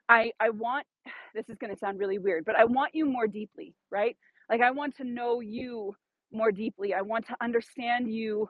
i 0.08 0.32
i 0.40 0.50
want 0.50 0.86
this 1.34 1.48
is 1.48 1.58
going 1.58 1.72
to 1.72 1.78
sound 1.78 1.98
really 1.98 2.18
weird 2.18 2.44
but 2.44 2.56
i 2.56 2.64
want 2.64 2.94
you 2.94 3.06
more 3.06 3.26
deeply 3.26 3.74
right 3.90 4.16
like 4.50 4.60
i 4.60 4.70
want 4.70 4.96
to 4.96 5.04
know 5.04 5.40
you 5.40 5.94
more 6.32 6.52
deeply 6.52 6.94
i 6.94 7.02
want 7.02 7.26
to 7.26 7.36
understand 7.42 8.12
you 8.12 8.48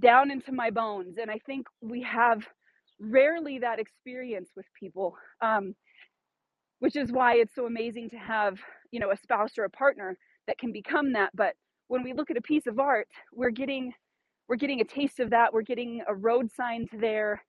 down 0.00 0.30
into 0.30 0.52
my 0.52 0.70
bones 0.70 1.16
and 1.20 1.30
i 1.30 1.38
think 1.46 1.66
we 1.82 2.02
have 2.02 2.46
rarely 3.00 3.58
that 3.58 3.78
experience 3.80 4.50
with 4.56 4.66
people 4.78 5.16
um, 5.42 5.74
which 6.80 6.96
is 6.96 7.12
why 7.12 7.34
it's 7.36 7.54
so 7.54 7.66
amazing 7.66 8.10
to 8.10 8.16
have 8.16 8.58
you 8.92 9.00
know 9.00 9.10
a 9.10 9.16
spouse 9.16 9.58
or 9.58 9.64
a 9.64 9.70
partner 9.70 10.16
that 10.46 10.58
can 10.58 10.72
become 10.72 11.12
that 11.12 11.30
but 11.34 11.54
when 11.88 12.02
we 12.02 12.12
look 12.12 12.30
at 12.30 12.36
a 12.36 12.42
piece 12.42 12.66
of 12.66 12.78
art 12.78 13.08
we're 13.32 13.50
getting 13.50 13.92
we're 14.48 14.56
getting 14.56 14.80
a 14.80 14.84
taste 14.84 15.20
of 15.20 15.30
that. 15.30 15.52
We're 15.52 15.62
getting 15.62 16.02
a 16.08 16.14
road 16.14 16.50
sign 16.52 16.86
to 16.88 16.98
there. 16.98 17.42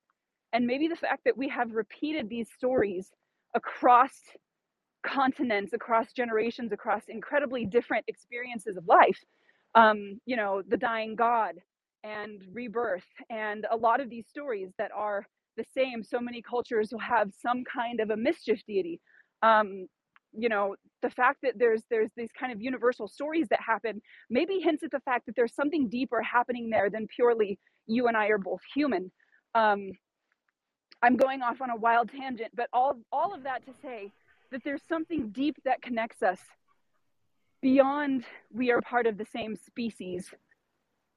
And 0.56 0.66
maybe 0.66 0.88
the 0.88 0.96
fact 0.96 1.26
that 1.26 1.38
we 1.38 1.50
have 1.50 1.74
repeated 1.74 2.30
these 2.30 2.48
stories 2.58 3.12
across 3.56 4.14
continents, 5.06 5.74
across 5.74 6.14
generations, 6.14 6.72
across 6.72 7.04
incredibly 7.10 7.66
different 7.66 8.06
experiences 8.08 8.78
of 8.78 8.88
life. 8.88 9.20
Um, 9.76 10.22
you 10.26 10.38
know, 10.38 10.64
the 10.66 10.78
dying 10.78 11.18
God 11.18 11.56
and 12.06 12.42
rebirth, 12.54 13.04
and 13.30 13.68
a 13.70 13.76
lot 13.76 14.00
of 14.00 14.10
these 14.10 14.28
stories 14.30 14.70
that 14.78 14.92
are 14.96 15.28
the 15.58 15.66
same. 15.76 16.02
So 16.06 16.22
many 16.22 16.42
cultures 16.42 16.88
will 16.94 17.00
have 17.00 17.34
some 17.38 17.66
kind 17.66 18.00
of 18.00 18.10
a 18.12 18.16
mischief 18.16 18.62
deity. 18.66 19.02
Um, 19.44 19.88
you 20.38 20.48
know 20.50 20.76
the 21.02 21.10
fact 21.10 21.40
that 21.44 21.54
there's 21.58 21.84
there's 21.90 22.12
these 22.16 22.32
kind 22.38 22.52
of 22.52 22.62
universal 22.62 23.08
stories 23.08 23.48
that 23.50 23.60
happen 23.62 24.02
maybe 24.30 24.60
hints 24.60 24.84
at 24.84 24.92
the 24.92 25.00
fact 25.02 25.26
that 25.26 25.36
there's 25.38 25.56
something 25.56 25.88
deeper 25.88 26.22
happening 26.22 26.70
there 26.70 26.90
than 26.90 27.08
purely 27.08 27.58
you 27.88 28.08
and 28.08 28.18
I 28.18 28.28
are 28.28 28.38
both 28.38 28.60
human. 28.74 29.12
Um, 29.54 29.92
I'm 31.06 31.18
going 31.18 31.44
off 31.44 31.62
on 31.62 31.70
a 31.70 31.76
wild 31.76 32.10
tangent, 32.10 32.52
but 32.56 32.68
all 32.74 32.98
all 33.12 33.32
of 33.32 33.44
that 33.44 33.64
to 33.68 33.74
say 33.80 34.12
that 34.52 34.64
there's 34.64 34.82
something 34.90 35.30
deep 35.30 35.56
that 35.64 35.84
connects 35.84 36.24
us 36.24 36.40
beyond 37.62 38.26
we 38.52 38.72
are 38.72 38.82
part 38.82 39.06
of 39.06 39.16
the 39.16 39.26
same 39.26 39.56
species. 39.56 40.34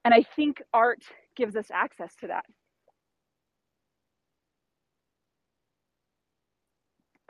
And 0.05 0.13
I 0.13 0.25
think 0.37 0.61
art 0.75 1.03
gives 1.37 1.57
us 1.57 1.71
access 1.73 2.15
to 2.17 2.27
that. 2.27 2.45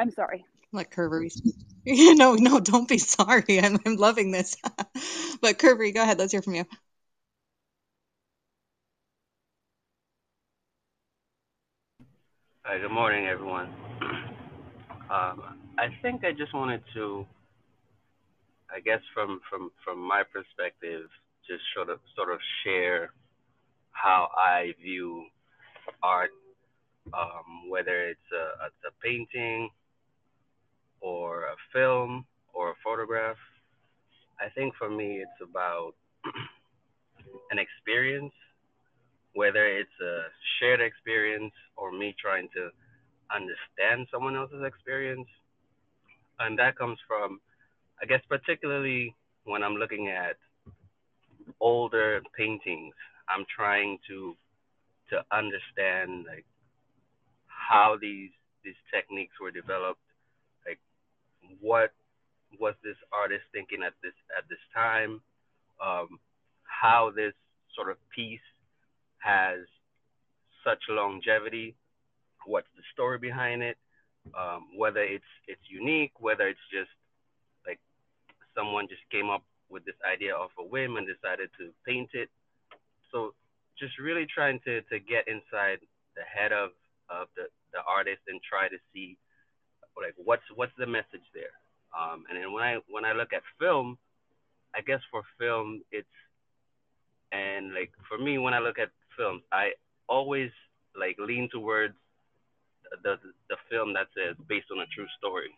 I'm 0.01 0.11
sorry. 0.11 0.45
Let 0.73 0.91
Curvery. 0.91 1.31
no, 1.87 2.35
no, 2.35 2.59
don't 2.59 2.89
be 2.89 2.99
sorry. 2.99 3.61
I'm, 3.63 3.79
I'm 3.87 3.97
loving 3.97 4.33
this. 4.33 4.57
but 5.41 5.59
Curvery, 5.59 5.93
go 5.93 6.03
ahead. 6.03 6.19
Let's 6.19 6.33
hear 6.33 6.43
from 6.43 6.57
you. 6.57 6.65
Hi, 12.69 12.79
good 12.79 12.93
morning, 12.93 13.27
everyone. 13.29 13.73
Um, 15.11 15.57
I 15.79 15.89
think 16.03 16.23
I 16.23 16.33
just 16.33 16.53
wanted 16.53 16.83
to, 16.93 17.25
I 18.71 18.81
guess, 18.81 19.01
from 19.14 19.41
from 19.49 19.71
from 19.83 19.99
my 20.07 20.23
perspective, 20.23 21.09
just 21.49 21.62
sort 21.75 21.89
of 21.89 21.99
sort 22.14 22.31
of 22.31 22.39
share 22.62 23.12
how 23.93 24.29
I 24.37 24.75
view 24.83 25.25
art, 26.03 26.31
um, 27.14 27.71
whether 27.71 28.09
it's 28.11 28.31
a, 28.35 28.66
it's 28.66 28.85
a 28.87 28.93
painting 29.03 29.71
or 31.01 31.45
a 31.45 31.57
film 31.73 32.27
or 32.53 32.73
a 32.73 32.75
photograph. 32.85 33.39
I 34.41 34.51
think 34.55 34.75
for 34.77 34.91
me, 34.91 35.23
it's 35.25 35.41
about 35.43 35.95
an 37.51 37.59
experience, 37.59 38.35
whether 39.39 39.64
it's 39.80 39.99
a 40.03 40.14
shared 40.59 40.80
experience 40.80 41.55
or 41.76 41.93
me 41.93 42.12
trying 42.20 42.49
to 42.53 42.70
understand 43.30 44.09
someone 44.11 44.34
else's 44.34 44.64
experience. 44.66 45.28
And 46.41 46.59
that 46.59 46.76
comes 46.76 46.99
from, 47.07 47.39
I 48.03 48.07
guess, 48.07 48.20
particularly 48.28 49.14
when 49.45 49.62
I'm 49.62 49.76
looking 49.76 50.09
at 50.09 50.36
older 51.61 52.20
paintings, 52.36 52.95
I'm 53.28 53.45
trying 53.55 53.99
to 54.09 54.34
to 55.11 55.16
understand 55.30 56.26
like 56.26 56.45
how 57.47 57.97
these 58.01 58.32
these 58.64 58.80
techniques 58.93 59.36
were 59.41 59.53
developed 59.53 60.03
like 60.66 60.80
what 61.61 61.93
was 62.59 62.74
this 62.82 62.99
artist 63.12 63.45
thinking 63.53 63.84
at 63.86 63.95
this 64.03 64.16
at 64.36 64.49
this 64.51 64.64
time, 64.74 65.22
um, 65.80 66.18
how 66.64 67.12
this 67.14 67.34
sort 67.76 67.89
of 67.89 67.97
piece 68.14 68.49
has 69.19 69.61
such 70.64 70.83
longevity, 70.89 71.77
what's 72.47 72.69
the 72.77 72.83
story 72.93 73.19
behind 73.19 73.62
it, 73.62 73.77
um, 74.37 74.69
whether 74.77 75.03
it's 75.03 75.33
it's 75.47 75.62
unique, 75.69 76.12
whether 76.19 76.49
it's 76.49 76.66
just 76.73 76.91
like 77.66 77.81
someone 78.55 78.89
just 78.89 79.03
came 79.11 79.31
up 79.31 79.45
with 79.71 79.85
this 79.85 79.99
idea 80.11 80.35
off 80.35 80.51
a 80.59 80.64
whim 80.64 80.97
and 80.97 81.07
decided 81.07 81.51
to 81.59 81.71
paint 81.87 82.11
it. 82.14 82.29
So 83.12 83.35
just 83.79 83.99
really 83.99 84.27
trying 84.27 84.61
to 84.64 84.83
to 84.83 84.99
get 84.99 85.29
inside 85.29 85.79
the 86.16 86.23
head 86.23 86.53
of 86.53 86.71
of 87.09 87.29
the 87.37 87.47
the 87.73 87.81
artist 87.87 88.23
and 88.29 88.41
try 88.43 88.69
to 88.69 88.77
see 88.93 89.16
like 89.97 90.14
what's 90.16 90.45
what's 90.55 90.73
the 90.79 90.87
message 90.87 91.27
there? 91.35 91.55
Um, 91.99 92.25
and 92.29 92.39
then 92.39 92.53
when 92.53 92.62
I 92.62 92.79
when 92.89 93.05
I 93.05 93.12
look 93.12 93.33
at 93.33 93.43
film, 93.59 93.99
I 94.75 94.81
guess 94.81 95.01
for 95.11 95.23
film 95.39 95.83
it's 95.91 96.07
and 97.33 97.75
like 97.75 97.93
for 98.09 98.19
me 98.19 98.39
when 98.39 98.55
I 98.55 98.59
look 98.59 98.79
at 98.79 98.91
films, 99.19 99.43
I 99.53 99.73
always 100.09 100.51
like 100.97 101.16
lean 101.19 101.51
towards 101.53 101.95
the 103.03 103.16
the 103.51 103.57
film 103.71 103.93
that 103.95 104.09
says 104.16 104.37
uh, 104.41 104.45
based 104.49 104.69
on 104.73 104.81
a 104.81 104.87
true 104.95 105.09
story 105.19 105.51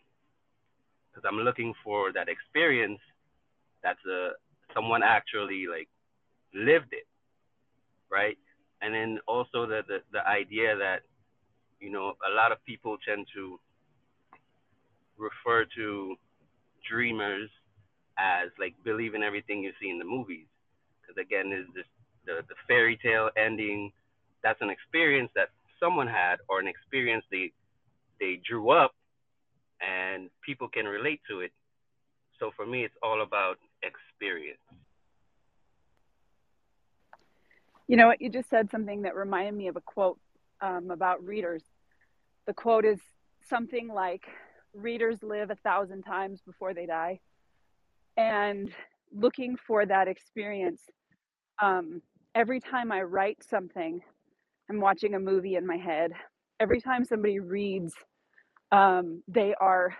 because 1.11 1.27
I'm 1.27 1.39
looking 1.39 1.73
for 1.83 2.11
that 2.13 2.29
experience 2.29 2.99
that's 3.83 3.99
a 4.09 4.27
uh, 4.27 4.29
someone 4.73 5.03
actually 5.03 5.67
like 5.69 5.89
lived 6.53 6.93
it, 6.93 7.07
right? 8.11 8.37
And 8.81 8.93
then 8.93 9.19
also 9.27 9.65
the, 9.67 9.81
the 9.87 9.99
the 10.11 10.27
idea 10.27 10.75
that 10.77 11.01
you 11.79 11.91
know 11.91 12.13
a 12.29 12.33
lot 12.35 12.51
of 12.51 12.63
people 12.65 12.97
tend 13.07 13.27
to 13.35 13.59
refer 15.17 15.65
to 15.75 16.15
dreamers 16.89 17.49
as 18.17 18.49
like 18.59 18.75
believing 18.83 19.23
everything 19.23 19.63
you 19.63 19.71
see 19.81 19.89
in 19.89 19.99
the 19.99 20.05
movies. 20.05 20.47
Because 21.01 21.21
again, 21.21 21.51
is 21.51 21.65
this 21.75 21.85
the 22.25 22.43
the 22.47 22.55
fairy 22.67 22.97
tale 23.01 23.29
ending? 23.37 23.91
That's 24.43 24.61
an 24.61 24.69
experience 24.69 25.31
that 25.35 25.49
someone 25.79 26.07
had 26.07 26.37
or 26.47 26.59
an 26.59 26.67
experience 26.67 27.25
they 27.31 27.51
they 28.19 28.39
drew 28.47 28.71
up, 28.71 28.93
and 29.81 30.29
people 30.45 30.67
can 30.67 30.85
relate 30.85 31.21
to 31.29 31.41
it. 31.41 31.51
So 32.39 32.51
for 32.55 32.65
me, 32.65 32.83
it's 32.83 32.95
all 33.03 33.21
about 33.21 33.57
experience. 33.83 34.59
You 37.87 37.97
know 37.97 38.07
what? 38.07 38.21
You 38.21 38.29
just 38.29 38.49
said 38.49 38.71
something 38.71 39.01
that 39.01 39.15
reminded 39.15 39.53
me 39.53 39.67
of 39.67 39.75
a 39.75 39.81
quote 39.81 40.19
um, 40.61 40.91
about 40.91 41.23
readers. 41.25 41.63
The 42.47 42.53
quote 42.53 42.85
is 42.85 42.99
something 43.47 43.87
like, 43.87 44.23
Readers 44.73 45.21
live 45.21 45.51
a 45.51 45.55
thousand 45.55 46.03
times 46.03 46.39
before 46.45 46.73
they 46.73 46.85
die. 46.85 47.19
And 48.15 48.71
looking 49.13 49.57
for 49.57 49.85
that 49.85 50.07
experience, 50.07 50.81
um, 51.61 52.01
every 52.35 52.59
time 52.59 52.91
I 52.91 53.03
write 53.03 53.43
something, 53.43 54.01
I'm 54.69 54.79
watching 54.79 55.15
a 55.15 55.19
movie 55.19 55.55
in 55.55 55.65
my 55.65 55.77
head. 55.77 56.11
Every 56.59 56.79
time 56.81 57.03
somebody 57.03 57.39
reads, 57.39 57.93
um, 58.71 59.23
they 59.27 59.53
are 59.59 59.95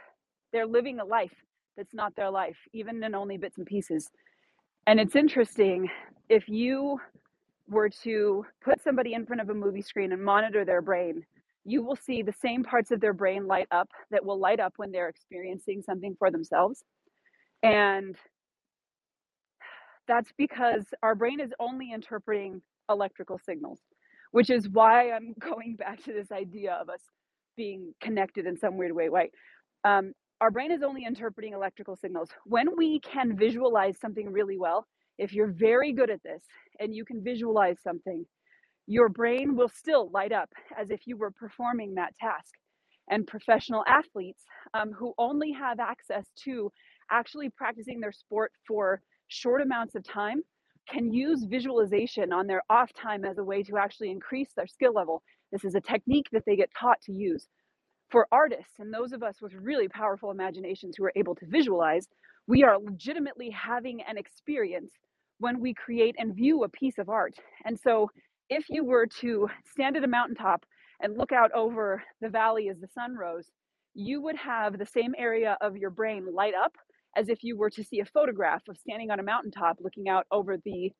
they're 0.53 0.67
living 0.67 0.99
a 0.99 1.05
life 1.05 1.33
that's 1.77 1.93
not 1.93 2.15
their 2.15 2.29
life, 2.29 2.57
even 2.73 3.03
in 3.03 3.15
only 3.15 3.37
bits 3.37 3.57
and 3.57 3.65
pieces. 3.65 4.09
And 4.87 4.99
it's 4.99 5.15
interesting 5.15 5.89
if 6.29 6.47
you 6.49 6.99
were 7.69 7.89
to 8.03 8.45
put 8.63 8.81
somebody 8.83 9.13
in 9.13 9.25
front 9.25 9.41
of 9.41 9.49
a 9.49 9.53
movie 9.53 9.81
screen 9.81 10.11
and 10.11 10.23
monitor 10.23 10.65
their 10.65 10.81
brain, 10.81 11.25
you 11.63 11.83
will 11.83 11.95
see 11.95 12.21
the 12.21 12.33
same 12.33 12.63
parts 12.63 12.91
of 12.91 12.99
their 12.99 13.13
brain 13.13 13.47
light 13.47 13.67
up 13.71 13.89
that 14.09 14.25
will 14.25 14.39
light 14.39 14.59
up 14.59 14.73
when 14.77 14.91
they're 14.91 15.09
experiencing 15.09 15.81
something 15.81 16.15
for 16.17 16.31
themselves. 16.31 16.83
And 17.63 18.15
that's 20.11 20.31
because 20.37 20.83
our 21.01 21.15
brain 21.15 21.39
is 21.39 21.53
only 21.57 21.93
interpreting 21.93 22.61
electrical 22.89 23.39
signals, 23.45 23.79
which 24.31 24.49
is 24.49 24.67
why 24.67 25.11
I'm 25.11 25.33
going 25.39 25.77
back 25.77 26.03
to 26.03 26.11
this 26.11 26.33
idea 26.33 26.73
of 26.73 26.89
us 26.89 26.99
being 27.55 27.93
connected 28.01 28.45
in 28.45 28.57
some 28.57 28.75
weird 28.77 28.91
way. 28.91 29.07
Right? 29.07 29.31
Um, 29.85 30.11
our 30.41 30.51
brain 30.51 30.71
is 30.73 30.83
only 30.83 31.05
interpreting 31.05 31.53
electrical 31.53 31.95
signals. 31.95 32.29
When 32.45 32.75
we 32.75 32.99
can 32.99 33.37
visualize 33.37 33.99
something 34.01 34.29
really 34.29 34.57
well, 34.57 34.85
if 35.17 35.31
you're 35.31 35.51
very 35.51 35.93
good 35.93 36.09
at 36.09 36.21
this 36.23 36.43
and 36.79 36.93
you 36.93 37.05
can 37.05 37.23
visualize 37.23 37.77
something, 37.81 38.25
your 38.87 39.07
brain 39.07 39.55
will 39.55 39.69
still 39.69 40.09
light 40.11 40.33
up 40.33 40.49
as 40.77 40.89
if 40.89 41.01
you 41.05 41.15
were 41.15 41.31
performing 41.31 41.95
that 41.95 42.17
task. 42.17 42.51
And 43.09 43.25
professional 43.27 43.83
athletes 43.87 44.43
um, 44.73 44.91
who 44.91 45.13
only 45.17 45.51
have 45.51 45.79
access 45.79 46.25
to 46.43 46.69
actually 47.09 47.49
practicing 47.49 47.99
their 48.01 48.11
sport 48.11 48.51
for 48.67 49.01
short 49.31 49.61
amounts 49.61 49.95
of 49.95 50.03
time 50.03 50.41
can 50.89 51.11
use 51.11 51.43
visualization 51.43 52.33
on 52.33 52.47
their 52.47 52.61
off 52.69 52.91
time 52.93 53.23
as 53.23 53.37
a 53.37 53.43
way 53.43 53.63
to 53.63 53.77
actually 53.77 54.11
increase 54.11 54.49
their 54.55 54.67
skill 54.67 54.93
level. 54.93 55.23
This 55.51 55.63
is 55.63 55.75
a 55.75 55.81
technique 55.81 56.27
that 56.31 56.43
they 56.45 56.55
get 56.55 56.69
taught 56.77 57.01
to 57.03 57.13
use. 57.13 57.47
For 58.09 58.27
artists 58.31 58.73
and 58.79 58.93
those 58.93 59.13
of 59.13 59.23
us 59.23 59.41
with 59.41 59.53
really 59.53 59.87
powerful 59.87 60.31
imaginations 60.31 60.95
who 60.97 61.05
are 61.05 61.13
able 61.15 61.35
to 61.35 61.45
visualize, 61.45 62.07
we 62.47 62.63
are 62.63 62.77
legitimately 62.77 63.49
having 63.51 64.01
an 64.01 64.17
experience 64.17 64.91
when 65.39 65.59
we 65.59 65.73
create 65.73 66.15
and 66.17 66.35
view 66.35 66.63
a 66.63 66.69
piece 66.69 66.97
of 66.97 67.07
art. 67.09 67.35
And 67.63 67.79
so, 67.79 68.09
if 68.49 68.65
you 68.69 68.83
were 68.83 69.07
to 69.21 69.47
stand 69.71 69.95
at 69.95 70.03
a 70.03 70.07
mountaintop 70.07 70.65
and 70.99 71.17
look 71.17 71.31
out 71.31 71.53
over 71.53 72.03
the 72.19 72.27
valley 72.27 72.67
as 72.67 72.79
the 72.79 72.87
sun 72.87 73.15
rose, 73.15 73.49
you 73.93 74.21
would 74.21 74.35
have 74.35 74.77
the 74.77 74.85
same 74.85 75.15
area 75.17 75.57
of 75.61 75.77
your 75.77 75.89
brain 75.89 76.27
light 76.33 76.53
up 76.53 76.73
as 77.15 77.29
if 77.29 77.43
you 77.43 77.57
were 77.57 77.69
to 77.69 77.83
see 77.83 77.99
a 77.99 78.05
photograph 78.05 78.61
of 78.69 78.77
standing 78.77 79.11
on 79.11 79.19
a 79.19 79.23
mountaintop 79.23 79.77
looking 79.81 80.09
out 80.09 80.25
over 80.31 80.57
the 80.57 80.91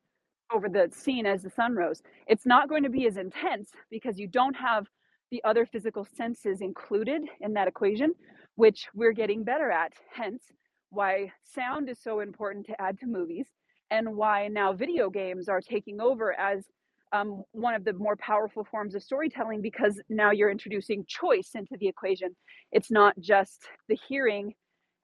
over 0.52 0.68
the 0.68 0.90
scene 0.92 1.24
as 1.24 1.42
the 1.42 1.50
sun 1.50 1.74
rose. 1.74 2.02
It's 2.26 2.44
not 2.44 2.68
going 2.68 2.82
to 2.82 2.90
be 2.90 3.06
as 3.06 3.16
intense 3.16 3.70
because 3.90 4.18
you 4.18 4.28
don't 4.28 4.54
have 4.54 4.86
the 5.30 5.42
other 5.44 5.64
physical 5.64 6.06
senses 6.14 6.60
included 6.60 7.22
in 7.40 7.54
that 7.54 7.68
equation, 7.68 8.12
which 8.56 8.86
we're 8.94 9.12
getting 9.12 9.44
better 9.44 9.70
at. 9.70 9.94
Hence, 10.12 10.42
why 10.90 11.32
sound 11.42 11.88
is 11.88 11.98
so 12.02 12.20
important 12.20 12.66
to 12.66 12.80
add 12.80 12.98
to 13.00 13.06
movies 13.06 13.46
and 13.90 14.14
why 14.14 14.48
now 14.48 14.74
video 14.74 15.08
games 15.08 15.48
are 15.48 15.60
taking 15.62 16.00
over 16.00 16.38
as 16.38 16.66
um, 17.12 17.42
one 17.52 17.74
of 17.74 17.84
the 17.84 17.92
more 17.94 18.16
powerful 18.16 18.64
forms 18.64 18.94
of 18.94 19.02
storytelling 19.02 19.60
because 19.60 20.00
now 20.08 20.30
you're 20.30 20.50
introducing 20.50 21.04
choice 21.06 21.50
into 21.54 21.76
the 21.78 21.88
equation. 21.88 22.34
It's 22.72 22.90
not 22.90 23.18
just 23.20 23.68
the 23.88 23.98
hearing 24.08 24.54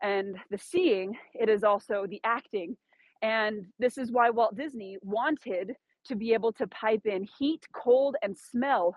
and 0.02 0.36
the 0.50 0.58
seeing, 0.58 1.16
it 1.34 1.48
is 1.48 1.64
also 1.64 2.06
the 2.08 2.20
acting. 2.24 2.76
And 3.22 3.66
this 3.78 3.98
is 3.98 4.12
why 4.12 4.30
Walt 4.30 4.56
Disney 4.56 4.96
wanted 5.02 5.74
to 6.06 6.16
be 6.16 6.32
able 6.32 6.52
to 6.52 6.66
pipe 6.68 7.06
in 7.06 7.26
heat, 7.38 7.66
cold, 7.74 8.16
and 8.22 8.36
smell 8.36 8.96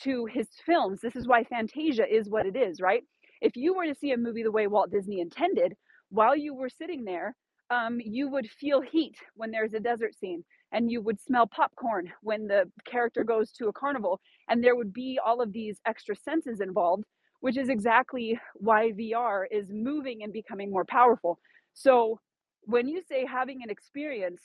to 0.00 0.26
his 0.26 0.48
films. 0.66 1.00
This 1.00 1.16
is 1.16 1.26
why 1.26 1.44
Fantasia 1.44 2.06
is 2.12 2.28
what 2.28 2.46
it 2.46 2.56
is, 2.56 2.80
right? 2.80 3.02
If 3.40 3.56
you 3.56 3.74
were 3.74 3.86
to 3.86 3.94
see 3.94 4.12
a 4.12 4.16
movie 4.16 4.42
the 4.42 4.50
way 4.50 4.66
Walt 4.66 4.90
Disney 4.90 5.20
intended, 5.20 5.74
while 6.10 6.36
you 6.36 6.54
were 6.54 6.68
sitting 6.68 7.04
there, 7.04 7.34
um, 7.70 8.00
you 8.04 8.28
would 8.28 8.50
feel 8.50 8.80
heat 8.80 9.16
when 9.34 9.50
there's 9.50 9.74
a 9.74 9.80
desert 9.80 10.14
scene 10.14 10.44
and 10.72 10.90
you 10.90 11.00
would 11.00 11.20
smell 11.20 11.46
popcorn 11.46 12.12
when 12.22 12.46
the 12.46 12.70
character 12.84 13.24
goes 13.24 13.52
to 13.52 13.68
a 13.68 13.72
carnival 13.72 14.20
and 14.48 14.62
there 14.62 14.74
would 14.74 14.92
be 14.92 15.18
all 15.24 15.40
of 15.40 15.52
these 15.52 15.80
extra 15.86 16.16
senses 16.16 16.60
involved 16.60 17.04
which 17.40 17.56
is 17.56 17.68
exactly 17.68 18.38
why 18.54 18.92
VR 18.92 19.44
is 19.50 19.70
moving 19.70 20.22
and 20.22 20.32
becoming 20.32 20.70
more 20.70 20.84
powerful 20.84 21.38
so 21.74 22.18
when 22.62 22.88
you 22.88 23.02
say 23.08 23.24
having 23.24 23.62
an 23.62 23.70
experience 23.70 24.42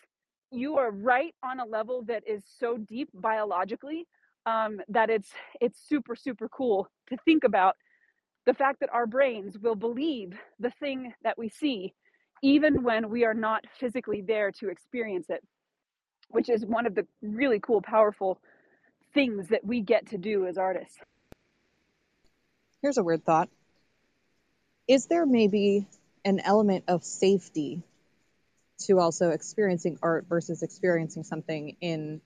you 0.52 0.78
are 0.78 0.92
right 0.92 1.34
on 1.44 1.60
a 1.60 1.66
level 1.66 2.04
that 2.04 2.24
is 2.28 2.44
so 2.60 2.78
deep 2.78 3.10
biologically 3.14 4.08
um, 4.46 4.80
that 4.90 5.10
it's 5.10 5.32
it's 5.62 5.80
super 5.88 6.16
super 6.16 6.48
cool 6.50 6.88
to 7.10 7.18
think 7.26 7.44
about 7.44 7.76
the 8.46 8.54
fact 8.54 8.80
that 8.80 8.94
our 8.94 9.08
brains 9.08 9.58
will 9.58 9.76
believe 9.76 10.34
the 10.60 10.72
thing 10.80 11.14
that 11.24 11.38
we 11.38 11.50
see 11.50 11.94
even 12.42 12.84
when 12.84 13.10
we 13.10 13.26
are 13.26 13.34
not 13.34 13.66
physically 13.80 14.22
there 14.22 14.52
to 14.52 14.70
experience 14.70 15.28
it, 15.30 15.44
which 16.30 16.50
is 16.50 16.66
one 16.66 16.86
of 16.86 16.94
the 16.96 17.08
really 17.22 17.60
cool, 17.60 17.82
powerful 17.82 18.40
things 19.14 19.48
that 19.48 19.66
we 19.66 19.82
get 19.82 20.08
to 20.08 20.18
do 20.18 20.46
as 20.46 20.58
artists. 20.58 20.98
Here's 22.86 23.00
a 23.00 23.04
weird 23.04 23.26
thought 23.26 23.50
Is 24.88 25.08
there 25.08 25.26
maybe 25.26 25.88
an 26.24 26.40
element 26.40 26.84
of 26.88 27.04
safety 27.04 27.82
to 28.82 29.00
also 29.00 29.32
experiencing 29.32 29.98
art 30.04 30.28
versus 30.30 30.62
experiencing 30.62 31.24
something 31.24 31.78
in 31.82 32.22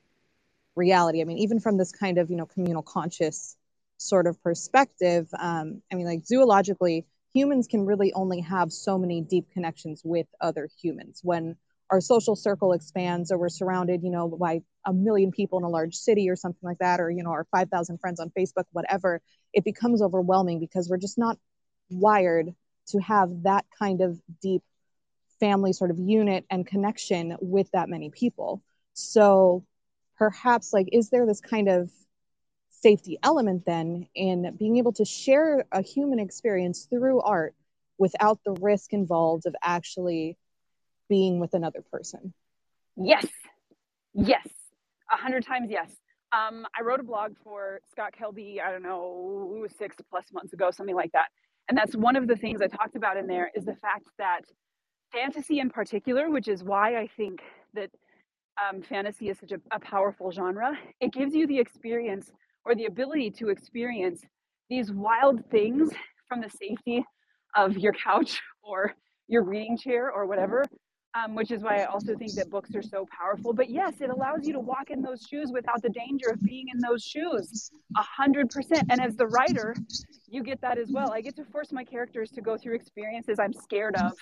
reality? 0.76 1.22
I 1.22 1.24
mean, 1.24 1.38
even 1.38 1.62
from 1.62 1.78
this 1.78 1.94
kind 1.94 2.18
of, 2.18 2.30
you 2.30 2.36
know, 2.36 2.46
communal 2.46 2.82
conscious 2.82 3.56
sort 4.00 4.28
of 4.28 4.44
perspective, 4.44 5.30
um, 5.40 5.82
I 5.90 5.96
mean, 5.96 6.06
like 6.06 6.26
zoologically, 6.26 7.06
humans 7.34 7.68
can 7.68 7.86
really 7.86 8.12
only 8.12 8.42
have 8.42 8.74
so 8.74 8.98
many 8.98 9.22
deep 9.22 9.50
connections 9.54 10.02
with 10.04 10.28
other 10.42 10.68
humans 10.82 11.22
when 11.24 11.56
our 11.90 12.02
social 12.02 12.36
circle 12.36 12.74
expands. 12.74 13.32
Or 13.32 13.38
we're 13.38 13.50
surrounded 13.50 14.04
you 14.04 14.12
know 14.12 14.28
by 14.28 14.62
a 14.86 14.94
million 14.94 15.32
people 15.32 15.60
in 15.60 15.66
a 15.66 15.70
large 15.70 15.96
city 15.96 16.30
or 16.30 16.36
something 16.36 16.62
like 16.64 16.80
that 16.80 17.00
or 17.00 17.10
you 17.10 17.24
know 17.24 17.32
our 17.32 17.46
5000 17.52 17.98
friends 18.00 18.20
on 18.20 18.32
facebook 18.38 18.64
whatever 18.72 19.22
it 19.54 19.64
becomes 19.64 20.02
overwhelming 20.02 20.60
because 20.60 20.88
we're 20.90 20.98
just 20.98 21.18
not 21.18 21.38
wired 21.90 22.54
to 22.88 23.00
have 23.00 23.44
that 23.44 23.66
kind 23.78 24.02
of 24.02 24.20
deep 24.42 24.64
family 25.40 25.74
sort 25.74 25.92
of 25.92 26.00
unit 26.00 26.46
and 26.50 26.68
connection 26.68 27.38
with 27.40 27.70
that 27.72 27.90
many 27.90 28.10
people. 28.10 28.62
So 28.94 29.66
perhaps 30.18 30.74
like 30.74 30.90
is 30.92 31.10
there 31.10 31.26
this 31.26 31.42
kind 31.42 31.70
of 31.70 31.90
safety 32.70 33.18
element 33.24 33.66
then 33.66 34.08
in 34.16 34.56
being 34.58 34.78
able 34.78 34.94
to 34.94 35.06
share 35.06 35.66
a 35.72 35.82
human 35.82 36.20
experience 36.20 36.88
through 36.90 37.22
art 37.22 37.56
without 37.98 38.40
the 38.46 38.54
risk 38.54 38.94
involved 38.94 39.46
of 39.46 39.56
actually 39.64 40.38
being 41.10 41.40
with 41.40 41.54
another 41.54 41.84
person? 41.92 42.34
Yes. 42.96 43.26
Yes. 44.14 44.48
A 45.12 45.18
hundred 45.18 45.46
times 45.46 45.70
yes. 45.70 45.92
Um, 46.32 46.68
i 46.78 46.84
wrote 46.84 47.00
a 47.00 47.04
blog 47.04 47.36
for 47.44 47.80
scott 47.92 48.14
kelby 48.20 48.62
i 48.62 48.72
don't 48.72 48.84
know 48.84 49.66
six 49.80 49.96
plus 50.12 50.26
months 50.32 50.54
ago 50.54 50.70
something 50.70 50.96
like 50.96 51.12
that. 51.14 51.30
And 51.68 51.78
that's 51.78 51.96
one 51.96 52.16
of 52.16 52.28
the 52.28 52.36
things 52.36 52.62
i 52.62 52.68
talked 52.68 52.96
about 52.96 53.18
in 53.18 53.26
there 53.26 53.50
is 53.56 53.66
the 53.66 53.76
fact 53.76 54.08
that 54.20 54.42
fantasy 55.12 55.60
in 55.60 55.72
particular 55.72 56.30
which 56.30 56.48
is 56.48 56.64
why 56.64 56.98
i 56.98 57.08
think 57.18 57.42
that 57.74 57.90
um, 58.62 58.82
fantasy 58.82 59.30
is 59.30 59.40
such 59.40 59.54
a, 59.54 59.62
a 59.72 59.80
powerful 59.80 60.32
genre 60.32 60.78
it 61.00 61.12
gives 61.14 61.34
you 61.34 61.48
the 61.48 61.58
experience 61.58 62.32
or 62.66 62.76
the 62.76 62.86
ability 62.86 63.32
to 63.32 63.50
experience 63.50 64.22
these 64.70 64.92
wild 64.92 65.44
things 65.50 65.90
from 66.28 66.42
the 66.42 66.50
safety 66.50 67.04
of 67.56 67.78
your 67.78 67.94
couch 67.94 68.42
or 68.62 68.94
your 69.28 69.44
reading 69.44 69.78
chair 69.78 70.12
or 70.12 70.28
whatever 70.28 70.64
um, 71.16 71.36
which 71.36 71.52
is 71.52 71.62
why 71.62 71.78
I 71.82 71.86
also 71.86 72.16
think 72.16 72.34
that 72.34 72.50
books 72.50 72.76
are 72.76 72.82
so 72.82 73.08
powerful. 73.18 73.54
But 73.54 73.70
yes, 73.70 74.02
it 74.02 74.10
allows 74.10 74.46
you 74.46 74.54
to 74.54 74.60
walk 74.60 74.90
in 74.90 75.02
those 75.02 75.26
shoes 75.30 75.52
without 75.52 75.82
the 75.82 75.90
danger 75.90 76.30
of 76.30 76.42
being 76.42 76.68
in 76.74 76.80
those 76.80 77.04
shoes 77.04 77.72
a 77.98 78.02
hundred 78.02 78.50
percent. 78.50 78.84
And 78.90 79.02
as 79.02 79.16
the 79.16 79.28
writer, 79.28 79.76
you 80.28 80.44
get 80.44 80.62
that 80.62 80.78
as 80.78 80.92
well. 80.92 81.12
I 81.12 81.22
get 81.22 81.36
to 81.38 81.46
force 81.46 81.72
my 81.72 81.84
characters 81.84 82.30
to 82.32 82.42
go 82.42 82.58
through 82.58 82.76
experiences 82.76 83.40
I'm 83.40 83.54
scared 83.54 83.96
of 83.96 84.14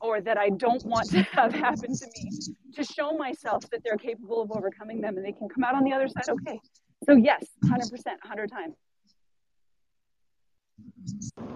or 0.00 0.20
that 0.20 0.36
I 0.36 0.50
don't 0.50 0.84
want 0.84 1.10
to 1.10 1.22
have 1.32 1.52
happen 1.52 1.96
to 1.96 2.06
me 2.16 2.30
to 2.74 2.84
show 2.84 3.12
myself 3.16 3.68
that 3.70 3.82
they're 3.84 3.96
capable 3.96 4.42
of 4.42 4.52
overcoming 4.52 5.00
them 5.00 5.16
and 5.16 5.24
they 5.24 5.32
can 5.32 5.48
come 5.48 5.64
out 5.64 5.74
on 5.74 5.82
the 5.82 5.92
other 5.92 6.08
side 6.08 6.28
okay. 6.28 6.60
So, 7.06 7.16
yes, 7.16 7.44
100%, 7.64 7.90
100 7.90 8.50
times. 8.50 8.74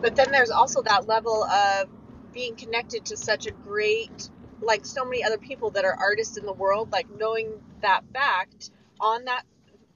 But 0.01 0.15
then 0.15 0.31
there's 0.31 0.51
also 0.51 0.83
that 0.83 1.09
level 1.09 1.45
of 1.45 1.89
being 2.33 2.55
connected 2.55 3.05
to 3.07 3.17
such 3.17 3.47
a 3.47 3.51
great, 3.51 4.31
like 4.61 4.87
so 4.87 5.05
many 5.05 5.25
other 5.25 5.39
people 5.39 5.71
that 5.73 5.85
are 5.85 5.97
artists 5.99 6.37
in 6.37 6.47
the 6.47 6.53
world, 6.53 6.91
like 6.93 7.09
knowing 7.19 7.49
that 7.83 8.03
fact 8.13 8.71
on 9.01 9.25
that 9.27 9.45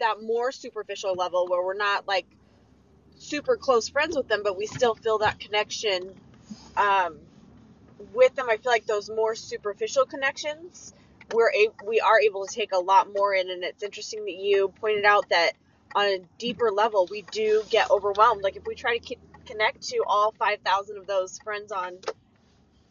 that 0.00 0.22
more 0.22 0.52
superficial 0.52 1.14
level 1.14 1.46
where 1.48 1.64
we're 1.64 1.74
not 1.74 2.06
like 2.08 2.26
super 3.18 3.56
close 3.56 3.88
friends 3.88 4.16
with 4.16 4.28
them, 4.28 4.42
but 4.42 4.56
we 4.56 4.66
still 4.66 4.94
feel 4.94 5.18
that 5.18 5.38
connection 5.38 6.14
um, 6.76 7.18
with 8.14 8.34
them. 8.34 8.48
I 8.50 8.56
feel 8.56 8.72
like 8.72 8.86
those 8.86 9.10
more 9.10 9.34
superficial 9.34 10.04
connections, 10.06 10.94
we're 11.32 11.50
a- 11.50 11.86
we 11.86 12.00
are 12.00 12.20
able 12.20 12.46
to 12.46 12.54
take 12.54 12.72
a 12.72 12.78
lot 12.78 13.08
more 13.12 13.34
in, 13.34 13.50
and 13.50 13.64
it's 13.64 13.82
interesting 13.82 14.24
that 14.24 14.34
you 14.34 14.68
pointed 14.80 15.04
out 15.04 15.28
that 15.30 15.52
on 15.94 16.06
a 16.06 16.18
deeper 16.38 16.70
level, 16.70 17.06
we 17.10 17.22
do 17.32 17.62
get 17.70 17.90
overwhelmed. 17.90 18.42
Like 18.42 18.56
if 18.56 18.66
we 18.66 18.74
try 18.74 18.98
to 18.98 19.16
connect 19.46 19.82
to 19.88 20.04
all 20.08 20.32
five 20.38 20.60
thousand 20.64 20.98
of 20.98 21.06
those 21.06 21.38
friends 21.40 21.72
on 21.72 21.98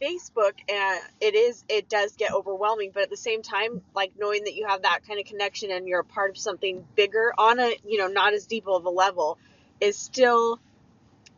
Facebook 0.02 0.54
and 0.68 1.00
it 1.20 1.36
is 1.36 1.64
it 1.70 1.88
does 1.88 2.14
get 2.16 2.34
overwhelming 2.34 2.92
but 2.94 3.04
at 3.04 3.10
the 3.10 3.18
same 3.18 3.42
time 3.42 3.82
like 3.94 4.12
knowing 4.18 4.44
that 4.46 4.56
you 4.56 4.66
have 4.68 4.82
that 4.82 5.02
kind 5.08 5.20
of 5.20 5.26
connection 5.26 5.72
and 5.72 5.88
you're 5.88 6.00
a 6.00 6.06
part 6.06 6.32
of 6.32 6.38
something 6.38 6.86
bigger 6.96 7.34
on 7.38 7.60
a 7.60 7.76
you 7.86 8.00
know 8.00 8.08
not 8.08 8.34
as 8.34 8.48
deep 8.48 8.68
of 8.68 8.86
a 8.86 8.90
level 8.90 9.38
is 9.80 9.98
still 9.98 10.60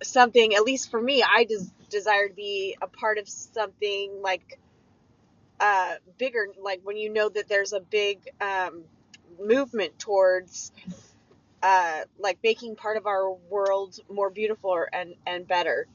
something 0.01 0.55
at 0.55 0.63
least 0.63 0.89
for 0.89 1.01
me 1.01 1.23
I 1.23 1.43
des- 1.43 1.71
desire 1.89 2.29
to 2.29 2.33
be 2.33 2.77
a 2.81 2.87
part 2.87 3.17
of 3.17 3.27
something 3.27 4.21
like 4.21 4.59
uh 5.59 5.95
bigger 6.17 6.47
like 6.61 6.81
when 6.83 6.97
you 6.97 7.09
know 7.09 7.29
that 7.29 7.47
there's 7.47 7.73
a 7.73 7.79
big 7.81 8.19
um 8.41 8.83
movement 9.39 9.97
towards 9.99 10.71
uh 11.61 12.01
like 12.19 12.37
making 12.43 12.75
part 12.75 12.97
of 12.97 13.07
our 13.07 13.31
world 13.33 13.99
more 14.09 14.29
beautiful 14.29 14.85
and 14.91 15.15
and 15.25 15.47
better 15.47 15.87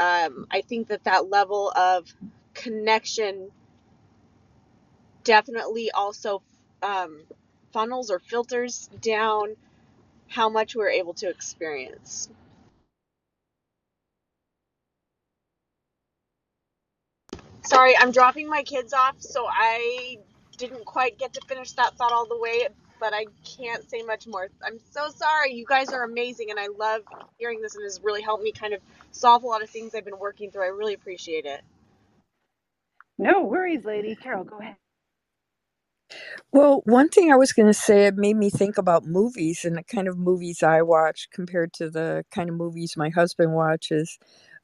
um, 0.00 0.46
I 0.50 0.62
think 0.62 0.88
that 0.88 1.04
that 1.04 1.30
level 1.30 1.70
of 1.76 2.12
connection 2.54 3.50
definitely 5.24 5.90
also 5.92 6.42
um, 6.82 7.22
funnels 7.72 8.10
or 8.10 8.18
filters 8.20 8.90
down 9.02 9.56
how 10.28 10.48
much 10.48 10.76
we're 10.76 10.90
able 10.90 11.14
to 11.14 11.28
experience. 11.30 12.28
Sorry, 17.64 17.96
I'm 17.96 18.12
dropping 18.12 18.48
my 18.50 18.62
kids 18.64 18.92
off, 18.94 19.16
so 19.20 19.46
I 19.48 20.18
didn't 20.58 20.84
quite 20.86 21.18
get 21.18 21.34
to 21.34 21.40
finish 21.48 21.72
that 21.72 21.96
thought 21.96 22.12
all 22.12 22.26
the 22.26 22.38
way, 22.38 22.68
but 23.04 23.14
I 23.14 23.26
can't 23.58 23.88
say 23.90 24.02
much 24.02 24.26
more. 24.26 24.48
I'm 24.66 24.80
so 24.92 25.10
sorry. 25.10 25.54
You 25.54 25.66
guys 25.68 25.90
are 25.92 26.04
amazing, 26.04 26.50
and 26.50 26.60
I 26.60 26.68
love 26.78 27.02
hearing 27.38 27.62
this, 27.62 27.76
and 27.76 27.84
has 27.84 28.00
really 28.02 28.22
helped 28.22 28.44
me 28.44 28.52
kind 28.52 28.74
of 28.74 28.80
solve 29.12 29.44
a 29.44 29.48
lot 29.48 29.62
of 29.62 29.70
things 29.70 29.94
I've 29.94 30.06
been 30.06 30.18
working 30.18 30.50
through. 30.52 30.64
I 30.64 30.68
really 30.68 30.94
appreciate 30.94 31.46
it. 31.46 31.62
No 33.18 33.42
worries, 33.42 33.84
lady. 33.84 34.16
Carol, 34.16 34.44
go 34.44 34.58
ahead. 34.58 34.76
Well, 36.52 36.82
one 36.86 37.10
thing 37.10 37.30
I 37.32 37.36
was 37.36 37.52
going 37.52 37.68
to 37.68 37.74
say, 37.74 38.06
it 38.06 38.16
made 38.16 38.36
me 38.36 38.50
think 38.50 38.78
about 38.78 39.04
movies 39.06 39.64
and 39.66 39.76
the 39.76 39.82
kind 39.84 40.08
of 40.08 40.18
movies 40.18 40.62
I 40.62 40.82
watch 40.82 41.28
compared 41.32 41.74
to 41.74 41.90
the 41.90 42.24
kind 42.34 42.48
of 42.48 42.56
movies 42.56 42.94
my 42.96 43.10
husband 43.10 43.52
watches. 43.54 44.18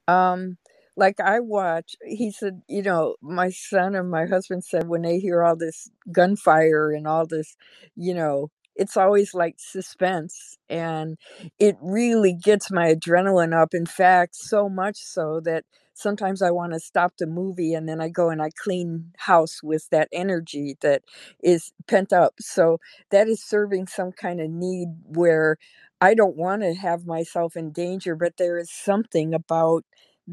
Um, 0.09 0.59
like 0.97 1.21
I 1.21 1.41
watch, 1.41 1.97
he 2.07 2.31
said, 2.33 2.63
you 2.69 2.83
know, 2.83 3.17
my 3.23 3.51
son 3.51 3.95
and 3.95 4.11
my 4.11 4.27
husband 4.27 4.65
said 4.65 4.89
when 4.89 5.03
they 5.03 5.19
hear 5.21 5.43
all 5.45 5.57
this 5.57 5.91
gunfire 6.13 6.93
and 6.93 7.07
all 7.07 7.27
this, 7.27 7.57
you 7.97 8.15
know, 8.15 8.51
it's 8.77 8.97
always 8.97 9.35
like 9.35 9.57
suspense 9.59 10.59
and 10.69 11.19
it 11.59 11.77
really 11.83 12.35
gets 12.35 12.71
my 12.71 12.95
adrenaline 12.95 13.55
up. 13.55 13.75
In 13.75 13.87
fact, 13.87 14.37
so 14.37 14.69
much 14.69 14.97
so 14.99 15.41
that 15.45 15.65
sometimes 15.95 16.43
I 16.43 16.51
want 16.51 16.73
to 16.73 16.81
stop 16.81 17.15
the 17.19 17.27
movie 17.27 17.75
and 17.75 17.89
then 17.89 18.01
I 18.01 18.09
go 18.09 18.31
and 18.31 18.43
I 18.43 18.51
clean 18.63 19.13
house 19.19 19.63
with 19.63 19.89
that 19.91 20.09
energy 20.13 20.77
that 20.83 21.03
is 21.43 21.73
pent 21.89 22.13
up. 22.13 22.35
So 22.41 22.79
that 23.11 23.29
is 23.29 23.43
serving 23.45 23.87
some 23.89 24.13
kind 24.13 24.41
of 24.41 24.51
need 24.51 24.89
where 25.07 25.59
I 26.01 26.15
don't 26.15 26.37
want 26.37 26.63
to 26.63 26.75
have 26.75 27.07
myself 27.07 27.57
in 27.57 27.73
danger, 27.73 28.17
but 28.17 28.39
there 28.39 28.59
is 28.59 28.71
something 28.73 29.35
about 29.35 29.85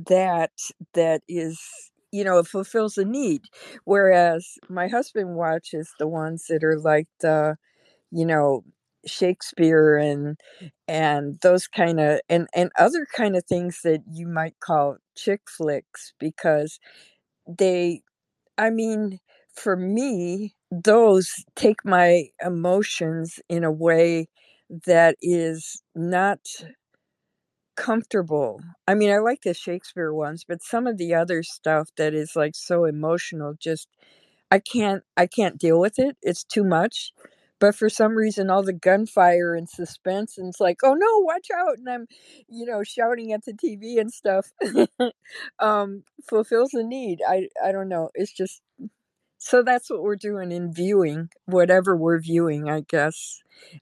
that 0.08 0.52
that 0.94 1.22
is 1.28 1.60
you 2.12 2.24
know 2.24 2.40
it 2.40 2.48
fulfills 2.48 2.98
a 2.98 3.06
need 3.06 3.42
whereas 3.86 4.48
my 4.70 4.88
husband 4.88 5.36
watches 5.36 5.92
the 6.00 6.08
ones 6.08 6.46
that 6.50 6.64
are 6.64 6.80
like 6.80 7.08
the 7.22 7.56
you 8.12 8.26
know 8.26 8.64
shakespeare 9.06 9.98
and 9.98 10.38
and 10.88 11.40
those 11.42 11.68
kind 11.68 12.00
of 12.00 12.20
and 12.30 12.48
and 12.56 12.72
other 12.80 13.08
kind 13.16 13.36
of 13.36 13.46
things 13.46 13.82
that 13.84 14.02
you 14.12 14.28
might 14.28 14.60
call 14.62 14.98
chick 15.16 15.42
flicks 15.50 16.14
because 16.20 16.80
they 17.48 18.02
i 18.58 18.70
mean 18.70 19.20
for 19.56 19.76
me 19.78 20.56
those 20.72 21.32
take 21.56 21.86
my 21.86 22.26
emotions 22.46 23.40
in 23.50 23.64
a 23.64 23.72
way 23.72 24.28
that 24.86 25.16
is 25.22 25.82
not 25.96 26.40
comfortable. 27.78 28.62
I 28.88 28.96
mean, 28.96 29.12
I 29.12 29.20
like 29.20 29.44
the 29.44 29.54
Shakespeare 29.54 30.14
ones, 30.14 30.46
but 30.48 30.64
some 30.64 30.88
of 30.88 30.98
the 30.98 31.16
other 31.16 31.44
stuff 31.44 31.90
that 31.98 32.14
is 32.16 32.36
like 32.36 32.56
so 32.56 32.86
emotional 32.86 33.56
just 33.60 33.88
I 34.52 34.60
can't 34.60 35.04
I 35.18 35.28
can't 35.28 35.58
deal 35.60 35.80
with 35.80 36.00
it. 36.00 36.18
It's 36.22 36.44
too 36.44 36.64
much. 36.66 37.14
But 37.60 37.76
for 37.76 37.90
some 37.90 38.16
reason 38.16 38.50
all 38.52 38.64
the 38.64 38.74
gunfire 38.74 39.56
and 39.56 39.70
suspense 39.70 40.38
and 40.38 40.50
it's 40.50 40.60
like, 40.62 40.80
"Oh 40.84 40.94
no, 40.96 41.20
watch 41.22 41.48
out." 41.56 41.78
And 41.80 41.90
I'm, 41.90 42.08
you 42.50 42.66
know, 42.68 42.84
shouting 42.84 43.34
at 43.34 43.46
the 43.46 43.54
TV 43.54 44.00
and 44.00 44.12
stuff. 44.14 44.52
um 45.60 46.04
fulfills 46.30 46.72
the 46.72 46.84
need. 46.84 47.22
I 47.28 47.50
I 47.64 47.72
don't 47.72 47.90
know. 47.90 48.10
It's 48.16 48.34
just 48.34 48.62
so 49.40 49.64
that's 49.64 49.90
what 49.90 50.04
we're 50.04 50.16
doing 50.18 50.52
in 50.52 50.74
viewing, 50.74 51.30
whatever 51.46 51.96
we're 51.98 52.20
viewing, 52.20 52.70
I 52.70 52.82
guess. 52.82 53.42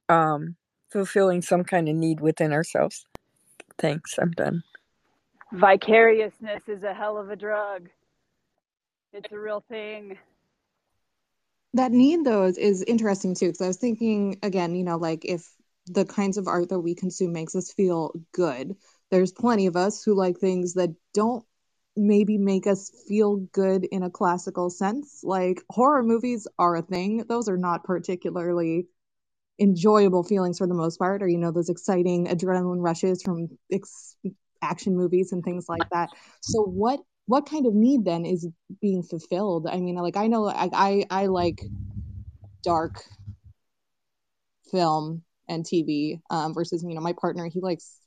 Um 0.10 0.56
fulfilling 0.92 1.42
some 1.42 1.64
kind 1.66 1.90
of 1.90 1.96
need 1.96 2.22
within 2.22 2.54
ourselves. 2.54 3.06
Thanks. 3.78 4.18
I'm 4.18 4.32
done. 4.32 4.64
Vicariousness 5.54 6.68
is 6.68 6.84
a 6.84 6.94
hell 6.94 7.18
of 7.18 7.30
a 7.30 7.36
drug. 7.36 7.90
It's 9.14 9.32
a 9.32 9.40
real 9.40 9.64
thing. 9.70 10.18
That 11.74 11.92
need, 11.92 12.26
though, 12.26 12.46
is, 12.46 12.58
is 12.58 12.84
interesting 12.84 13.36
too, 13.36 13.48
because 13.48 13.62
I 13.62 13.68
was 13.68 13.78
thinking 13.78 14.40
again, 14.44 14.76
you 14.76 14.84
know, 14.84 14.98
like 14.98 15.26
if 15.26 15.46
the 15.88 16.06
kinds 16.06 16.38
of 16.38 16.48
art 16.48 16.70
that 16.70 16.80
we 16.80 16.96
consume 16.96 17.34
makes 17.34 17.56
us 17.56 17.72
feel 17.72 18.12
good, 18.34 18.76
there's 19.12 19.32
plenty 19.32 19.68
of 19.68 19.76
us 19.76 20.04
who 20.04 20.16
like 20.16 20.38
things 20.38 20.74
that 20.74 20.96
don't 21.14 21.46
maybe 21.96 22.38
make 22.38 22.68
us 22.68 22.92
feel 23.08 23.38
good 23.38 23.86
in 23.86 24.04
a 24.04 24.10
classical 24.10 24.70
sense. 24.70 25.22
Like 25.24 25.62
horror 25.70 26.04
movies 26.04 26.48
are 26.60 26.76
a 26.76 26.82
thing, 26.82 27.26
those 27.30 27.48
are 27.48 27.58
not 27.58 27.84
particularly 27.84 28.88
enjoyable 29.60 30.24
feelings 30.24 30.58
for 30.58 30.68
the 30.68 30.74
most 30.74 30.98
part, 30.98 31.24
or 31.24 31.28
you 31.28 31.38
know 31.38 31.52
those 31.52 31.70
exciting 31.70 32.28
adrenaline 32.28 32.84
rushes 32.84 33.22
from 33.24 33.48
ex- 33.72 34.18
action 34.62 34.96
movies 34.96 35.32
and 35.32 35.44
things 35.44 35.66
like 35.70 35.90
that. 35.92 36.10
So 36.42 36.64
what 36.64 37.00
what 37.28 37.50
kind 37.50 37.66
of 37.66 37.74
need 37.74 38.06
then 38.06 38.26
is 38.26 38.48
being 38.82 39.04
fulfilled? 39.04 39.68
I 39.68 39.80
mean, 39.80 39.96
like 39.96 40.18
I 40.18 40.28
know 40.28 40.48
I 40.48 40.70
I, 40.72 41.06
I 41.10 41.26
like 41.28 41.62
dark 42.64 43.04
film 44.72 45.24
and 45.48 45.64
TV 45.64 46.22
um, 46.30 46.54
versus 46.54 46.84
you 46.84 46.96
know 46.96 47.02
my 47.02 47.14
partner 47.14 47.48
he 47.48 47.62
likes 47.62 48.00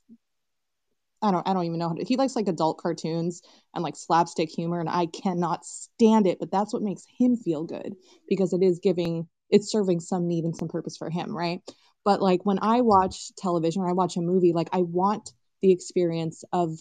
I 1.21 1.31
don't 1.31 1.47
I 1.47 1.53
don't 1.53 1.65
even 1.65 1.79
know 1.79 1.89
how 1.89 1.95
to, 1.95 2.03
he 2.03 2.17
likes 2.17 2.35
like 2.35 2.47
adult 2.47 2.77
cartoons 2.77 3.41
and 3.73 3.83
like 3.83 3.95
slapstick 3.95 4.49
humor 4.49 4.79
and 4.79 4.89
I 4.89 5.05
cannot 5.07 5.65
stand 5.65 6.27
it 6.27 6.39
but 6.39 6.51
that's 6.51 6.73
what 6.73 6.81
makes 6.81 7.05
him 7.17 7.35
feel 7.35 7.63
good 7.63 7.95
because 8.27 8.53
it 8.53 8.61
is 8.61 8.79
giving 8.79 9.27
it's 9.49 9.71
serving 9.71 9.99
some 9.99 10.27
need 10.27 10.43
and 10.43 10.55
some 10.55 10.67
purpose 10.67 10.97
for 10.97 11.09
him, 11.09 11.35
right? 11.35 11.61
But 12.05 12.21
like 12.21 12.45
when 12.45 12.59
I 12.61 12.81
watch 12.81 13.31
television 13.37 13.81
or 13.81 13.89
I 13.89 13.93
watch 13.93 14.17
a 14.17 14.21
movie, 14.21 14.53
like 14.53 14.69
I 14.71 14.81
want 14.81 15.31
the 15.61 15.71
experience 15.71 16.43
of 16.53 16.77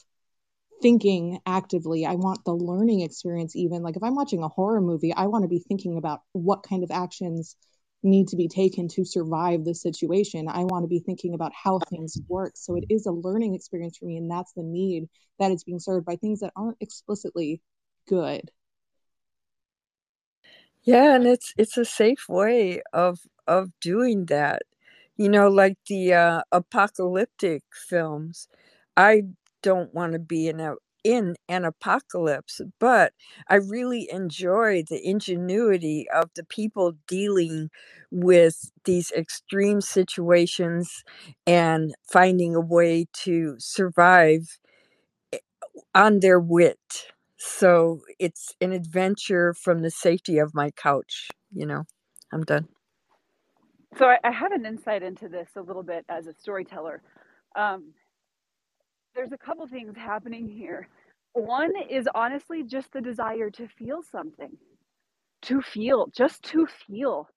thinking 0.81 1.41
actively. 1.47 2.07
I 2.07 2.15
want 2.15 2.45
the 2.45 2.55
learning 2.55 3.01
experience, 3.01 3.57
even 3.57 3.83
like 3.83 3.97
if 3.97 4.03
I'm 4.03 4.15
watching 4.15 4.43
a 4.43 4.49
horror 4.49 4.81
movie, 4.81 5.13
I 5.13 5.27
want 5.27 5.43
to 5.43 5.49
be 5.49 5.59
thinking 5.59 5.99
about 5.99 6.21
what 6.33 6.63
kind 6.63 6.85
of 6.85 6.91
actions 6.91 7.57
need 8.03 8.29
to 8.29 8.37
be 8.37 8.49
taken 8.49 8.87
to 8.89 9.05
survive 9.05 9.65
the 9.65 9.75
situation. 9.75 10.47
I 10.49 10.65
want 10.65 10.85
to 10.85 10.89
be 10.89 11.01
thinking 11.01 11.35
about 11.35 11.53
how 11.53 11.81
things 11.91 12.17
work. 12.29 12.53
So 12.55 12.77
it 12.77 12.85
is 12.89 13.07
a 13.07 13.13
learning 13.13 13.55
experience 13.55 13.99
for 13.99 14.07
me. 14.07 14.17
And 14.17 14.31
that's 14.31 14.53
the 14.53 14.63
need 14.63 15.09
that 15.41 15.51
is 15.51 15.65
being 15.65 15.81
served 15.81 16.07
by 16.07 16.17
things 16.17 16.41
that 16.41 16.53
aren't 16.57 16.77
explicitly 16.81 17.61
good. 18.07 18.51
Yeah, 20.93 21.15
and 21.17 21.27
it's 21.27 21.53
it's 21.59 21.77
a 21.77 21.85
safe 21.85 22.25
way 22.29 22.83
of 22.93 23.21
of 23.47 23.71
doing 23.81 24.27
that. 24.27 24.63
You 25.17 25.29
know, 25.29 25.49
like 25.49 25.77
the 25.89 26.15
uh, 26.15 26.43
apocalyptic 26.53 27.63
films. 27.89 28.49
I 28.97 29.23
don't 29.63 29.93
want 29.95 30.13
to 30.15 30.19
be 30.19 30.49
in 30.49 30.61
a 30.61 30.75
in 31.05 31.37
an 31.49 31.65
apocalypse, 31.65 32.61
but 32.81 33.13
I 33.49 33.57
really 33.57 34.09
enjoy 34.11 34.83
the 34.89 35.01
ingenuity 35.07 36.07
of 36.15 36.31
the 36.37 36.45
people 36.45 36.95
dealing 37.07 37.71
with 38.11 38.71
these 38.85 39.11
extreme 39.13 39.81
situations 39.81 41.05
and 41.47 41.95
finding 42.13 42.55
a 42.55 42.61
way 42.61 43.07
to 43.25 43.57
survive 43.59 44.59
eh, 45.33 45.39
on 45.95 46.21
their 46.21 46.41
wit. 46.41 46.81
So 47.39 48.01
it's 48.19 48.55
an 48.61 48.73
adventure 48.73 49.55
from 49.55 49.83
the 49.83 49.91
safety 49.91 50.39
of 50.39 50.55
my 50.55 50.71
couch, 50.73 51.29
you 51.53 51.67
know. 51.67 51.85
I'm 52.33 52.43
done. 52.43 52.69
So 53.97 54.07
I, 54.07 54.19
I 54.25 54.31
have 54.31 54.53
an 54.53 54.67
insight 54.67 55.03
into 55.03 55.29
this 55.29 55.49
a 55.57 55.63
little 55.63 55.83
bit 55.83 56.05
as 56.09 56.27
a 56.27 56.35
storyteller. 56.35 57.03
Um, 57.57 57.95
there's 59.15 59.33
a 59.33 59.39
couple 59.39 59.67
things 59.67 59.97
happening 59.97 60.49
here. 60.49 60.89
One 61.33 61.73
is 61.89 62.09
honestly 62.15 62.63
just 62.65 62.93
the 62.93 63.01
desire 63.01 63.51
to 63.51 63.69
feel 63.69 64.03
something, 64.03 64.57
to 65.43 65.63
feel, 65.63 66.09
just 66.15 66.43
to 66.45 66.67
feel. 66.67 67.29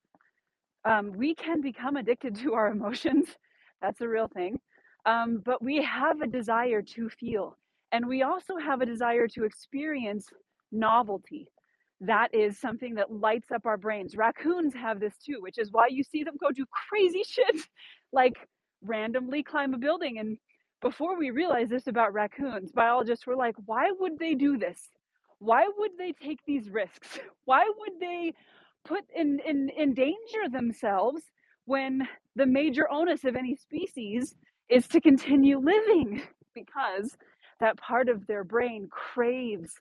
Um, 0.83 1.13
we 1.13 1.35
can 1.35 1.61
become 1.61 1.95
addicted 1.95 2.35
to 2.37 2.53
our 2.53 2.69
emotions. 2.69 3.27
That's 3.81 4.01
a 4.01 4.07
real 4.07 4.27
thing. 4.27 4.59
Um, 5.05 5.41
but 5.43 5.63
we 5.63 5.83
have 5.83 6.21
a 6.21 6.27
desire 6.27 6.81
to 6.81 7.09
feel. 7.09 7.57
And 7.91 8.07
we 8.07 8.23
also 8.23 8.57
have 8.57 8.81
a 8.81 8.85
desire 8.85 9.27
to 9.29 9.43
experience 9.43 10.27
novelty. 10.71 11.47
That 12.01 12.33
is 12.33 12.59
something 12.59 12.95
that 12.95 13.11
lights 13.11 13.51
up 13.51 13.65
our 13.65 13.77
brains. 13.77 14.15
Raccoons 14.15 14.73
have 14.73 14.99
this 14.99 15.13
too, 15.25 15.37
which 15.39 15.59
is 15.59 15.71
why 15.71 15.87
you 15.89 16.03
see 16.03 16.23
them 16.23 16.35
go 16.39 16.51
do 16.51 16.65
crazy 16.89 17.23
shit, 17.27 17.57
like 18.11 18.35
randomly 18.83 19.43
climb 19.43 19.73
a 19.73 19.77
building 19.77 20.17
and 20.17 20.37
before 20.81 21.17
we 21.17 21.29
realized 21.29 21.69
this 21.69 21.87
about 21.87 22.13
raccoons, 22.13 22.71
biologists 22.71 23.27
were 23.27 23.35
like, 23.35 23.55
why 23.65 23.91
would 23.99 24.17
they 24.17 24.33
do 24.33 24.57
this? 24.57 24.89
Why 25.39 25.67
would 25.77 25.91
they 25.97 26.11
take 26.13 26.39
these 26.45 26.69
risks? 26.69 27.19
Why 27.45 27.69
would 27.77 27.99
they 27.99 28.33
put 28.85 29.03
in, 29.15 29.39
in 29.47 29.69
endanger 29.79 30.49
themselves 30.51 31.23
when 31.65 32.07
the 32.35 32.45
major 32.45 32.89
onus 32.91 33.23
of 33.25 33.35
any 33.35 33.55
species 33.55 34.35
is 34.69 34.87
to 34.89 35.01
continue 35.01 35.59
living? 35.59 36.21
Because 36.53 37.15
that 37.61 37.77
part 37.77 38.09
of 38.09 38.27
their 38.27 38.43
brain 38.43 38.89
craves 38.91 39.71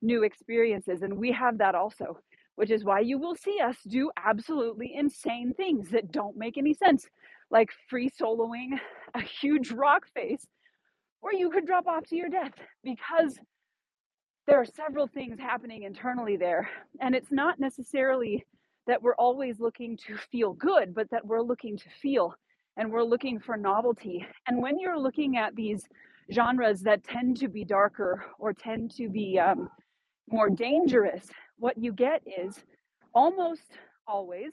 new 0.00 0.22
experiences. 0.22 1.02
And 1.02 1.14
we 1.14 1.32
have 1.32 1.58
that 1.58 1.74
also, 1.74 2.18
which 2.56 2.70
is 2.70 2.84
why 2.84 3.00
you 3.00 3.18
will 3.18 3.34
see 3.34 3.58
us 3.60 3.76
do 3.88 4.10
absolutely 4.16 4.94
insane 4.94 5.52
things 5.54 5.90
that 5.90 6.12
don't 6.12 6.36
make 6.36 6.56
any 6.56 6.74
sense, 6.74 7.08
like 7.50 7.70
free 7.88 8.08
soloing 8.08 8.78
a 9.14 9.20
huge 9.20 9.72
rock 9.72 10.06
face, 10.14 10.46
or 11.22 11.32
you 11.32 11.50
could 11.50 11.66
drop 11.66 11.86
off 11.86 12.04
to 12.06 12.16
your 12.16 12.28
death 12.28 12.52
because 12.82 13.38
there 14.46 14.60
are 14.60 14.64
several 14.64 15.06
things 15.06 15.38
happening 15.38 15.84
internally 15.84 16.36
there. 16.36 16.68
And 17.00 17.14
it's 17.14 17.30
not 17.30 17.60
necessarily 17.60 18.44
that 18.86 19.02
we're 19.02 19.14
always 19.14 19.60
looking 19.60 19.96
to 20.08 20.16
feel 20.16 20.52
good, 20.54 20.94
but 20.94 21.08
that 21.10 21.24
we're 21.24 21.42
looking 21.42 21.76
to 21.76 21.88
feel 22.00 22.34
and 22.76 22.90
we're 22.90 23.04
looking 23.04 23.38
for 23.38 23.56
novelty. 23.56 24.26
And 24.48 24.60
when 24.60 24.78
you're 24.78 24.98
looking 24.98 25.36
at 25.36 25.54
these 25.54 25.86
genres 26.32 26.80
that 26.82 27.04
tend 27.04 27.36
to 27.38 27.48
be 27.48 27.64
darker 27.64 28.24
or 28.38 28.52
tend 28.52 28.90
to 28.96 29.08
be 29.08 29.38
um, 29.38 29.68
more 30.30 30.50
dangerous, 30.50 31.26
what 31.58 31.76
you 31.78 31.92
get 31.92 32.22
is 32.26 32.58
almost 33.14 33.70
always, 34.06 34.52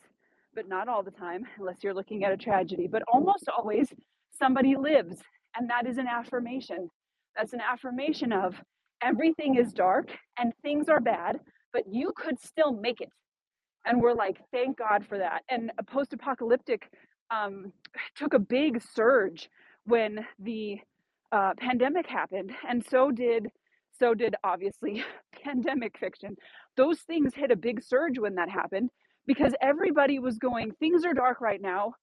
but 0.54 0.68
not 0.68 0.88
all 0.88 1.04
the 1.04 1.12
time, 1.12 1.46
unless 1.58 1.78
you're 1.84 1.94
looking 1.94 2.24
at 2.24 2.32
a 2.32 2.38
tragedy, 2.38 2.88
but 2.88 3.04
almost 3.12 3.48
always 3.50 3.94
somebody 4.38 4.76
lives. 4.76 5.18
And 5.58 5.70
that 5.70 5.88
is 5.88 5.98
an 5.98 6.08
affirmation. 6.08 6.90
That's 7.36 7.54
an 7.54 7.62
affirmation 7.62 8.32
of 8.32 8.56
everything 9.02 9.56
is 9.56 9.74
dark 9.74 10.12
and 10.38 10.54
things 10.62 10.90
are 10.90 11.00
bad, 11.00 11.40
but 11.74 11.84
you 11.92 12.12
could 12.16 12.40
still 12.40 12.72
make 12.74 13.02
it. 13.02 13.10
And 13.86 14.02
we're 14.02 14.14
like, 14.14 14.38
thank 14.52 14.78
God 14.78 15.06
for 15.08 15.18
that. 15.18 15.44
And 15.50 15.72
a 15.78 15.84
post 15.84 16.14
apocalyptic 16.14 16.90
um, 17.32 17.72
took 18.16 18.34
a 18.34 18.40
big 18.40 18.82
surge 18.82 19.50
when 19.86 20.26
the 20.40 20.80
uh, 21.32 21.54
pandemic 21.58 22.08
happened. 22.08 22.52
And 22.68 22.84
so 22.90 23.12
did 23.12 23.50
so 24.00 24.14
did 24.14 24.36
obviously 24.44 25.04
pandemic 25.44 25.98
fiction. 25.98 26.36
Those 26.78 27.02
things 27.02 27.34
hit 27.36 27.52
a 27.52 27.56
big 27.56 27.84
surge 27.84 28.18
when 28.18 28.36
that 28.36 28.50
happened 28.50 28.90
because 29.28 29.54
everybody 29.62 30.20
was 30.20 30.38
going, 30.38 30.72
things 30.80 31.06
are 31.06 31.14
dark 31.14 31.42
right 31.42 31.62
now. 31.62 31.94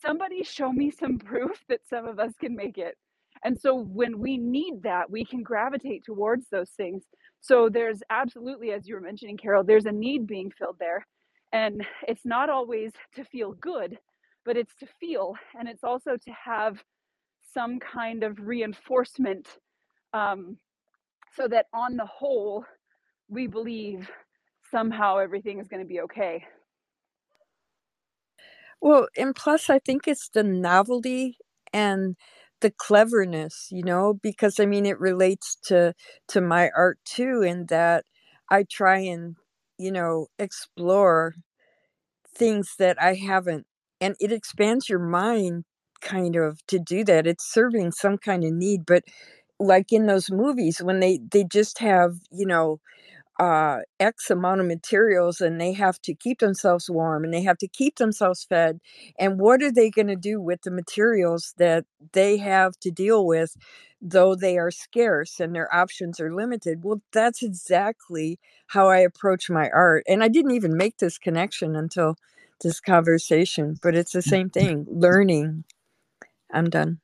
Somebody 0.00 0.42
show 0.42 0.70
me 0.70 0.90
some 0.90 1.18
proof 1.24 1.58
that 1.68 1.80
some 1.88 2.06
of 2.06 2.18
us 2.18 2.32
can 2.38 2.54
make 2.54 2.78
it. 2.78 2.96
And 3.44 3.58
so 3.58 3.74
when 3.76 4.18
we 4.18 4.36
need 4.36 4.82
that, 4.82 5.10
we 5.10 5.24
can 5.24 5.42
gravitate 5.42 6.04
towards 6.04 6.48
those 6.50 6.70
things. 6.70 7.04
So 7.40 7.68
there's 7.68 8.02
absolutely, 8.10 8.72
as 8.72 8.86
you 8.86 8.96
were 8.96 9.00
mentioning, 9.00 9.36
Carol, 9.36 9.64
there's 9.64 9.86
a 9.86 9.92
need 9.92 10.26
being 10.26 10.50
filled 10.50 10.76
there. 10.80 11.06
And 11.52 11.86
it's 12.06 12.26
not 12.26 12.50
always 12.50 12.92
to 13.14 13.24
feel 13.24 13.52
good, 13.52 13.96
but 14.44 14.56
it's 14.56 14.74
to 14.80 14.86
feel. 15.00 15.34
And 15.58 15.68
it's 15.68 15.84
also 15.84 16.16
to 16.16 16.30
have 16.32 16.82
some 17.52 17.78
kind 17.80 18.24
of 18.24 18.38
reinforcement 18.46 19.48
um, 20.12 20.58
so 21.36 21.48
that 21.48 21.66
on 21.72 21.96
the 21.96 22.06
whole, 22.06 22.64
we 23.28 23.46
believe 23.46 24.10
somehow 24.70 25.18
everything 25.18 25.60
is 25.60 25.68
going 25.68 25.82
to 25.82 25.88
be 25.88 26.00
okay. 26.00 26.44
Well, 28.80 29.08
and 29.16 29.34
plus, 29.34 29.70
I 29.70 29.78
think 29.78 30.06
it's 30.06 30.28
the 30.28 30.42
novelty 30.42 31.38
and 31.72 32.16
the 32.60 32.70
cleverness, 32.70 33.68
you 33.70 33.82
know, 33.82 34.14
because 34.22 34.60
I 34.60 34.66
mean, 34.66 34.86
it 34.86 34.98
relates 35.00 35.56
to 35.66 35.94
to 36.28 36.40
my 36.40 36.70
art 36.76 36.98
too, 37.04 37.42
in 37.42 37.66
that 37.66 38.04
I 38.50 38.64
try 38.70 38.98
and 39.00 39.36
you 39.78 39.92
know 39.92 40.28
explore 40.38 41.34
things 42.28 42.74
that 42.78 43.00
I 43.00 43.14
haven't, 43.14 43.66
and 44.00 44.16
it 44.20 44.32
expands 44.32 44.88
your 44.88 44.98
mind 45.00 45.64
kind 46.00 46.36
of 46.36 46.64
to 46.68 46.78
do 46.78 47.04
that. 47.04 47.26
It's 47.26 47.50
serving 47.52 47.92
some 47.92 48.18
kind 48.18 48.44
of 48.44 48.52
need, 48.52 48.86
but 48.86 49.04
like 49.60 49.92
in 49.92 50.06
those 50.06 50.30
movies 50.30 50.78
when 50.82 51.00
they 51.00 51.20
they 51.32 51.44
just 51.44 51.78
have 51.80 52.16
you 52.32 52.46
know 52.46 52.80
uh 53.40 53.78
x 54.00 54.30
amount 54.30 54.60
of 54.60 54.66
materials 54.66 55.40
and 55.40 55.60
they 55.60 55.72
have 55.72 56.00
to 56.02 56.14
keep 56.14 56.40
themselves 56.40 56.90
warm 56.90 57.24
and 57.24 57.34
they 57.34 57.42
have 57.42 57.58
to 57.58 57.68
keep 57.68 57.96
themselves 57.96 58.44
fed 58.48 58.78
and 59.18 59.40
what 59.40 59.62
are 59.62 59.72
they 59.72 59.90
going 59.90 60.06
to 60.08 60.16
do 60.16 60.40
with 60.40 60.62
the 60.62 60.70
materials 60.70 61.54
that 61.58 61.84
they 62.12 62.36
have 62.36 62.78
to 62.80 62.90
deal 62.90 63.26
with 63.26 63.56
though 64.02 64.34
they 64.34 64.58
are 64.58 64.70
scarce 64.70 65.40
and 65.40 65.54
their 65.54 65.72
options 65.74 66.20
are 66.20 66.34
limited 66.34 66.84
well 66.84 67.00
that's 67.12 67.42
exactly 67.42 68.38
how 68.68 68.88
i 68.88 68.98
approach 68.98 69.50
my 69.50 69.68
art 69.70 70.04
and 70.08 70.22
i 70.24 70.28
didn't 70.28 70.52
even 70.52 70.76
make 70.76 70.98
this 70.98 71.18
connection 71.18 71.76
until 71.76 72.16
this 72.62 72.80
conversation 72.80 73.76
but 73.82 73.94
it's 73.94 74.12
the 74.12 74.22
same 74.22 74.50
thing 74.50 74.84
learning 74.88 75.64
i'm 76.52 76.68
done 76.70 77.00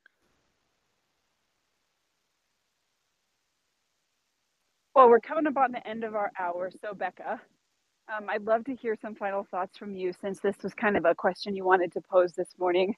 Well, 4.95 5.09
we're 5.09 5.19
coming 5.19 5.45
up 5.45 5.57
on 5.57 5.73
the 5.73 5.85
end 5.85 6.05
of 6.05 6.15
our 6.15 6.31
hour. 6.39 6.71
So, 6.81 6.93
Bekka, 6.93 7.37
um, 8.07 8.29
I'd 8.29 8.45
love 8.45 8.63
to 8.63 8.75
hear 8.75 8.95
some 9.01 9.13
final 9.13 9.45
thoughts 9.51 9.77
from 9.77 9.93
you 9.93 10.13
since 10.21 10.39
this 10.39 10.55
was 10.63 10.73
kind 10.73 10.95
of 10.95 11.03
a 11.03 11.13
question 11.13 11.53
you 11.53 11.65
wanted 11.65 11.91
to 11.93 12.01
pose 12.01 12.31
this 12.31 12.47
morning 12.57 12.95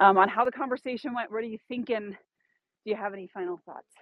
um, 0.00 0.16
on 0.16 0.30
how 0.30 0.46
the 0.46 0.50
conversation 0.50 1.12
went. 1.12 1.30
What 1.30 1.38
are 1.38 1.42
you 1.42 1.58
thinking? 1.68 2.12
Do 2.12 2.90
you 2.90 2.96
have 2.96 3.12
any 3.12 3.26
final 3.26 3.60
thoughts? 3.66 3.92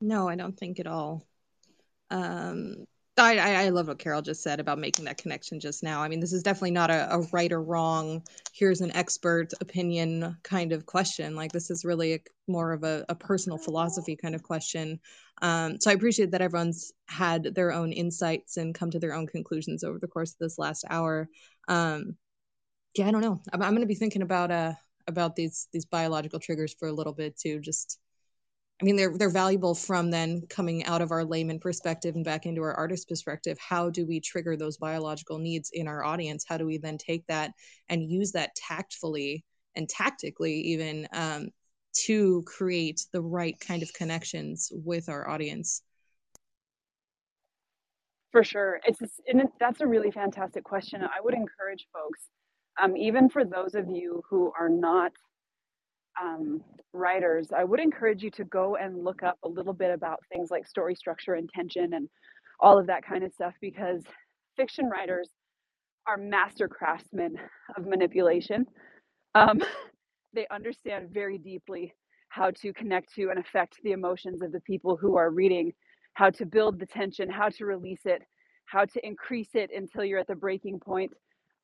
No, 0.00 0.30
I 0.30 0.34
don't 0.34 0.56
think 0.56 0.80
at 0.80 0.86
all. 0.86 1.26
Um, 2.10 2.86
I, 3.18 3.66
I 3.66 3.68
love 3.68 3.88
what 3.88 3.98
Carol 3.98 4.22
just 4.22 4.42
said 4.42 4.58
about 4.58 4.78
making 4.78 5.04
that 5.04 5.18
connection 5.18 5.60
just 5.60 5.82
now. 5.82 6.00
I 6.02 6.08
mean, 6.08 6.20
this 6.20 6.32
is 6.32 6.42
definitely 6.42 6.70
not 6.70 6.90
a, 6.90 7.14
a 7.14 7.20
right 7.32 7.52
or 7.52 7.62
wrong, 7.62 8.22
here's 8.52 8.80
an 8.80 8.94
expert 8.96 9.52
opinion 9.60 10.38
kind 10.42 10.72
of 10.72 10.86
question. 10.86 11.36
Like, 11.36 11.52
this 11.52 11.70
is 11.70 11.84
really 11.84 12.14
a, 12.14 12.20
more 12.48 12.72
of 12.72 12.84
a, 12.84 13.04
a, 13.10 13.14
personal 13.14 13.58
philosophy 13.58 14.16
kind 14.16 14.34
of 14.34 14.42
question. 14.42 14.98
Um, 15.42 15.78
so 15.78 15.90
I 15.90 15.94
appreciate 15.94 16.30
that 16.30 16.40
everyone's 16.40 16.92
had 17.06 17.54
their 17.54 17.72
own 17.72 17.92
insights 17.92 18.56
and 18.56 18.74
come 18.74 18.90
to 18.92 18.98
their 18.98 19.14
own 19.14 19.26
conclusions 19.26 19.84
over 19.84 19.98
the 19.98 20.08
course 20.08 20.32
of 20.32 20.38
this 20.38 20.58
last 20.58 20.84
hour. 20.88 21.28
Um, 21.68 22.16
yeah, 22.96 23.08
I 23.08 23.10
don't 23.10 23.22
know. 23.22 23.40
I'm, 23.52 23.62
I'm 23.62 23.72
going 23.72 23.82
to 23.82 23.86
be 23.86 23.94
thinking 23.94 24.22
about 24.22 24.50
uh 24.50 24.72
about 25.08 25.34
these 25.34 25.68
these 25.72 25.84
biological 25.84 26.38
triggers 26.38 26.74
for 26.78 26.88
a 26.88 26.92
little 26.92 27.12
bit 27.12 27.36
too. 27.36 27.60
Just 27.60 27.98
I 28.82 28.84
mean, 28.84 28.96
they're 28.96 29.16
they're 29.16 29.30
valuable 29.30 29.76
from 29.76 30.10
then 30.10 30.42
coming 30.48 30.84
out 30.86 31.02
of 31.02 31.12
our 31.12 31.24
layman 31.24 31.60
perspective 31.60 32.16
and 32.16 32.24
back 32.24 32.46
into 32.46 32.62
our 32.62 32.74
artist 32.74 33.08
perspective. 33.08 33.56
How 33.60 33.90
do 33.90 34.04
we 34.04 34.18
trigger 34.18 34.56
those 34.56 34.76
biological 34.76 35.38
needs 35.38 35.70
in 35.72 35.86
our 35.86 36.02
audience? 36.02 36.44
How 36.48 36.56
do 36.56 36.66
we 36.66 36.78
then 36.78 36.98
take 36.98 37.24
that 37.28 37.52
and 37.88 38.10
use 38.10 38.32
that 38.32 38.56
tactfully 38.56 39.44
and 39.76 39.88
tactically 39.88 40.54
even 40.62 41.06
um, 41.12 41.50
to 42.06 42.42
create 42.42 43.06
the 43.12 43.22
right 43.22 43.54
kind 43.60 43.84
of 43.84 43.92
connections 43.92 44.72
with 44.74 45.08
our 45.08 45.30
audience? 45.30 45.82
For 48.32 48.42
sure, 48.42 48.80
it's 48.84 49.00
and 49.28 49.42
that's 49.60 49.80
a 49.80 49.86
really 49.86 50.10
fantastic 50.10 50.64
question. 50.64 51.02
I 51.02 51.20
would 51.22 51.34
encourage 51.34 51.86
folks, 51.92 52.22
um, 52.82 52.96
even 52.96 53.28
for 53.28 53.44
those 53.44 53.76
of 53.76 53.88
you 53.88 54.24
who 54.28 54.52
are 54.58 54.68
not 54.68 55.12
um, 56.20 56.62
writers, 56.92 57.48
I 57.56 57.64
would 57.64 57.80
encourage 57.80 58.22
you 58.22 58.30
to 58.32 58.44
go 58.44 58.76
and 58.76 59.04
look 59.04 59.22
up 59.22 59.38
a 59.44 59.48
little 59.48 59.72
bit 59.72 59.90
about 59.92 60.20
things 60.32 60.50
like 60.50 60.66
story 60.66 60.94
structure 60.94 61.34
and 61.34 61.48
tension 61.48 61.94
and 61.94 62.08
all 62.60 62.78
of 62.78 62.86
that 62.86 63.04
kind 63.04 63.24
of 63.24 63.32
stuff 63.32 63.54
because 63.60 64.02
fiction 64.56 64.86
writers 64.88 65.30
are 66.06 66.16
master 66.16 66.68
craftsmen 66.68 67.36
of 67.76 67.86
manipulation. 67.86 68.66
Um, 69.34 69.60
they 70.34 70.46
understand 70.50 71.10
very 71.12 71.38
deeply 71.38 71.94
how 72.28 72.50
to 72.50 72.72
connect 72.72 73.14
to 73.14 73.28
and 73.30 73.38
affect 73.38 73.76
the 73.84 73.92
emotions 73.92 74.42
of 74.42 74.52
the 74.52 74.60
people 74.60 74.96
who 74.96 75.16
are 75.16 75.30
reading, 75.30 75.72
how 76.14 76.30
to 76.30 76.46
build 76.46 76.78
the 76.78 76.86
tension, 76.86 77.28
how 77.28 77.48
to 77.50 77.66
release 77.66 78.00
it, 78.06 78.22
how 78.66 78.84
to 78.86 79.06
increase 79.06 79.50
it 79.54 79.70
until 79.74 80.04
you're 80.04 80.18
at 80.18 80.26
the 80.26 80.34
breaking 80.34 80.80
point, 80.80 81.12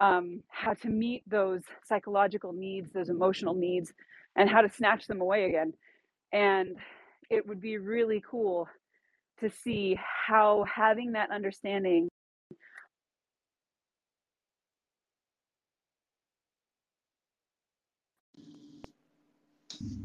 um, 0.00 0.42
how 0.48 0.74
to 0.74 0.88
meet 0.88 1.22
those 1.26 1.62
psychological 1.84 2.52
needs, 2.52 2.92
those 2.92 3.08
emotional 3.08 3.54
needs, 3.54 3.92
and 4.36 4.48
how 4.48 4.60
to 4.60 4.68
snatch 4.68 5.06
them 5.06 5.20
away 5.20 5.44
again. 5.44 5.72
And 6.32 6.76
it 7.30 7.46
would 7.46 7.60
be 7.60 7.78
really 7.78 8.22
cool 8.28 8.68
to 9.40 9.50
see 9.50 9.98
how 10.26 10.64
having 10.64 11.12
that 11.12 11.30
understanding 11.30 12.08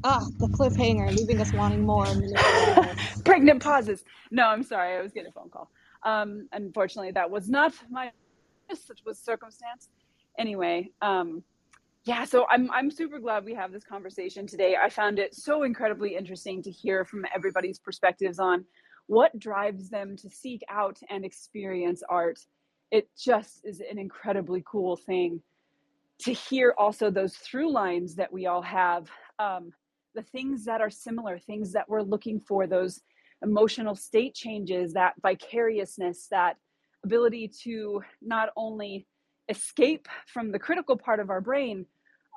Ah, 0.05 0.25
the 0.37 0.47
cliffhanger, 0.47 1.15
leaving 1.15 1.39
us 1.39 1.53
wanting 1.53 1.85
more. 1.85 2.05
pregnant 3.25 3.63
pauses. 3.63 4.03
No, 4.31 4.47
I'm 4.47 4.63
sorry, 4.63 4.97
I 4.97 5.01
was 5.01 5.13
getting 5.13 5.29
a 5.29 5.31
phone 5.31 5.49
call. 5.49 5.69
Um, 6.03 6.49
unfortunately, 6.51 7.11
that 7.11 7.31
was 7.31 7.49
not 7.49 7.73
my 7.89 8.11
was 9.05 9.19
circumstance. 9.19 9.89
Anyway, 10.37 10.91
um, 11.01 11.43
yeah, 12.05 12.25
so 12.25 12.45
I'm 12.49 12.69
I'm 12.71 12.91
super 12.91 13.19
glad 13.19 13.45
we 13.45 13.53
have 13.53 13.71
this 13.71 13.85
conversation 13.85 14.45
today. 14.45 14.75
I 14.81 14.89
found 14.89 15.19
it 15.19 15.33
so 15.33 15.63
incredibly 15.63 16.15
interesting 16.15 16.61
to 16.63 16.71
hear 16.71 17.05
from 17.05 17.25
everybody's 17.33 17.79
perspectives 17.79 18.39
on 18.39 18.65
what 19.07 19.37
drives 19.39 19.89
them 19.89 20.17
to 20.17 20.29
seek 20.29 20.61
out 20.69 20.97
and 21.09 21.23
experience 21.23 22.03
art. 22.09 22.39
It 22.91 23.09
just 23.17 23.61
is 23.63 23.79
an 23.79 23.97
incredibly 23.97 24.63
cool 24.69 24.97
thing 24.97 25.41
to 26.19 26.33
hear 26.33 26.73
also 26.77 27.09
those 27.09 27.35
through 27.35 27.71
lines 27.71 28.15
that 28.15 28.31
we 28.31 28.47
all 28.47 28.61
have 28.61 29.09
um, 29.39 29.71
the 30.13 30.21
things 30.21 30.65
that 30.65 30.81
are 30.81 30.89
similar 30.89 31.39
things 31.39 31.71
that 31.71 31.87
we're 31.89 32.01
looking 32.01 32.39
for 32.39 32.67
those 32.67 33.01
emotional 33.41 33.95
state 33.95 34.35
changes 34.35 34.93
that 34.93 35.13
vicariousness 35.21 36.27
that 36.29 36.57
ability 37.03 37.51
to 37.63 38.01
not 38.21 38.49
only 38.55 39.07
escape 39.49 40.07
from 40.27 40.51
the 40.51 40.59
critical 40.59 40.95
part 40.95 41.19
of 41.19 41.29
our 41.29 41.41
brain 41.41 41.85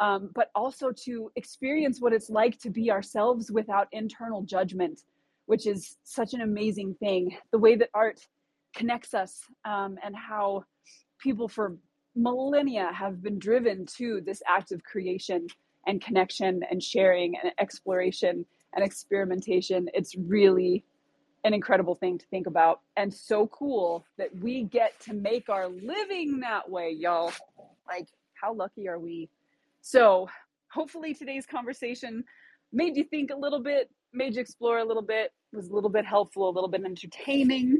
um, 0.01 0.31
but 0.35 0.51
also 0.55 0.93
to 0.93 1.31
experience 1.37 2.01
what 2.01 2.13
it's 2.13 2.31
like 2.31 2.59
to 2.59 2.71
be 2.71 2.91
ourselves 2.91 3.51
without 3.51 3.89
internal 3.93 4.43
judgment 4.43 5.03
which 5.47 5.67
is 5.67 5.97
such 6.03 6.35
an 6.35 6.41
amazing 6.41 6.95
thing 6.95 7.37
the 7.53 7.59
way 7.59 7.77
that 7.77 7.89
art 7.95 8.21
connects 8.75 9.15
us 9.15 9.41
um, 9.65 9.97
and 10.05 10.15
how 10.15 10.63
people 11.19 11.49
for 11.49 11.77
millennia 12.15 12.91
have 12.93 13.23
been 13.23 13.39
driven 13.39 13.87
to 13.87 14.21
this 14.25 14.43
act 14.49 14.73
of 14.73 14.83
creation 14.83 15.47
and 15.87 16.03
connection 16.03 16.63
and 16.71 16.83
sharing 16.83 17.35
and 17.43 17.53
exploration 17.59 18.45
and 18.75 18.85
experimentation. 18.85 19.89
It's 19.95 20.17
really 20.17 20.85
an 21.45 21.55
incredible 21.55 21.95
thing 21.95 22.19
to 22.19 22.27
think 22.27 22.47
about 22.47 22.81
and 22.97 23.13
so 23.13 23.47
cool 23.49 24.05
that 24.19 24.35
we 24.41 24.65
get 24.65 24.99
to 25.01 25.15
make 25.15 25.49
our 25.49 25.69
living 25.69 26.41
that 26.41 26.69
way, 26.69 26.91
y'all. 26.91 27.33
Like, 27.87 28.09
how 28.35 28.53
lucky 28.53 28.89
are 28.89 28.99
we? 28.99 29.29
So, 29.87 30.29
hopefully, 30.73 31.15
today's 31.15 31.47
conversation 31.47 32.25
made 32.73 32.97
you 32.97 33.05
think 33.05 33.31
a 33.31 33.37
little 33.37 33.61
bit, 33.61 33.89
made 34.13 34.35
you 34.35 34.41
explore 34.41 34.79
a 34.79 34.85
little 34.85 35.01
bit, 35.01 35.31
was 35.53 35.69
a 35.69 35.73
little 35.73 35.91
bit 35.91 36.05
helpful, 36.05 36.49
a 36.49 36.51
little 36.51 36.69
bit 36.69 36.83
entertaining. 36.85 37.79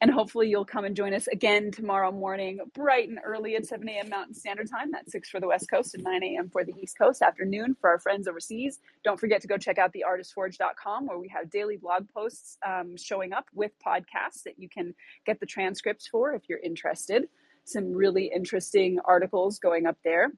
And 0.00 0.08
hopefully, 0.08 0.48
you'll 0.48 0.64
come 0.64 0.84
and 0.84 0.94
join 0.94 1.12
us 1.12 1.26
again 1.26 1.72
tomorrow 1.72 2.12
morning, 2.12 2.60
bright 2.74 3.08
and 3.08 3.18
early 3.24 3.56
at 3.56 3.66
7 3.66 3.88
a.m. 3.88 4.08
Mountain 4.08 4.34
Standard 4.34 4.70
Time. 4.70 4.92
That's 4.92 5.10
6 5.10 5.30
for 5.30 5.40
the 5.40 5.48
West 5.48 5.68
Coast 5.68 5.96
and 5.96 6.04
9 6.04 6.22
a.m. 6.22 6.48
for 6.48 6.62
the 6.62 6.74
East 6.80 6.96
Coast. 6.96 7.22
Afternoon 7.22 7.74
for 7.80 7.90
our 7.90 7.98
friends 7.98 8.28
overseas. 8.28 8.78
Don't 9.02 9.18
forget 9.18 9.40
to 9.40 9.48
go 9.48 9.58
check 9.58 9.78
out 9.78 9.92
theartistforge.com 9.92 11.08
where 11.08 11.18
we 11.18 11.26
have 11.26 11.50
daily 11.50 11.76
blog 11.76 12.08
posts 12.14 12.56
um, 12.64 12.96
showing 12.96 13.32
up 13.32 13.46
with 13.52 13.72
podcasts 13.84 14.44
that 14.44 14.60
you 14.60 14.68
can 14.68 14.94
get 15.26 15.40
the 15.40 15.46
transcripts 15.46 16.06
for 16.06 16.34
if 16.34 16.42
you're 16.48 16.60
interested. 16.60 17.24
Some 17.64 17.92
really 17.92 18.30
interesting 18.32 19.00
articles 19.04 19.58
going 19.58 19.86
up 19.86 19.96
there. 20.04 20.30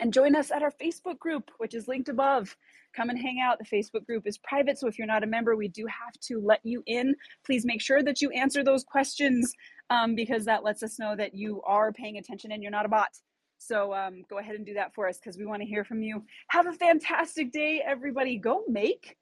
And 0.00 0.12
join 0.12 0.34
us 0.34 0.50
at 0.50 0.62
our 0.62 0.72
Facebook 0.72 1.18
group, 1.18 1.50
which 1.58 1.74
is 1.74 1.88
linked 1.88 2.08
above 2.08 2.56
come 2.94 3.10
and 3.10 3.18
hang 3.18 3.40
out. 3.40 3.58
The 3.58 3.64
Facebook 3.64 4.06
group 4.06 4.26
is 4.26 4.38
private, 4.38 4.78
so 4.78 4.86
if 4.86 4.98
you're 4.98 5.06
not 5.06 5.24
a 5.24 5.26
member, 5.26 5.56
we 5.56 5.68
do 5.68 5.86
have 5.86 6.14
to 6.22 6.40
let 6.40 6.60
you 6.62 6.82
in. 6.86 7.14
Please 7.44 7.64
make 7.64 7.80
sure 7.80 8.02
that 8.02 8.22
you 8.22 8.30
answer 8.30 8.62
those 8.62 8.84
questions 8.84 9.52
um, 9.90 10.14
because 10.14 10.44
that 10.44 10.64
lets 10.64 10.82
us 10.82 10.98
know 10.98 11.14
that 11.16 11.34
you 11.34 11.60
are 11.62 11.92
paying 11.92 12.18
attention 12.18 12.52
and 12.52 12.62
you're 12.62 12.72
not 12.72 12.86
a 12.86 12.88
bot. 12.88 13.10
So 13.58 13.94
um, 13.94 14.22
go 14.28 14.38
ahead 14.38 14.56
and 14.56 14.66
do 14.66 14.74
that 14.74 14.94
for 14.94 15.08
us 15.08 15.18
because 15.18 15.38
we 15.38 15.46
want 15.46 15.62
to 15.62 15.68
hear 15.68 15.84
from 15.84 16.02
you. 16.02 16.22
Have 16.48 16.66
a 16.66 16.72
fantastic 16.72 17.52
day, 17.52 17.82
everybody. 17.84 18.36
Go 18.38 18.62
make 18.68 19.16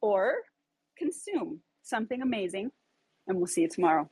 or 0.00 0.36
consume 0.96 1.60
something 1.82 2.22
amazing, 2.22 2.70
and 3.26 3.36
we'll 3.36 3.46
see 3.46 3.62
you 3.62 3.68
tomorrow. 3.68 4.08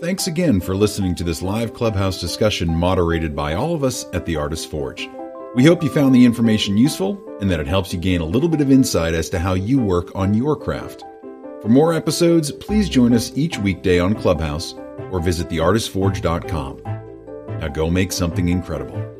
Thanks 0.00 0.28
again 0.28 0.62
for 0.62 0.74
listening 0.74 1.14
to 1.16 1.24
this 1.24 1.42
live 1.42 1.74
Clubhouse 1.74 2.18
discussion 2.18 2.74
moderated 2.74 3.36
by 3.36 3.52
all 3.52 3.74
of 3.74 3.84
us 3.84 4.06
at 4.14 4.24
the 4.24 4.34
Artist 4.34 4.70
Forge. 4.70 5.06
We 5.54 5.62
hope 5.66 5.82
you 5.82 5.90
found 5.90 6.14
the 6.14 6.24
information 6.24 6.78
useful 6.78 7.22
and 7.42 7.50
that 7.50 7.60
it 7.60 7.66
helps 7.66 7.92
you 7.92 7.98
gain 7.98 8.22
a 8.22 8.24
little 8.24 8.48
bit 8.48 8.62
of 8.62 8.70
insight 8.70 9.12
as 9.12 9.28
to 9.28 9.38
how 9.38 9.52
you 9.52 9.78
work 9.78 10.16
on 10.16 10.32
your 10.32 10.56
craft. 10.56 11.04
For 11.60 11.68
more 11.68 11.92
episodes, 11.92 12.50
please 12.50 12.88
join 12.88 13.12
us 13.12 13.30
each 13.34 13.58
weekday 13.58 13.98
on 13.98 14.14
Clubhouse 14.14 14.72
or 15.12 15.20
visit 15.20 15.50
theartistforge.com. 15.50 16.80
Now 17.58 17.68
go 17.68 17.90
make 17.90 18.12
something 18.12 18.48
incredible. 18.48 19.19